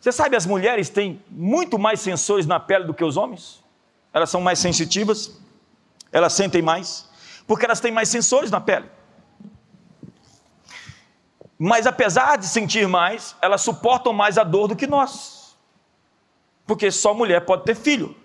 Você 0.00 0.10
sabe, 0.10 0.34
as 0.34 0.44
mulheres 0.44 0.90
têm 0.90 1.22
muito 1.30 1.78
mais 1.78 2.00
sensores 2.00 2.46
na 2.46 2.58
pele 2.58 2.82
do 2.84 2.92
que 2.92 3.04
os 3.04 3.16
homens? 3.16 3.62
Elas 4.12 4.28
são 4.28 4.40
mais 4.40 4.58
sensitivas, 4.58 5.38
elas 6.10 6.32
sentem 6.32 6.60
mais, 6.60 7.08
porque 7.46 7.64
elas 7.64 7.78
têm 7.78 7.92
mais 7.92 8.08
sensores 8.08 8.50
na 8.50 8.60
pele. 8.60 8.90
Mas 11.56 11.86
apesar 11.86 12.38
de 12.38 12.48
sentir 12.48 12.88
mais, 12.88 13.36
elas 13.40 13.60
suportam 13.60 14.12
mais 14.12 14.36
a 14.36 14.42
dor 14.42 14.66
do 14.66 14.74
que 14.74 14.88
nós. 14.88 15.56
Porque 16.66 16.90
só 16.90 17.14
mulher 17.14 17.44
pode 17.44 17.62
ter 17.62 17.76
filho. 17.76 18.16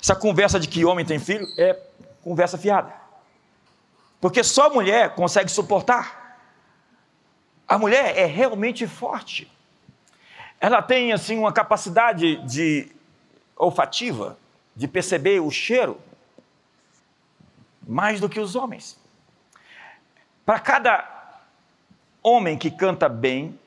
Essa 0.00 0.14
conversa 0.14 0.60
de 0.60 0.68
que 0.68 0.84
homem 0.84 1.04
tem 1.04 1.18
filho 1.18 1.48
é 1.58 1.76
conversa 2.22 2.56
fiada. 2.56 2.94
Porque 4.20 4.44
só 4.44 4.72
mulher 4.72 5.16
consegue 5.16 5.50
suportar. 5.50 6.21
A 7.72 7.78
mulher 7.78 8.18
é 8.18 8.26
realmente 8.26 8.86
forte. 8.86 9.50
Ela 10.60 10.82
tem 10.82 11.10
assim 11.10 11.38
uma 11.38 11.50
capacidade 11.50 12.36
de 12.46 12.92
olfativa, 13.56 14.36
de 14.76 14.86
perceber 14.86 15.40
o 15.40 15.50
cheiro 15.50 15.98
mais 17.88 18.20
do 18.20 18.28
que 18.28 18.38
os 18.38 18.54
homens. 18.54 19.00
Para 20.44 20.60
cada 20.60 21.40
homem 22.22 22.58
que 22.58 22.70
canta 22.70 23.08
bem, 23.08 23.58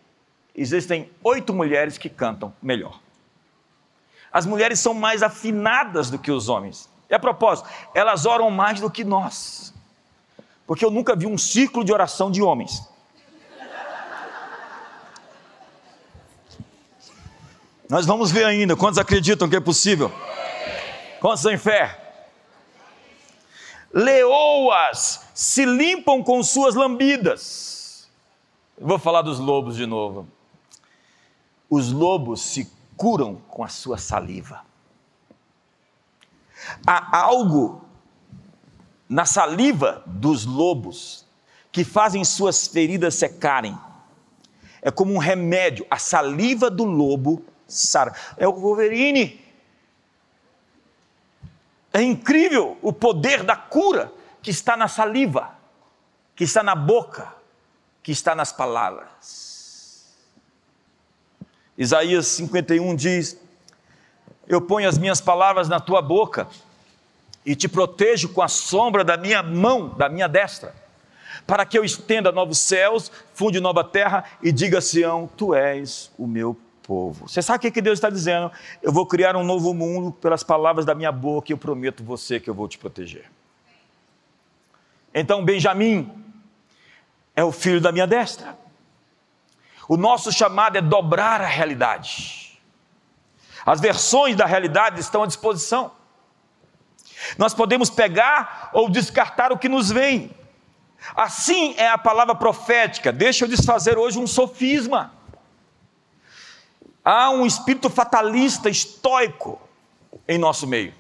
existem 0.54 1.10
oito 1.24 1.52
mulheres 1.52 1.98
que 1.98 2.08
cantam 2.08 2.54
melhor. 2.62 3.00
As 4.32 4.46
mulheres 4.46 4.80
são 4.80 4.94
mais 4.94 5.24
afinadas 5.24 6.12
do 6.12 6.20
que 6.20 6.30
os 6.30 6.48
homens. 6.48 6.88
E 7.10 7.16
a 7.16 7.20
propósito, 7.20 7.68
elas 7.92 8.28
oram 8.28 8.52
mais 8.52 8.80
do 8.80 8.92
que 8.92 9.04
nós. 9.04 9.74
Porque 10.68 10.86
eu 10.86 10.92
nunca 10.92 11.16
vi 11.16 11.26
um 11.26 11.40
círculo 11.40 11.84
de 11.84 11.92
oração 11.92 12.30
de 12.30 12.44
homens. 12.44 12.94
Nós 17.96 18.06
vamos 18.06 18.30
ver 18.30 18.44
ainda 18.44 18.76
quantos 18.76 19.00
acreditam 19.00 19.48
que 19.48 19.56
é 19.56 19.60
possível. 19.62 20.12
Quantos 21.22 21.44
têm 21.44 21.58
fé? 21.58 21.98
Leoas 23.90 25.22
se 25.34 25.64
limpam 25.64 26.22
com 26.22 26.44
suas 26.44 26.76
lambidas. 26.76 28.10
vou 28.78 29.00
falar 29.00 29.22
dos 29.22 29.40
lobos 29.40 29.78
de 29.78 29.86
novo. 29.86 30.28
Os 31.70 31.90
lobos 31.94 32.42
se 32.42 32.70
curam 32.98 33.36
com 33.48 33.64
a 33.64 33.70
sua 33.70 33.98
saliva. 33.98 34.60
Há 36.86 37.18
algo 37.18 37.82
na 39.08 39.24
saliva 39.24 40.04
dos 40.06 40.44
lobos 40.44 41.26
que 41.72 41.86
fazem 41.86 42.26
suas 42.26 42.68
feridas 42.68 43.16
secarem. 43.16 43.80
É 44.82 44.92
como 44.92 45.14
um 45.14 45.18
remédio. 45.18 45.88
A 45.90 45.98
saliva 45.98 46.70
do 46.70 46.84
lobo 46.84 47.55
sara. 47.68 48.14
É 48.38 48.48
o 48.48 48.54
Wolverine. 48.54 49.44
É 51.94 52.02
incrível 52.02 52.78
o 52.82 52.92
poder 52.92 53.44
da 53.44 53.56
cura 53.56 54.12
que 54.42 54.52
está 54.52 54.76
na 54.76 54.88
saliva, 54.88 55.56
que 56.36 56.44
está 56.44 56.62
na 56.62 56.76
boca, 56.76 57.34
que 58.04 58.12
está 58.12 58.36
nas 58.36 58.52
palavras. 58.52 60.14
Isaías 61.78 62.28
51 62.28 62.96
diz: 62.96 63.38
Eu 64.48 64.62
ponho 64.62 64.88
as 64.88 64.98
minhas 64.98 65.22
palavras 65.22 65.68
na 65.68 65.80
tua 65.80 66.02
boca 66.02 66.48
e 67.46 67.56
te 67.56 67.68
protejo 67.68 68.30
com 68.30 68.42
a 68.42 68.48
sombra 68.48 69.04
da 69.04 69.18
minha 69.18 69.42
mão, 69.44 69.90
da 69.90 70.10
minha 70.10 70.28
destra, 70.28 70.76
para 71.46 71.66
que 71.66 71.78
eu 71.78 71.86
estenda 71.86 72.32
novos 72.32 72.58
céus, 72.58 73.12
funde 73.34 73.60
nova 73.60 73.84
terra 73.84 74.26
e 74.42 74.52
diga 74.52 74.80
a 74.80 74.82
Sião: 74.82 75.30
Tu 75.38 75.54
és 75.54 76.12
o 76.18 76.28
meu 76.28 76.58
povo. 76.86 77.28
Você 77.28 77.42
sabe 77.42 77.68
o 77.68 77.72
que 77.72 77.82
Deus 77.82 77.98
está 77.98 78.10
dizendo? 78.10 78.52
Eu 78.82 78.92
vou 78.92 79.06
criar 79.06 79.36
um 79.36 79.44
novo 79.44 79.74
mundo 79.74 80.12
pelas 80.12 80.44
palavras 80.44 80.86
da 80.86 80.94
minha 80.94 81.12
boca 81.12 81.52
e 81.52 81.54
eu 81.54 81.58
prometo 81.58 82.04
você 82.04 82.40
que 82.40 82.50
eu 82.50 82.54
vou 82.54 82.68
te 82.68 82.78
proteger. 82.78 83.30
Então, 85.14 85.44
Benjamim 85.44 86.12
é 87.36 87.44
o 87.44 87.52
filho 87.52 87.82
da 87.82 87.92
minha 87.92 88.06
destra. 88.06 88.58
O 89.88 89.98
nosso 89.98 90.32
chamado 90.32 90.78
é 90.78 90.82
dobrar 90.82 91.42
a 91.42 91.48
realidade. 91.48 92.60
As 93.66 93.82
versões 93.82 94.36
da 94.36 94.46
realidade 94.46 95.00
estão 95.00 95.24
à 95.24 95.26
disposição. 95.26 95.92
Nós 97.38 97.54
podemos 97.54 97.90
pegar 97.90 98.70
ou 98.74 98.90
descartar 98.90 99.52
o 99.52 99.58
que 99.58 99.68
nos 99.70 99.90
vem. 99.90 100.32
Assim 101.16 101.74
é 101.78 101.88
a 101.88 101.98
palavra 101.98 102.36
profética. 102.36 103.12
Deixa 103.12 103.46
eu 103.46 103.50
desfazer 103.50 103.98
hoje 103.98 104.20
um 104.20 104.28
sofisma. 104.28 105.15
Há 107.06 107.30
um 107.30 107.46
espírito 107.46 107.88
fatalista, 107.88 108.68
estoico 108.68 109.62
em 110.28 110.40
nosso 110.40 110.66
meio. 110.66 110.92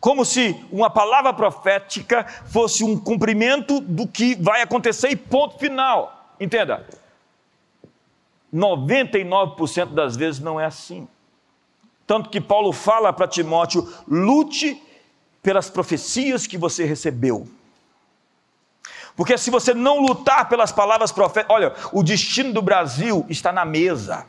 Como 0.00 0.24
se 0.24 0.60
uma 0.72 0.90
palavra 0.90 1.32
profética 1.32 2.24
fosse 2.46 2.82
um 2.82 2.98
cumprimento 2.98 3.80
do 3.80 4.06
que 4.06 4.34
vai 4.34 4.60
acontecer 4.60 5.08
e 5.10 5.16
ponto 5.16 5.58
final. 5.58 6.34
Entenda. 6.40 6.84
99% 8.52 9.94
das 9.94 10.16
vezes 10.16 10.40
não 10.40 10.60
é 10.60 10.66
assim. 10.66 11.08
Tanto 12.06 12.28
que 12.28 12.40
Paulo 12.40 12.72
fala 12.72 13.12
para 13.12 13.28
Timóteo: 13.28 13.88
lute 14.06 14.82
pelas 15.42 15.70
profecias 15.70 16.46
que 16.46 16.58
você 16.58 16.84
recebeu. 16.84 17.48
Porque 19.16 19.38
se 19.38 19.50
você 19.50 19.72
não 19.72 20.00
lutar 20.00 20.48
pelas 20.48 20.72
palavras 20.72 21.12
proféticas, 21.12 21.54
olha, 21.54 21.72
o 21.92 22.02
destino 22.02 22.52
do 22.52 22.60
Brasil 22.60 23.24
está 23.28 23.52
na 23.52 23.64
mesa. 23.64 24.26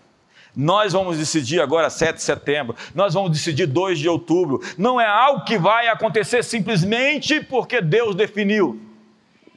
Nós 0.56 0.93
vamos 0.93 1.18
decidir 1.18 1.62
agora 1.62 1.89
7 1.89 2.16
de 2.16 2.22
setembro, 2.22 2.76
nós 2.93 3.14
vamos 3.14 3.32
decidir 3.32 3.66
2 3.66 3.99
de 3.99 4.08
outubro. 4.08 4.62
Não 4.78 4.99
é 4.99 5.06
algo 5.06 5.43
que 5.43 5.58
vai 5.58 5.88
acontecer 5.88 6.43
simplesmente 6.43 7.41
porque 7.41 7.82
Deus 7.82 8.16
definiu. 8.16 8.82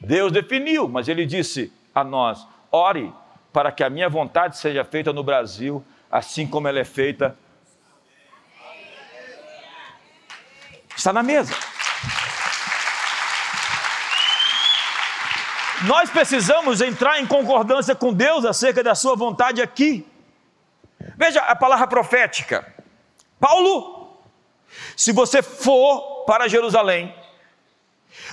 Deus 0.01 0.32
definiu, 0.32 0.88
mas 0.88 1.09
Ele 1.09 1.24
disse 1.24 1.72
a 1.94 2.03
nós: 2.03 2.46
ore 2.72 3.12
para 3.53 3.70
que 3.70 3.84
a 3.84 3.90
minha 3.90 4.09
vontade 4.09 4.59
seja 4.59 4.84
feita 4.84 5.12
no 5.12 5.22
Brasil, 5.22 5.84
assim 6.11 6.46
como 6.46 6.68
ela 6.68 6.78
é 6.78 6.84
feita 6.84 7.36
Está 10.99 11.12
na 11.12 11.22
mesa. 11.22 11.55
Nós 15.86 16.11
precisamos 16.11 16.80
entrar 16.80 17.20
em 17.20 17.26
concordância 17.26 17.94
com 17.94 18.12
Deus 18.12 18.44
acerca 18.44 18.82
da 18.82 18.96
Sua 18.96 19.14
vontade 19.14 19.62
aqui. 19.62 20.05
Veja 21.19 21.41
a 21.41 21.57
palavra 21.57 21.89
profética. 21.89 22.73
Paulo, 23.41 24.16
se 24.97 25.11
você 25.11 25.43
for 25.43 26.25
para 26.25 26.47
Jerusalém, 26.47 27.12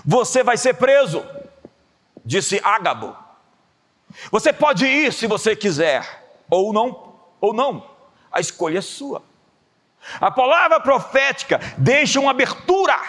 você 0.05 0.43
vai 0.43 0.55
ser 0.55 0.75
preso, 0.75 1.25
disse 2.23 2.61
Ágabo. 2.63 3.17
Você 4.31 4.53
pode 4.53 4.85
ir 4.85 5.11
se 5.11 5.25
você 5.25 5.55
quiser, 5.55 6.27
ou 6.47 6.71
não, 6.71 7.15
ou 7.41 7.55
não. 7.55 7.89
A 8.31 8.39
escolha 8.39 8.77
é 8.77 8.81
sua. 8.81 9.23
A 10.21 10.29
palavra 10.29 10.79
profética 10.79 11.59
deixa 11.79 12.19
uma 12.19 12.29
abertura, 12.29 12.99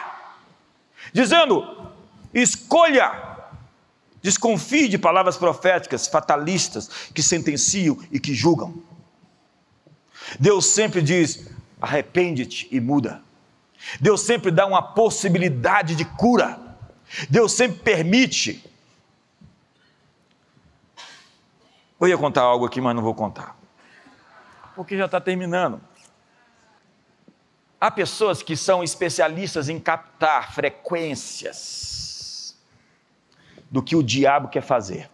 dizendo: 1.13 1.93
escolha. 2.33 3.25
Desconfie 4.23 4.89
de 4.89 4.99
palavras 4.99 5.37
proféticas 5.37 6.09
fatalistas 6.09 6.89
que 7.15 7.23
sentenciam 7.23 7.97
e 8.11 8.19
que 8.19 8.35
julgam. 8.35 8.83
Deus 10.39 10.67
sempre 10.67 11.01
diz: 11.03 11.49
arrepende-te 11.81 12.69
e 12.71 12.81
muda. 12.81 13.23
Deus 14.01 14.23
sempre 14.23 14.51
dá 14.51 14.67
uma 14.67 14.83
possibilidade 14.83 15.95
de 15.95 16.05
cura. 16.05 16.59
Deus 17.31 17.53
sempre 17.53 17.79
permite. 17.79 18.65
Eu 22.01 22.09
ia 22.09 22.19
contar 22.19 22.43
algo 22.43 22.67
aqui, 22.67 22.81
mas 22.81 22.95
não 22.95 23.03
vou 23.03 23.15
contar. 23.15 23.57
Porque 24.75 24.97
já 24.97 25.07
está 25.07 25.21
terminando. 25.21 25.81
Há 27.81 27.91
pessoas 27.91 28.43
que 28.43 28.57
são 28.57 28.83
especialistas 28.83 29.69
em 29.69 29.79
captar 29.79 30.53
frequências 30.53 31.97
do 33.71 33.83
que 33.83 33.95
o 33.95 34.03
diabo 34.03 34.49
quer 34.49 34.63
fazer. 34.63 35.11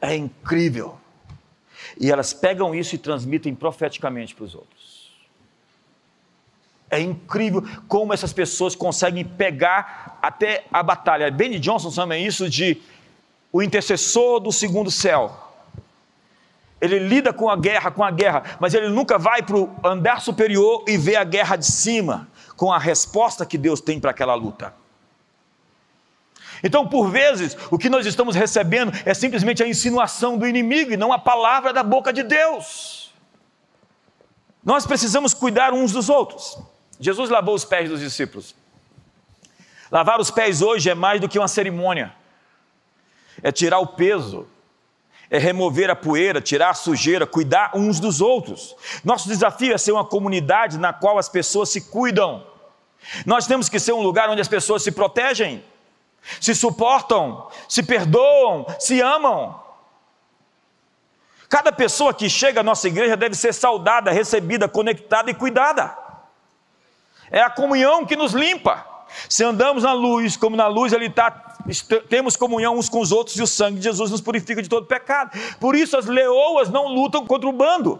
É 0.00 0.14
incrível. 0.14 0.98
E 2.00 2.10
elas 2.10 2.32
pegam 2.32 2.74
isso 2.74 2.94
e 2.94 2.98
transmitem 2.98 3.54
profeticamente 3.54 4.34
para 4.34 4.44
os 4.44 4.54
outros. 4.54 5.12
É 6.90 7.00
incrível 7.00 7.62
como 7.86 8.14
essas 8.14 8.32
pessoas 8.32 8.74
conseguem 8.74 9.24
pegar 9.24 10.18
até 10.22 10.64
a 10.72 10.82
batalha. 10.82 11.30
Benny 11.30 11.58
Johnson 11.58 11.90
chama 11.90 12.16
isso 12.16 12.48
de 12.48 12.80
o 13.52 13.62
intercessor 13.62 14.40
do 14.40 14.52
segundo 14.52 14.90
céu 14.90 15.48
ele 16.80 16.98
lida 16.98 17.32
com 17.32 17.50
a 17.50 17.56
guerra, 17.56 17.90
com 17.90 18.04
a 18.04 18.10
guerra, 18.10 18.56
mas 18.60 18.74
ele 18.74 18.88
nunca 18.88 19.18
vai 19.18 19.42
para 19.42 19.56
o 19.56 19.74
andar 19.84 20.20
superior 20.20 20.84
e 20.86 20.96
vê 20.96 21.16
a 21.16 21.24
guerra 21.24 21.56
de 21.56 21.66
cima, 21.66 22.28
com 22.56 22.72
a 22.72 22.78
resposta 22.78 23.44
que 23.44 23.58
Deus 23.58 23.80
tem 23.80 23.98
para 23.98 24.10
aquela 24.10 24.34
luta. 24.34 24.72
Então, 26.62 26.86
por 26.86 27.10
vezes, 27.10 27.56
o 27.70 27.78
que 27.78 27.88
nós 27.88 28.06
estamos 28.06 28.34
recebendo 28.34 28.92
é 29.04 29.14
simplesmente 29.14 29.62
a 29.62 29.68
insinuação 29.68 30.36
do 30.36 30.46
inimigo 30.46 30.92
e 30.92 30.96
não 30.96 31.12
a 31.12 31.18
palavra 31.18 31.72
da 31.72 31.82
boca 31.82 32.12
de 32.12 32.22
Deus. 32.22 33.12
Nós 34.64 34.86
precisamos 34.86 35.32
cuidar 35.32 35.72
uns 35.72 35.92
dos 35.92 36.08
outros. 36.08 36.58
Jesus 37.00 37.30
lavou 37.30 37.54
os 37.54 37.64
pés 37.64 37.88
dos 37.88 38.00
discípulos. 38.00 38.54
Lavar 39.90 40.20
os 40.20 40.30
pés 40.30 40.60
hoje 40.60 40.90
é 40.90 40.94
mais 40.94 41.20
do 41.20 41.28
que 41.28 41.38
uma 41.38 41.48
cerimônia, 41.48 42.12
é 43.42 43.50
tirar 43.50 43.78
o 43.78 43.86
peso, 43.86 44.46
é 45.30 45.38
remover 45.38 45.90
a 45.90 45.96
poeira, 45.96 46.40
tirar 46.40 46.70
a 46.70 46.74
sujeira, 46.74 47.26
cuidar 47.26 47.72
uns 47.74 47.98
dos 48.00 48.20
outros. 48.20 48.76
Nosso 49.04 49.28
desafio 49.28 49.74
é 49.74 49.78
ser 49.78 49.92
uma 49.92 50.04
comunidade 50.04 50.78
na 50.78 50.92
qual 50.92 51.18
as 51.18 51.28
pessoas 51.28 51.70
se 51.70 51.82
cuidam. 51.82 52.46
Nós 53.24 53.46
temos 53.46 53.68
que 53.68 53.78
ser 53.78 53.92
um 53.92 54.02
lugar 54.02 54.28
onde 54.28 54.40
as 54.40 54.48
pessoas 54.48 54.82
se 54.82 54.92
protegem, 54.92 55.64
se 56.40 56.54
suportam, 56.54 57.48
se 57.68 57.82
perdoam, 57.82 58.66
se 58.78 59.00
amam. 59.00 59.60
Cada 61.48 61.72
pessoa 61.72 62.12
que 62.12 62.28
chega 62.28 62.60
à 62.60 62.62
nossa 62.62 62.88
igreja 62.88 63.16
deve 63.16 63.34
ser 63.34 63.54
saudada, 63.54 64.10
recebida, 64.10 64.68
conectada 64.68 65.30
e 65.30 65.34
cuidada. 65.34 65.96
É 67.30 67.40
a 67.40 67.50
comunhão 67.50 68.04
que 68.04 68.16
nos 68.16 68.32
limpa. 68.32 68.86
Se 69.28 69.42
andamos 69.42 69.82
na 69.82 69.92
luz, 69.92 70.36
como 70.36 70.56
na 70.56 70.66
luz 70.66 70.92
ele 70.92 71.06
está, 71.06 71.30
temos 72.08 72.36
comunhão 72.36 72.76
uns 72.76 72.88
com 72.88 73.00
os 73.00 73.10
outros 73.10 73.36
e 73.36 73.42
o 73.42 73.46
sangue 73.46 73.78
de 73.78 73.84
Jesus 73.84 74.10
nos 74.10 74.20
purifica 74.20 74.62
de 74.62 74.68
todo 74.68 74.86
pecado. 74.86 75.30
Por 75.58 75.74
isso 75.74 75.96
as 75.96 76.04
leoas 76.06 76.68
não 76.68 76.88
lutam 76.88 77.26
contra 77.26 77.48
o 77.48 77.52
bando. 77.52 77.98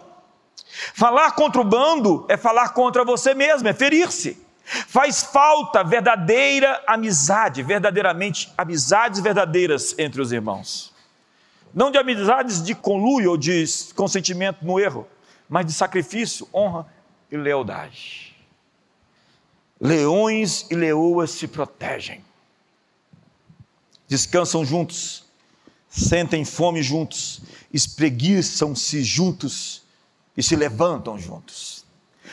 Falar 0.94 1.32
contra 1.32 1.60
o 1.60 1.64
bando 1.64 2.26
é 2.28 2.36
falar 2.36 2.70
contra 2.70 3.04
você 3.04 3.32
mesmo, 3.32 3.66
é 3.68 3.72
ferir-se. 3.72 4.46
Faz 4.86 5.22
falta 5.22 5.82
verdadeira 5.82 6.82
amizade, 6.86 7.62
verdadeiramente 7.62 8.52
amizades 8.56 9.20
verdadeiras 9.20 9.94
entre 9.98 10.20
os 10.20 10.30
irmãos. 10.30 10.92
Não 11.72 11.90
de 11.90 11.96
amizades 11.96 12.62
de 12.62 12.74
conluio 12.74 13.30
ou 13.30 13.36
de 13.36 13.64
consentimento 13.94 14.64
no 14.64 14.78
erro, 14.78 15.08
mas 15.48 15.64
de 15.64 15.72
sacrifício, 15.72 16.46
honra 16.52 16.86
e 17.30 17.36
lealdade. 17.36 18.36
Leões 19.80 20.66
e 20.70 20.74
leoas 20.74 21.30
se 21.30 21.48
protegem, 21.48 22.22
descansam 24.06 24.64
juntos, 24.64 25.24
sentem 25.88 26.44
fome 26.44 26.82
juntos, 26.82 27.40
espreguiçam-se 27.72 29.02
juntos 29.02 29.82
e 30.36 30.42
se 30.42 30.56
levantam 30.56 31.18
juntos. 31.18 31.77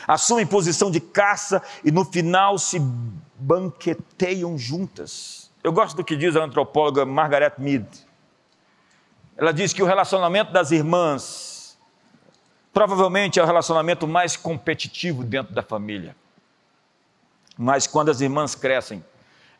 Assumem 0.06 0.46
posição 0.46 0.90
de 0.90 1.00
caça 1.00 1.62
e 1.84 1.90
no 1.90 2.04
final 2.04 2.58
se 2.58 2.78
banqueteiam 3.38 4.56
juntas. 4.56 5.50
Eu 5.64 5.72
gosto 5.72 5.96
do 5.96 6.04
que 6.04 6.16
diz 6.16 6.36
a 6.36 6.44
antropóloga 6.44 7.04
Margaret 7.04 7.54
Mead. 7.58 7.86
Ela 9.36 9.52
diz 9.52 9.72
que 9.72 9.82
o 9.82 9.86
relacionamento 9.86 10.52
das 10.52 10.70
irmãs 10.70 11.76
provavelmente 12.72 13.40
é 13.40 13.42
o 13.42 13.46
relacionamento 13.46 14.06
mais 14.06 14.36
competitivo 14.36 15.24
dentro 15.24 15.54
da 15.54 15.62
família. 15.62 16.14
Mas 17.56 17.86
quando 17.86 18.10
as 18.10 18.20
irmãs 18.20 18.54
crescem, 18.54 19.04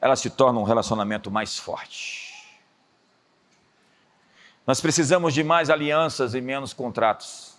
elas 0.00 0.20
se 0.20 0.28
tornam 0.30 0.60
um 0.60 0.64
relacionamento 0.64 1.30
mais 1.30 1.58
forte. 1.58 2.34
Nós 4.66 4.80
precisamos 4.80 5.32
de 5.32 5.42
mais 5.42 5.70
alianças 5.70 6.34
e 6.34 6.40
menos 6.40 6.72
contratos. 6.72 7.55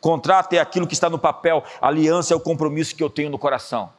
Contrato 0.00 0.54
é 0.54 0.58
aquilo 0.58 0.86
que 0.86 0.94
está 0.94 1.10
no 1.10 1.18
papel, 1.18 1.62
aliança 1.80 2.32
é 2.32 2.36
o 2.36 2.40
compromisso 2.40 2.94
que 2.96 3.02
eu 3.02 3.10
tenho 3.10 3.30
no 3.30 3.38
coração. 3.38 3.92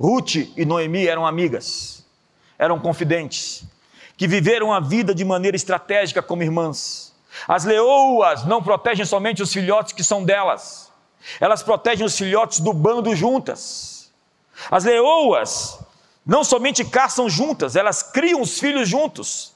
Ruth 0.00 0.36
e 0.56 0.64
Noemi 0.64 1.06
eram 1.06 1.26
amigas, 1.26 2.06
eram 2.58 2.78
confidentes, 2.78 3.64
que 4.16 4.26
viveram 4.26 4.72
a 4.72 4.80
vida 4.80 5.14
de 5.14 5.24
maneira 5.24 5.56
estratégica 5.56 6.22
como 6.22 6.42
irmãs. 6.42 7.14
As 7.46 7.64
leoas 7.64 8.44
não 8.46 8.62
protegem 8.62 9.04
somente 9.04 9.42
os 9.42 9.52
filhotes 9.52 9.92
que 9.92 10.02
são 10.02 10.24
delas, 10.24 10.90
elas 11.40 11.62
protegem 11.62 12.06
os 12.06 12.16
filhotes 12.16 12.60
do 12.60 12.72
bando 12.72 13.14
juntas. 13.14 14.10
As 14.70 14.84
leoas 14.84 15.78
não 16.24 16.42
somente 16.42 16.84
caçam 16.84 17.28
juntas, 17.28 17.76
elas 17.76 18.02
criam 18.02 18.40
os 18.40 18.58
filhos 18.58 18.88
juntos. 18.88 19.52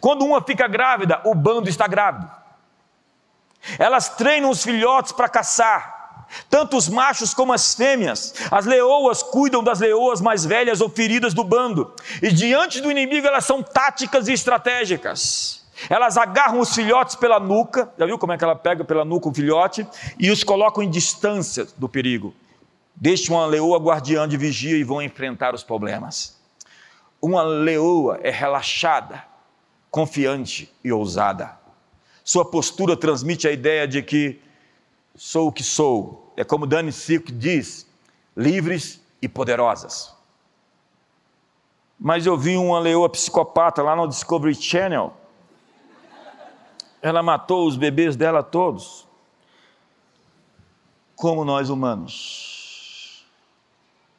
Quando 0.00 0.24
uma 0.24 0.42
fica 0.42 0.66
grávida, 0.66 1.20
o 1.24 1.34
bando 1.34 1.68
está 1.68 1.86
grávido. 1.86 2.41
Elas 3.78 4.08
treinam 4.10 4.50
os 4.50 4.62
filhotes 4.62 5.12
para 5.12 5.28
caçar, 5.28 6.26
tanto 6.48 6.76
os 6.76 6.88
machos 6.88 7.34
como 7.34 7.52
as 7.52 7.74
fêmeas. 7.74 8.34
As 8.50 8.66
leoas 8.66 9.22
cuidam 9.22 9.62
das 9.62 9.80
leoas 9.80 10.20
mais 10.20 10.44
velhas 10.44 10.80
ou 10.80 10.88
feridas 10.88 11.34
do 11.34 11.44
bando, 11.44 11.94
e 12.20 12.30
diante 12.30 12.80
do 12.80 12.90
inimigo 12.90 13.26
elas 13.26 13.44
são 13.44 13.62
táticas 13.62 14.28
e 14.28 14.32
estratégicas. 14.32 15.62
Elas 15.88 16.16
agarram 16.16 16.60
os 16.60 16.74
filhotes 16.74 17.16
pela 17.16 17.40
nuca, 17.40 17.92
já 17.98 18.06
viu 18.06 18.18
como 18.18 18.32
é 18.32 18.38
que 18.38 18.44
ela 18.44 18.54
pega 18.54 18.84
pela 18.84 19.04
nuca 19.04 19.28
o 19.28 19.34
filhote? 19.34 19.86
E 20.18 20.30
os 20.30 20.44
colocam 20.44 20.82
em 20.82 20.90
distância 20.90 21.66
do 21.76 21.88
perigo. 21.88 22.34
Deixam 22.94 23.36
uma 23.36 23.46
leoa 23.46 23.78
guardiã 23.78 24.28
de 24.28 24.36
vigia 24.36 24.76
e 24.76 24.84
vão 24.84 25.02
enfrentar 25.02 25.54
os 25.54 25.62
problemas. 25.64 26.40
Uma 27.20 27.42
leoa 27.42 28.20
é 28.22 28.30
relaxada, 28.30 29.24
confiante 29.90 30.72
e 30.84 30.92
ousada. 30.92 31.61
Sua 32.24 32.44
postura 32.44 32.96
transmite 32.96 33.48
a 33.48 33.52
ideia 33.52 33.86
de 33.86 34.02
que 34.02 34.40
sou 35.14 35.48
o 35.48 35.52
que 35.52 35.62
sou. 35.62 36.32
É 36.36 36.44
como 36.44 36.66
Dani 36.66 36.92
Circo 36.92 37.32
diz: 37.32 37.86
livres 38.36 39.00
e 39.20 39.28
poderosas. 39.28 40.14
Mas 41.98 42.26
eu 42.26 42.36
vi 42.36 42.56
uma 42.56 42.80
leoa 42.80 43.08
psicopata 43.08 43.82
lá 43.82 43.94
no 43.94 44.08
Discovery 44.08 44.54
Channel. 44.54 45.16
Ela 47.00 47.22
matou 47.22 47.66
os 47.66 47.76
bebês 47.76 48.16
dela 48.16 48.42
todos. 48.42 49.06
Como 51.14 51.44
nós 51.44 51.68
humanos 51.68 53.24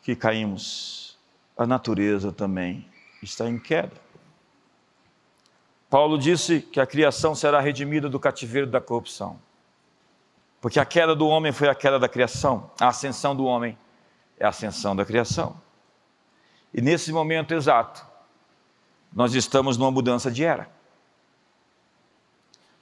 que 0.02 0.16
caímos, 0.16 1.18
a 1.58 1.66
natureza 1.66 2.32
também 2.32 2.86
está 3.22 3.50
em 3.50 3.58
queda. 3.58 4.03
Paulo 5.94 6.18
disse 6.18 6.60
que 6.60 6.80
a 6.80 6.88
criação 6.88 7.36
será 7.36 7.62
redimida 7.62 8.10
do 8.10 8.20
cativeiro 8.20 8.66
da 8.66 8.82
corrupção. 8.82 9.40
Porque 10.60 10.80
a 10.80 10.86
queda 10.86 11.16
do 11.16 11.28
homem 11.28 11.52
foi 11.52 11.70
a 11.70 11.76
queda 11.76 12.00
da 12.00 12.10
criação, 12.10 12.72
a 12.80 12.88
ascensão 12.88 13.36
do 13.36 13.46
homem 13.46 13.78
é 14.40 14.44
a 14.44 14.50
ascensão 14.50 14.96
da 14.96 15.06
criação. 15.06 15.56
E 16.74 16.82
nesse 16.82 17.12
momento 17.12 17.54
exato, 17.54 18.04
nós 19.14 19.36
estamos 19.36 19.78
numa 19.78 19.92
mudança 19.92 20.32
de 20.32 20.44
era. 20.44 20.68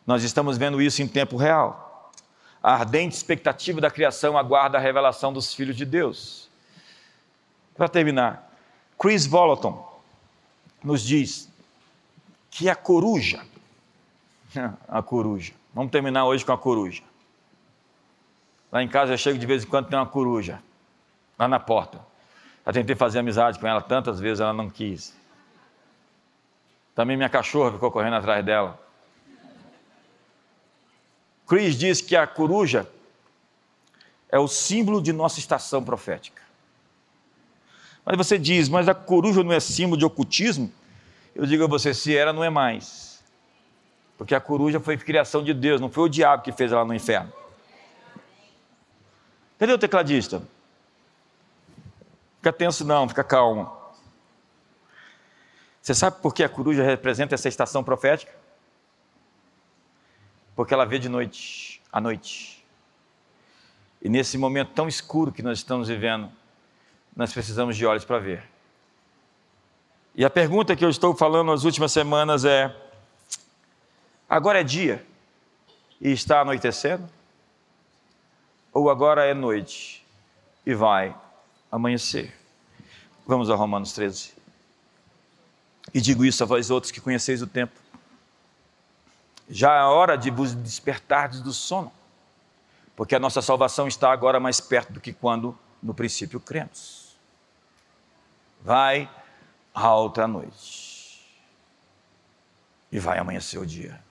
Nós 0.08 0.24
estamos 0.24 0.58
vendo 0.58 0.82
isso 0.82 1.02
em 1.02 1.08
tempo 1.10 1.36
real. 1.36 2.14
A 2.64 2.76
ardente 2.76 3.18
expectativa 3.18 3.82
da 3.82 3.92
criação 3.92 4.38
aguarda 4.38 4.78
a 4.78 4.82
revelação 4.82 5.34
dos 5.34 5.54
filhos 5.54 5.76
de 5.76 5.84
Deus. 5.84 6.50
Para 7.76 7.90
terminar, 7.90 8.50
Chris 8.98 9.26
Volaton 9.26 9.86
nos 10.82 11.04
diz 11.04 11.51
que 12.52 12.68
é 12.68 12.72
a 12.72 12.76
coruja. 12.76 13.44
A 14.88 15.02
coruja. 15.02 15.54
Vamos 15.74 15.92
terminar 15.92 16.26
hoje 16.26 16.44
com 16.44 16.52
a 16.52 16.58
coruja. 16.58 17.02
Lá 18.70 18.84
em 18.84 18.88
casa 18.88 19.14
eu 19.14 19.18
chego 19.18 19.40
de 19.40 19.46
vez 19.46 19.64
em 19.64 19.68
quando 19.68 19.88
tem 19.88 19.98
uma 19.98 20.06
coruja, 20.06 20.62
lá 21.40 21.48
na 21.48 21.60
porta. 21.60 22.06
Já 22.66 22.74
tentei 22.74 22.94
fazer 22.94 23.20
amizade 23.20 23.58
com 23.58 23.66
ela 23.66 23.82
tantas 23.82 24.20
vezes, 24.20 24.42
ela 24.42 24.52
não 24.52 24.70
quis. 24.70 25.16
Também 26.94 27.16
minha 27.16 27.30
cachorra 27.30 27.72
ficou 27.72 27.90
correndo 27.90 28.18
atrás 28.18 28.44
dela. 28.44 28.78
Chris 31.48 31.78
diz 31.78 32.02
que 32.02 32.16
a 32.16 32.28
coruja 32.28 32.86
é 34.30 34.38
o 34.38 34.48
símbolo 34.48 35.02
de 35.02 35.14
nossa 35.14 35.40
estação 35.40 35.82
profética. 35.82 36.42
Mas 38.06 38.18
você 38.18 38.38
diz, 38.38 38.68
mas 38.68 38.90
a 38.90 38.94
coruja 38.94 39.44
não 39.44 39.54
é 39.54 39.60
símbolo 39.60 39.98
de 39.98 40.06
ocultismo? 40.06 40.72
Eu 41.36 41.46
digo 41.46 41.64
a 41.64 41.68
você, 41.68 41.94
se 41.94 42.16
era, 42.16 42.34
não 42.34 42.44
é 42.44 42.50
mais. 42.50 43.24
Porque 44.18 44.36
a 44.36 44.40
coruja 44.40 44.80
foi 44.80 44.98
criação 44.98 45.44
de 45.44 45.54
Deus, 45.54 45.82
não 45.82 45.90
foi 45.90 46.04
o 46.04 46.10
diabo 46.10 46.44
que 46.44 46.52
fez 46.52 46.72
ela 46.72 46.86
no 46.86 46.94
inferno. 46.94 47.32
Entendeu, 49.56 49.78
tecladista? 49.78 50.42
Fica 52.38 52.52
tenso 52.52 52.84
não, 52.84 53.08
fica 53.08 53.24
calmo. 53.24 53.72
Você 55.82 55.96
sabe 55.96 56.22
por 56.22 56.34
que 56.34 56.44
a 56.44 56.50
coruja 56.50 56.84
representa 56.84 57.36
essa 57.36 57.48
estação 57.48 57.84
profética? 57.84 58.32
Porque 60.56 60.74
ela 60.74 60.86
vê 60.86 61.00
de 61.00 61.10
noite, 61.10 61.82
à 61.92 62.00
noite. 62.00 62.64
E 64.02 64.10
nesse 64.10 64.38
momento 64.38 64.72
tão 64.74 64.88
escuro 64.88 65.32
que 65.32 65.42
nós 65.42 65.60
estamos 65.60 65.88
vivendo, 65.88 66.32
nós 67.16 67.34
precisamos 67.34 67.76
de 67.76 67.86
olhos 67.86 68.06
para 68.06 68.20
ver. 68.20 68.44
E 70.14 70.26
a 70.26 70.30
pergunta 70.30 70.76
que 70.76 70.84
eu 70.84 70.90
estou 70.90 71.16
falando 71.16 71.48
nas 71.48 71.64
últimas 71.64 71.92
semanas 71.92 72.44
é: 72.44 72.76
agora 74.30 74.60
é 74.60 74.64
dia 74.64 75.06
e 76.00 76.12
está 76.12 76.42
anoitecendo? 76.42 77.08
Ou 78.74 78.90
agora 78.90 79.26
é 79.26 79.34
noite 79.34 80.06
e 80.66 80.74
vai 80.74 81.16
amanhecer? 81.72 82.34
Vamos 83.26 83.50
a 83.50 83.56
Romanos 83.56 83.94
13. 83.94 84.34
E 85.94 86.02
digo 86.02 86.26
isso 86.26 86.44
a 86.44 86.46
vós 86.46 86.70
outros 86.70 86.92
que 86.92 87.02
conheceis 87.02 87.42
o 87.42 87.48
tempo. 87.48 87.74
Já 89.50 89.76
é 89.76 89.84
hora 89.84 90.18
de 90.18 90.30
vos 90.30 90.54
despertardes 90.54 91.42
do 91.42 91.52
sono, 91.52 91.92
porque 92.96 93.16
a 93.16 93.20
nossa 93.20 93.42
salvação 93.42 93.88
está 93.88 94.12
agora 94.12 94.40
mais 94.40 94.60
perto 94.62 94.94
do 94.94 95.02
que 95.02 95.12
quando 95.12 95.58
no 95.82 95.94
princípio 95.94 96.40
cremos. 96.40 97.16
Vai 98.62 99.10
alta 99.74 100.28
noite. 100.28 101.22
E 102.92 103.00
vai 103.00 103.18
amanhecer 103.18 103.58
o 103.58 103.66
dia. 103.66 104.02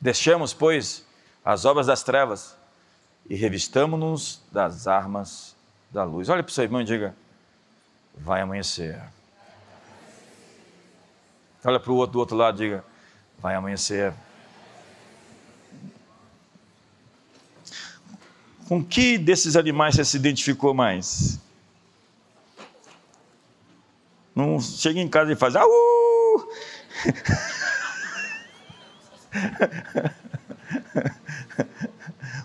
Deixemos, 0.00 0.52
pois, 0.52 1.06
as 1.44 1.64
obras 1.64 1.86
das 1.86 2.02
trevas 2.02 2.56
e 3.28 3.34
revistamos-nos 3.34 4.42
das 4.50 4.86
armas 4.86 5.54
da 5.90 6.04
luz. 6.04 6.28
Olha 6.28 6.42
para 6.42 6.50
o 6.50 6.52
seu 6.52 6.64
irmão 6.64 6.80
e 6.80 6.84
diga: 6.84 7.14
vai 8.16 8.40
amanhecer. 8.40 9.00
Olha 11.64 11.78
para 11.78 11.92
o 11.92 11.96
outro 11.96 12.12
do 12.14 12.18
outro 12.18 12.36
lado 12.36 12.62
e 12.62 12.66
diga: 12.66 12.84
vai 13.38 13.54
amanhecer. 13.54 14.12
Com 18.68 18.82
que 18.82 19.18
desses 19.18 19.54
animais 19.54 19.96
você 19.96 20.04
se 20.04 20.16
identificou 20.16 20.72
mais? 20.72 21.38
Não 24.34 24.58
chega 24.60 25.00
em 25.00 25.08
casa 25.08 25.32
e 25.32 25.36
faz. 25.36 25.54
Au! 25.56 25.68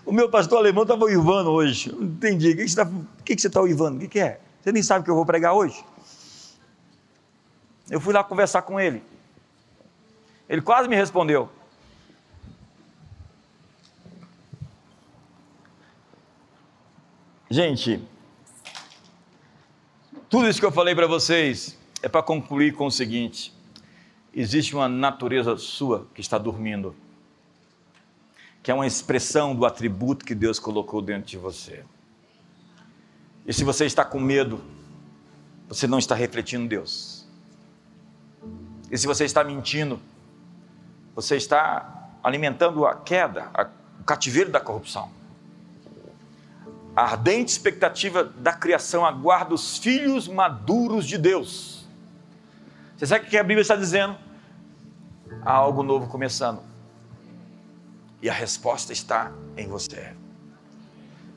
o 0.04 0.12
meu 0.12 0.30
pastor 0.30 0.58
alemão 0.58 0.82
estava 0.82 1.04
uivando 1.04 1.50
hoje. 1.50 1.90
Não 1.92 2.04
entendi. 2.04 2.50
O 2.50 2.56
que 2.56 2.68
você 2.68 2.82
está 3.32 3.50
tá 3.50 3.60
uivando? 3.62 3.96
O 3.96 4.00
que, 4.00 4.08
que 4.08 4.20
é? 4.20 4.40
Você 4.60 4.72
nem 4.72 4.82
sabe 4.82 5.00
o 5.00 5.04
que 5.04 5.10
eu 5.10 5.14
vou 5.14 5.24
pregar 5.24 5.54
hoje? 5.54 5.82
Eu 7.90 8.00
fui 8.00 8.12
lá 8.12 8.22
conversar 8.22 8.62
com 8.62 8.78
ele. 8.78 9.02
Ele 10.48 10.60
quase 10.60 10.88
me 10.88 10.96
respondeu. 10.96 11.48
Gente, 17.50 18.06
Tudo 20.30 20.46
isso 20.46 20.60
que 20.60 20.66
eu 20.66 20.72
falei 20.72 20.94
para 20.94 21.06
vocês 21.06 21.78
é 22.02 22.08
para 22.08 22.22
concluir 22.22 22.74
com 22.74 22.84
o 22.84 22.90
seguinte: 22.90 23.54
existe 24.34 24.74
uma 24.74 24.86
natureza 24.86 25.56
sua 25.56 26.06
que 26.14 26.20
está 26.20 26.36
dormindo, 26.36 26.94
que 28.62 28.70
é 28.70 28.74
uma 28.74 28.86
expressão 28.86 29.54
do 29.54 29.64
atributo 29.64 30.26
que 30.26 30.34
Deus 30.34 30.58
colocou 30.58 31.00
dentro 31.00 31.30
de 31.30 31.38
você. 31.38 31.82
E 33.46 33.54
se 33.54 33.64
você 33.64 33.86
está 33.86 34.04
com 34.04 34.20
medo, 34.20 34.62
você 35.66 35.86
não 35.86 35.98
está 35.98 36.14
refletindo 36.14 36.68
Deus. 36.68 37.26
E 38.90 38.98
se 38.98 39.06
você 39.06 39.24
está 39.24 39.42
mentindo, 39.42 39.98
você 41.14 41.36
está 41.36 42.10
alimentando 42.22 42.84
a 42.84 42.94
queda, 42.94 43.50
o 43.98 44.04
cativeiro 44.04 44.50
da 44.50 44.60
corrupção. 44.60 45.17
A 46.98 47.02
ardente 47.02 47.52
expectativa 47.52 48.24
da 48.24 48.52
criação 48.52 49.06
aguarda 49.06 49.54
os 49.54 49.78
filhos 49.78 50.26
maduros 50.26 51.06
de 51.06 51.16
Deus. 51.16 51.86
Você 52.96 53.06
sabe 53.06 53.24
o 53.24 53.28
que 53.28 53.38
a 53.38 53.42
Bíblia 53.44 53.62
está 53.62 53.76
dizendo? 53.76 54.18
Há 55.42 55.52
algo 55.52 55.84
novo 55.84 56.08
começando. 56.08 56.60
E 58.20 58.28
a 58.28 58.32
resposta 58.32 58.92
está 58.92 59.30
em 59.56 59.68
você. 59.68 60.12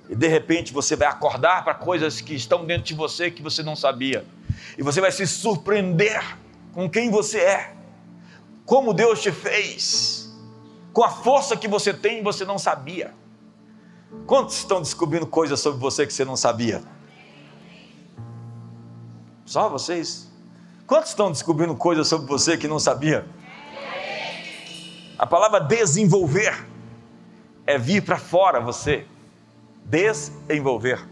E 0.09 0.15
de 0.15 0.27
repente 0.27 0.73
você 0.73 0.95
vai 0.95 1.07
acordar 1.07 1.63
para 1.63 1.75
coisas 1.75 2.19
que 2.21 2.33
estão 2.33 2.65
dentro 2.65 2.85
de 2.85 2.95
você 2.95 3.29
que 3.29 3.43
você 3.43 3.61
não 3.61 3.75
sabia. 3.75 4.25
E 4.79 4.81
você 4.81 4.99
vai 4.99 5.11
se 5.11 5.27
surpreender 5.27 6.39
com 6.73 6.89
quem 6.89 7.11
você 7.11 7.37
é 7.37 7.75
como 8.65 8.95
Deus 8.95 9.21
te 9.21 9.31
fez, 9.31 10.27
com 10.91 11.03
a 11.03 11.09
força 11.09 11.55
que 11.55 11.67
você 11.67 11.93
tem, 11.93 12.23
você 12.23 12.43
não 12.45 12.57
sabia. 12.57 13.20
Quantos 14.25 14.57
estão 14.57 14.81
descobrindo 14.81 15.25
coisas 15.25 15.59
sobre 15.59 15.79
você 15.79 16.05
que 16.05 16.13
você 16.13 16.25
não 16.25 16.35
sabia? 16.35 16.83
Só 19.45 19.69
vocês? 19.69 20.29
Quantos 20.87 21.09
estão 21.09 21.31
descobrindo 21.31 21.75
coisas 21.75 22.07
sobre 22.07 22.27
você 22.27 22.57
que 22.57 22.67
não 22.67 22.79
sabia? 22.79 23.25
A 25.17 25.25
palavra 25.25 25.59
desenvolver 25.59 26.67
é 27.65 27.77
vir 27.77 28.03
para 28.03 28.17
fora 28.17 28.59
você. 28.59 29.05
Desenvolver 29.85 31.05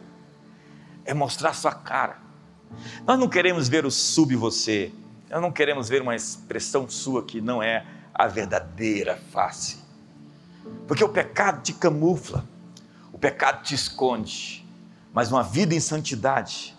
é 1.06 1.14
mostrar 1.14 1.54
sua 1.54 1.74
cara. 1.74 2.18
Nós 3.06 3.20
não 3.20 3.28
queremos 3.28 3.68
ver 3.68 3.86
o 3.86 3.92
sub 3.92 4.36
você, 4.36 4.92
nós 5.30 5.42
não 5.42 5.52
queremos 5.52 5.90
ver 5.90 6.02
uma 6.02 6.16
expressão 6.16 6.88
sua 6.90 7.24
que 7.24 7.42
não 7.42 7.62
é 7.62 7.86
a 8.14 8.28
verdadeira 8.28 9.18
face. 9.32 9.78
Porque 10.88 11.04
o 11.04 11.10
pecado 11.10 11.62
te 11.62 11.74
camufla, 11.74 12.44
o 13.20 13.28
pecado 13.30 13.64
te 13.64 13.76
esconde, 13.76 14.66
mas 15.12 15.30
uma 15.30 15.44
vida 15.44 15.76
em 15.76 15.80
santidade 15.82 16.74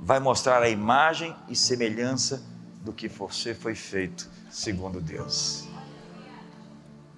vai 0.00 0.18
mostrar 0.18 0.60
a 0.60 0.68
imagem 0.68 1.32
e 1.48 1.54
semelhança 1.54 2.42
do 2.82 2.92
que 2.92 3.06
você 3.06 3.54
foi 3.54 3.76
feito 3.76 4.28
segundo 4.50 5.00
Deus. 5.00 5.68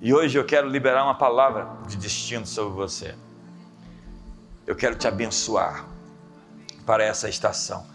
E 0.02 0.12
hoje 0.12 0.38
eu 0.38 0.44
quero 0.44 0.68
liberar 0.68 1.02
uma 1.04 1.14
palavra 1.14 1.66
de 1.88 1.96
destino 1.96 2.46
sobre 2.46 2.74
você. 2.74 3.14
Eu 4.66 4.76
quero 4.76 4.96
te 4.96 5.08
abençoar 5.08 5.86
para 6.84 7.02
essa 7.02 7.26
estação, 7.26 7.86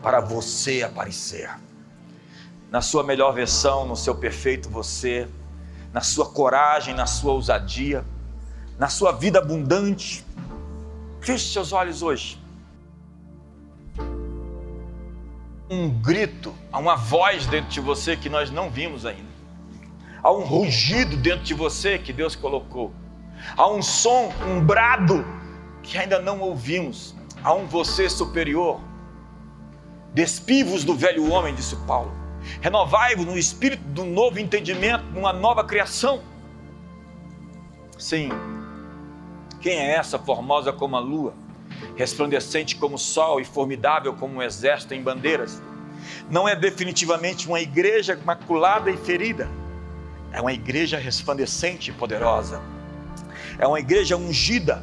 para 0.00 0.18
você 0.18 0.82
aparecer 0.82 1.50
na 2.70 2.80
sua 2.80 3.04
melhor 3.04 3.34
versão, 3.34 3.86
no 3.86 3.96
seu 3.96 4.14
perfeito 4.14 4.70
você, 4.70 5.28
na 5.92 6.00
sua 6.00 6.24
coragem, 6.30 6.94
na 6.94 7.04
sua 7.04 7.34
ousadia, 7.34 8.02
na 8.78 8.88
sua 8.88 9.12
vida 9.12 9.38
abundante. 9.38 10.24
Feche 11.20 11.52
seus 11.52 11.72
olhos 11.72 12.02
hoje. 12.02 12.40
Um 15.70 15.88
grito, 15.88 16.54
há 16.70 16.78
uma 16.78 16.96
voz 16.96 17.46
dentro 17.46 17.70
de 17.70 17.80
você 17.80 18.16
que 18.16 18.28
nós 18.28 18.50
não 18.50 18.70
vimos 18.70 19.06
ainda. 19.06 19.32
Há 20.22 20.30
um 20.30 20.44
rugido 20.44 21.16
dentro 21.16 21.44
de 21.44 21.54
você 21.54 21.98
que 21.98 22.12
Deus 22.12 22.36
colocou. 22.36 22.92
Há 23.56 23.68
um 23.68 23.82
som, 23.82 24.32
um 24.46 24.64
brado 24.64 25.24
que 25.82 25.96
ainda 25.98 26.20
não 26.20 26.40
ouvimos. 26.40 27.14
Há 27.42 27.54
um 27.54 27.66
você 27.66 28.08
superior. 28.08 28.80
Despivos 30.14 30.84
do 30.84 30.94
velho 30.94 31.30
homem, 31.32 31.54
disse 31.54 31.74
Paulo 31.86 32.22
Renovai-vos 32.60 33.24
no 33.24 33.38
espírito 33.38 33.82
do 33.84 34.04
novo 34.04 34.38
entendimento, 34.38 35.04
numa 35.06 35.32
nova 35.32 35.64
criação. 35.64 36.20
Sim. 37.98 38.30
Quem 39.62 39.78
é 39.78 39.94
essa 39.94 40.18
formosa 40.18 40.72
como 40.72 40.96
a 40.96 41.00
lua, 41.00 41.32
resplandecente 41.96 42.76
como 42.76 42.96
o 42.96 42.98
sol 42.98 43.40
e 43.40 43.44
formidável 43.44 44.12
como 44.12 44.34
um 44.34 44.42
exército 44.42 44.92
em 44.92 45.02
bandeiras? 45.02 45.62
Não 46.28 46.46
é 46.48 46.54
definitivamente 46.54 47.46
uma 47.46 47.60
igreja 47.60 48.18
maculada 48.24 48.90
e 48.90 48.96
ferida. 48.96 49.48
É 50.32 50.40
uma 50.40 50.52
igreja 50.52 50.98
resplandecente 50.98 51.90
e 51.90 51.94
poderosa. 51.94 52.60
É 53.58 53.66
uma 53.66 53.78
igreja 53.78 54.16
ungida, 54.16 54.82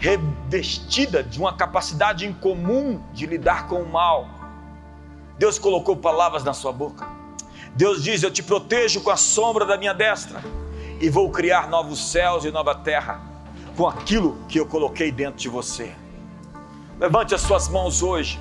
revestida 0.00 1.22
de 1.22 1.38
uma 1.38 1.56
capacidade 1.56 2.26
incomum 2.26 3.00
de 3.12 3.24
lidar 3.24 3.68
com 3.68 3.80
o 3.80 3.88
mal 3.88 4.44
Deus 5.38 5.58
colocou 5.58 5.96
palavras 5.96 6.44
na 6.44 6.52
sua 6.52 6.72
boca. 6.72 7.06
Deus 7.74 8.02
diz: 8.02 8.22
Eu 8.22 8.30
te 8.30 8.42
protejo 8.42 9.00
com 9.00 9.10
a 9.10 9.16
sombra 9.16 9.66
da 9.66 9.76
minha 9.76 9.92
destra 9.92 10.40
e 11.00 11.10
vou 11.10 11.30
criar 11.30 11.68
novos 11.68 12.10
céus 12.10 12.44
e 12.44 12.50
nova 12.50 12.74
terra 12.74 13.20
com 13.76 13.86
aquilo 13.86 14.38
que 14.48 14.58
eu 14.58 14.66
coloquei 14.66 15.10
dentro 15.10 15.40
de 15.40 15.48
você. 15.48 15.92
Levante 16.98 17.34
as 17.34 17.40
suas 17.40 17.68
mãos 17.68 18.02
hoje 18.02 18.40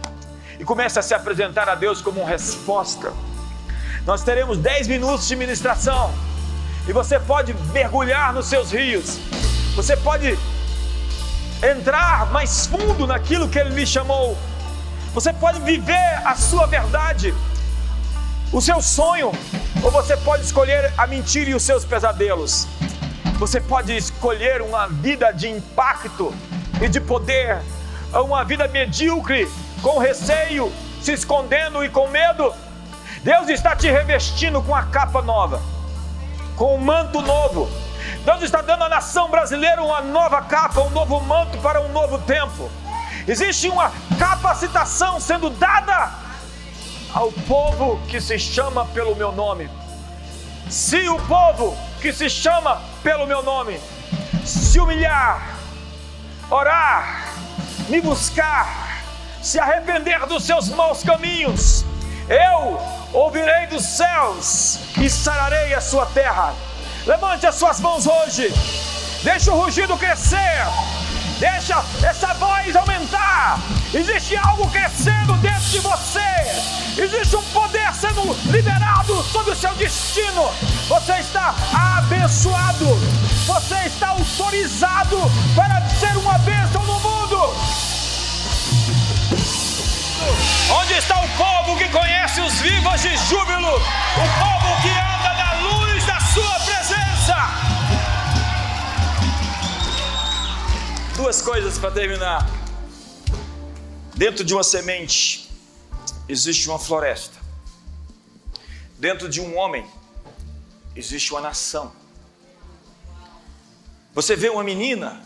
e 0.59 0.63
comece 0.63 0.99
a 0.99 1.01
se 1.01 1.13
apresentar 1.13 1.67
a 1.67 1.75
Deus 1.75 2.01
como 2.01 2.23
resposta. 2.23 3.11
Nós 4.05 4.23
teremos 4.23 4.57
10 4.57 4.87
minutos 4.87 5.27
de 5.27 5.35
ministração 5.35 6.13
e 6.87 6.93
você 6.93 7.19
pode 7.19 7.53
mergulhar 7.71 8.33
nos 8.33 8.47
seus 8.47 8.71
rios, 8.71 9.17
você 9.75 9.95
pode 9.97 10.37
entrar 11.63 12.31
mais 12.31 12.67
fundo 12.67 13.07
naquilo 13.07 13.47
que 13.47 13.57
Ele 13.57 13.69
lhe 13.69 13.87
chamou 13.87 14.37
você 15.13 15.31
pode 15.31 15.59
viver 15.59 16.21
a 16.25 16.35
sua 16.35 16.65
verdade, 16.65 17.31
o 18.51 18.59
seu 18.59 18.81
sonho, 18.81 19.31
ou 19.83 19.91
você 19.91 20.17
pode 20.17 20.43
escolher 20.43 20.91
a 20.97 21.05
mentira 21.05 21.51
e 21.51 21.53
os 21.53 21.61
seus 21.61 21.85
pesadelos. 21.85 22.67
Você 23.37 23.59
pode 23.59 23.95
escolher 23.95 24.61
uma 24.61 24.87
vida 24.87 25.31
de 25.31 25.49
impacto 25.49 26.33
e 26.81 26.87
de 26.87 27.01
poder, 27.01 27.61
uma 28.13 28.43
vida 28.45 28.67
medíocre, 28.67 29.49
com 29.81 29.97
receio, 29.97 30.71
se 31.01 31.11
escondendo 31.13 31.83
e 31.83 31.89
com 31.89 32.07
medo. 32.07 32.53
Deus 33.23 33.49
está 33.49 33.75
te 33.75 33.89
revestindo 33.89 34.61
com 34.61 34.73
a 34.73 34.83
capa 34.83 35.21
nova, 35.21 35.61
com 36.55 36.75
um 36.75 36.77
manto 36.77 37.21
novo. 37.21 37.69
Deus 38.23 38.41
está 38.43 38.61
dando 38.61 38.83
à 38.83 38.89
nação 38.89 39.29
brasileira 39.29 39.83
uma 39.83 40.01
nova 40.01 40.41
capa, 40.41 40.81
um 40.81 40.89
novo 40.91 41.19
manto 41.21 41.57
para 41.57 41.81
um 41.81 41.91
novo 41.91 42.19
tempo. 42.19 42.69
Existe 43.27 43.67
uma 43.69 43.91
capacitação 44.19 45.19
sendo 45.19 45.49
dada 45.49 46.11
ao 47.13 47.31
povo 47.31 47.99
que 48.07 48.19
se 48.19 48.37
chama 48.37 48.85
pelo 48.87 49.15
meu 49.15 49.31
nome. 49.31 49.69
Se 50.69 51.07
o 51.09 51.17
povo 51.21 51.77
que 52.03 52.11
se 52.11 52.29
chama 52.29 52.81
pelo 53.01 53.25
meu 53.25 53.41
nome. 53.41 53.79
Se 54.45 54.77
humilhar, 54.77 55.57
orar, 56.51 57.33
me 57.87 58.01
buscar, 58.01 59.05
se 59.41 59.57
arrepender 59.57 60.25
dos 60.25 60.43
seus 60.43 60.67
maus 60.67 61.01
caminhos, 61.01 61.85
eu 62.27 62.77
ouvirei 63.13 63.67
dos 63.67 63.85
céus 63.85 64.79
e 64.97 65.09
sararei 65.09 65.73
a 65.73 65.79
sua 65.79 66.05
terra. 66.07 66.53
Levante 67.05 67.47
as 67.47 67.55
suas 67.55 67.79
mãos 67.79 68.05
hoje, 68.05 68.53
deixe 69.23 69.49
o 69.49 69.55
rugido 69.55 69.97
crescer 69.97 70.67
Deixa 71.39 71.83
essa 72.03 72.33
voz 72.35 72.75
aumentar. 72.75 73.59
Existe 73.93 74.35
algo 74.37 74.69
crescendo 74.69 75.33
dentro 75.37 75.69
de 75.69 75.79
você. 75.79 76.19
Existe 76.97 77.35
um 77.35 77.43
poder 77.45 77.93
sendo 77.93 78.33
liberado 78.51 79.23
sobre 79.23 79.51
o 79.51 79.55
seu 79.55 79.73
destino. 79.75 80.49
Você 80.87 81.13
está 81.13 81.55
abençoado. 81.97 82.85
Você 83.45 83.75
está 83.85 84.09
autorizado 84.09 85.17
para 85.55 85.81
ser 85.89 86.15
uma 86.17 86.37
bênção 86.39 86.83
no 86.83 86.99
mundo. 86.99 87.53
Onde 90.71 90.93
está 90.93 91.19
o 91.19 91.27
povo 91.29 91.77
que 91.77 91.89
conhece 91.89 92.41
os 92.41 92.53
vivos 92.61 93.01
de 93.01 93.17
júbilo? 93.17 93.75
O 93.75 94.27
povo 94.39 94.81
que 94.81 94.89
anda 94.89 95.33
na 95.33 95.53
luz 95.61 96.05
da 96.05 96.19
sua 96.19 96.59
presença. 96.59 97.62
Duas 101.15 101.41
coisas 101.41 101.77
para 101.77 101.91
terminar. 101.91 102.45
Dentro 104.15 104.43
de 104.43 104.53
uma 104.53 104.63
semente 104.63 105.49
existe 106.27 106.67
uma 106.67 106.79
floresta. 106.79 107.39
Dentro 108.97 109.29
de 109.29 109.39
um 109.39 109.55
homem 109.55 109.85
existe 110.95 111.31
uma 111.31 111.41
nação. 111.41 111.93
Você 114.13 114.35
vê 114.35 114.49
uma 114.49 114.63
menina 114.63 115.21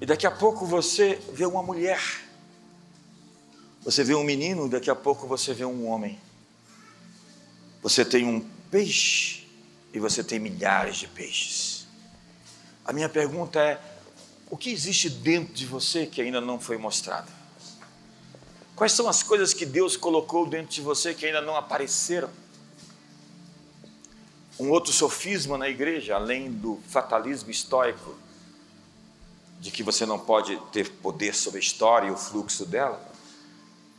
e 0.00 0.06
daqui 0.06 0.26
a 0.26 0.30
pouco 0.30 0.64
você 0.66 1.20
vê 1.32 1.44
uma 1.44 1.62
mulher. 1.62 2.00
Você 3.82 4.04
vê 4.04 4.14
um 4.14 4.24
menino, 4.24 4.68
daqui 4.68 4.90
a 4.90 4.94
pouco 4.94 5.26
você 5.26 5.52
vê 5.52 5.64
um 5.64 5.86
homem. 5.86 6.18
Você 7.82 8.04
tem 8.04 8.26
um 8.26 8.40
peixe 8.70 9.46
e 9.92 9.98
você 9.98 10.22
tem 10.22 10.38
milhares 10.38 10.96
de 10.96 11.08
peixes. 11.08 11.86
A 12.84 12.92
minha 12.92 13.08
pergunta 13.08 13.58
é: 13.58 13.89
o 14.50 14.56
que 14.56 14.70
existe 14.70 15.08
dentro 15.08 15.54
de 15.54 15.64
você 15.64 16.04
que 16.04 16.20
ainda 16.20 16.40
não 16.40 16.58
foi 16.58 16.76
mostrado? 16.76 17.30
Quais 18.74 18.92
são 18.92 19.08
as 19.08 19.22
coisas 19.22 19.54
que 19.54 19.64
Deus 19.64 19.96
colocou 19.96 20.46
dentro 20.46 20.72
de 20.74 20.80
você 20.80 21.14
que 21.14 21.24
ainda 21.24 21.40
não 21.40 21.54
apareceram? 21.54 22.28
Um 24.58 24.70
outro 24.70 24.92
sofisma 24.92 25.56
na 25.56 25.68
igreja, 25.68 26.16
além 26.16 26.50
do 26.50 26.80
fatalismo 26.88 27.50
estoico, 27.50 28.18
de 29.60 29.70
que 29.70 29.82
você 29.82 30.04
não 30.04 30.18
pode 30.18 30.56
ter 30.72 30.90
poder 30.90 31.34
sobre 31.34 31.58
a 31.58 31.62
história 31.62 32.08
e 32.08 32.10
o 32.10 32.16
fluxo 32.16 32.66
dela, 32.66 33.00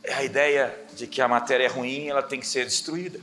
é 0.04 0.12
a 0.14 0.24
ideia 0.24 0.76
de 0.94 1.06
que 1.06 1.20
a 1.20 1.28
matéria 1.28 1.64
é 1.64 1.68
ruim, 1.68 2.08
ela 2.08 2.22
tem 2.22 2.40
que 2.40 2.46
ser 2.46 2.64
destruída. 2.64 3.20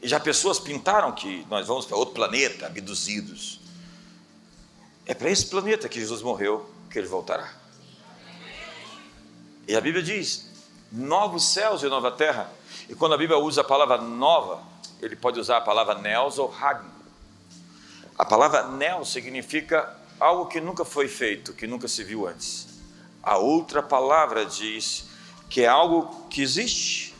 E 0.00 0.06
já 0.06 0.20
pessoas 0.20 0.60
pintaram 0.60 1.12
que 1.12 1.44
nós 1.50 1.66
vamos 1.66 1.84
para 1.84 1.96
outro 1.96 2.14
planeta, 2.14 2.66
abduzidos. 2.66 3.58
É 5.08 5.14
para 5.14 5.30
esse 5.30 5.46
planeta 5.46 5.88
que 5.88 5.98
Jesus 5.98 6.20
morreu 6.20 6.68
que 6.90 6.98
ele 6.98 7.08
voltará. 7.08 7.50
E 9.66 9.74
a 9.74 9.80
Bíblia 9.80 10.02
diz: 10.02 10.50
novos 10.92 11.44
céus 11.44 11.82
e 11.82 11.88
nova 11.88 12.12
terra. 12.12 12.52
E 12.90 12.94
quando 12.94 13.14
a 13.14 13.18
Bíblia 13.18 13.38
usa 13.38 13.62
a 13.62 13.64
palavra 13.64 13.96
nova, 13.96 14.62
ele 15.00 15.16
pode 15.16 15.40
usar 15.40 15.56
a 15.56 15.60
palavra 15.62 15.94
neos 15.94 16.38
ou 16.38 16.54
hagn. 16.54 16.86
A 18.18 18.24
palavra 18.24 18.68
neo 18.68 19.02
significa 19.04 19.96
algo 20.20 20.46
que 20.46 20.60
nunca 20.60 20.84
foi 20.84 21.08
feito, 21.08 21.54
que 21.54 21.66
nunca 21.66 21.88
se 21.88 22.04
viu 22.04 22.26
antes. 22.26 22.66
A 23.22 23.38
outra 23.38 23.82
palavra 23.82 24.44
diz 24.44 25.08
que 25.48 25.62
é 25.62 25.68
algo 25.68 26.26
que 26.28 26.42
existe 26.42 27.14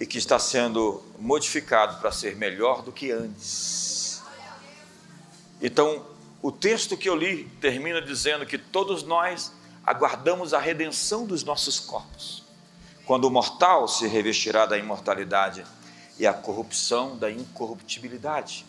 e 0.00 0.06
que 0.06 0.18
está 0.18 0.40
sendo 0.40 1.02
modificado 1.18 2.00
para 2.00 2.10
ser 2.10 2.34
melhor 2.34 2.82
do 2.82 2.90
que 2.90 3.12
antes. 3.12 4.22
Então, 5.60 6.04
o 6.40 6.52
texto 6.52 6.96
que 6.96 7.08
eu 7.08 7.16
li 7.16 7.44
termina 7.60 8.00
dizendo 8.00 8.46
que 8.46 8.58
todos 8.58 9.02
nós 9.02 9.52
aguardamos 9.84 10.54
a 10.54 10.58
redenção 10.58 11.26
dos 11.26 11.42
nossos 11.42 11.80
corpos 11.80 12.48
quando 13.08 13.24
o 13.24 13.30
mortal 13.30 13.88
se 13.88 14.06
revestirá 14.06 14.66
da 14.66 14.76
imortalidade 14.76 15.64
e 16.18 16.26
a 16.26 16.32
corrupção 16.34 17.16
da 17.16 17.30
incorruptibilidade. 17.30 18.66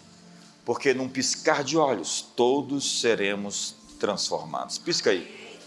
Porque 0.64 0.94
num 0.94 1.10
piscar 1.10 1.62
de 1.62 1.78
olhos 1.78 2.22
todos 2.38 3.02
seremos 3.02 3.76
transformados. 4.00 4.78
Pisca 4.78 5.10
aí. 5.10 5.60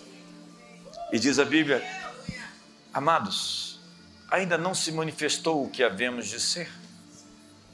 E 1.13 1.19
diz 1.19 1.39
a 1.39 1.45
Bíblia: 1.45 1.85
Amados, 2.95 3.79
ainda 4.31 4.57
não 4.57 4.75
se 4.75 4.91
manifestou 4.91 5.63
o 5.67 5.69
que 5.69 5.83
havemos 5.83 6.27
de 6.27 6.41
ser, 6.41 6.73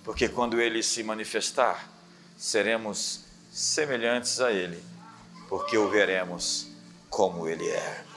porque 0.03 0.29
quando 0.29 0.61
ele 0.61 0.83
se 0.83 1.05
manifestar, 1.05 1.89
seremos 2.37 3.21
semelhantes 3.59 4.41
a 4.41 4.53
ele, 4.53 4.83
porque 5.49 5.77
o 5.77 5.89
veremos 5.89 6.69
como 7.11 7.49
ele 7.49 7.69
é 7.69 8.09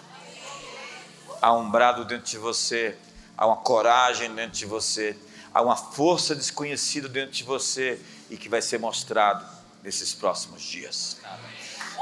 há 1.41 1.51
um 1.53 1.69
brado 1.69 2.05
dentro 2.05 2.25
de 2.29 2.37
você, 2.37 2.95
há 3.35 3.47
uma 3.47 3.57
coragem 3.57 4.33
dentro 4.35 4.51
de 4.51 4.65
você, 4.65 5.17
há 5.53 5.61
uma 5.61 5.75
força 5.75 6.35
desconhecida 6.35 7.09
dentro 7.09 7.31
de 7.31 7.43
você 7.43 7.99
e 8.29 8.37
que 8.37 8.47
vai 8.47 8.61
ser 8.61 8.77
mostrado 8.77 9.43
nesses 9.83 10.13
próximos 10.13 10.61
dias. 10.61 11.17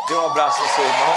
Dê 0.08 0.14
um 0.14 0.26
abraço 0.26 0.62
no 0.62 0.68
seu 0.68 0.84
irmão. 0.84 1.16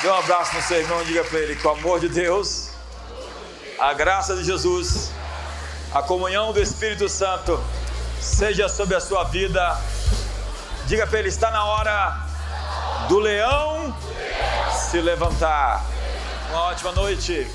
Dê 0.00 0.08
um 0.08 0.14
abraço 0.14 0.56
no 0.56 0.62
seu 0.62 0.80
irmão 0.80 1.02
e 1.02 1.04
diga 1.04 1.24
para 1.24 1.38
ele: 1.38 1.56
com 1.56 1.68
o 1.68 1.72
amor 1.72 2.00
de 2.00 2.08
Deus, 2.08 2.70
a 3.78 3.92
graça 3.92 4.34
de 4.34 4.44
Jesus, 4.44 5.10
a 5.92 6.02
comunhão 6.02 6.52
do 6.52 6.60
Espírito 6.60 7.08
Santo, 7.08 7.62
seja 8.20 8.68
sobre 8.68 8.96
a 8.96 9.00
sua 9.00 9.24
vida. 9.24 9.78
Diga 10.92 11.06
para 11.06 11.20
ele: 11.20 11.30
está 11.30 11.50
na 11.50 11.64
hora 11.64 12.18
do 13.08 13.18
leão 13.18 13.96
se 14.74 15.00
levantar. 15.00 15.82
Uma 16.50 16.64
ótima 16.64 16.92
noite. 16.92 17.50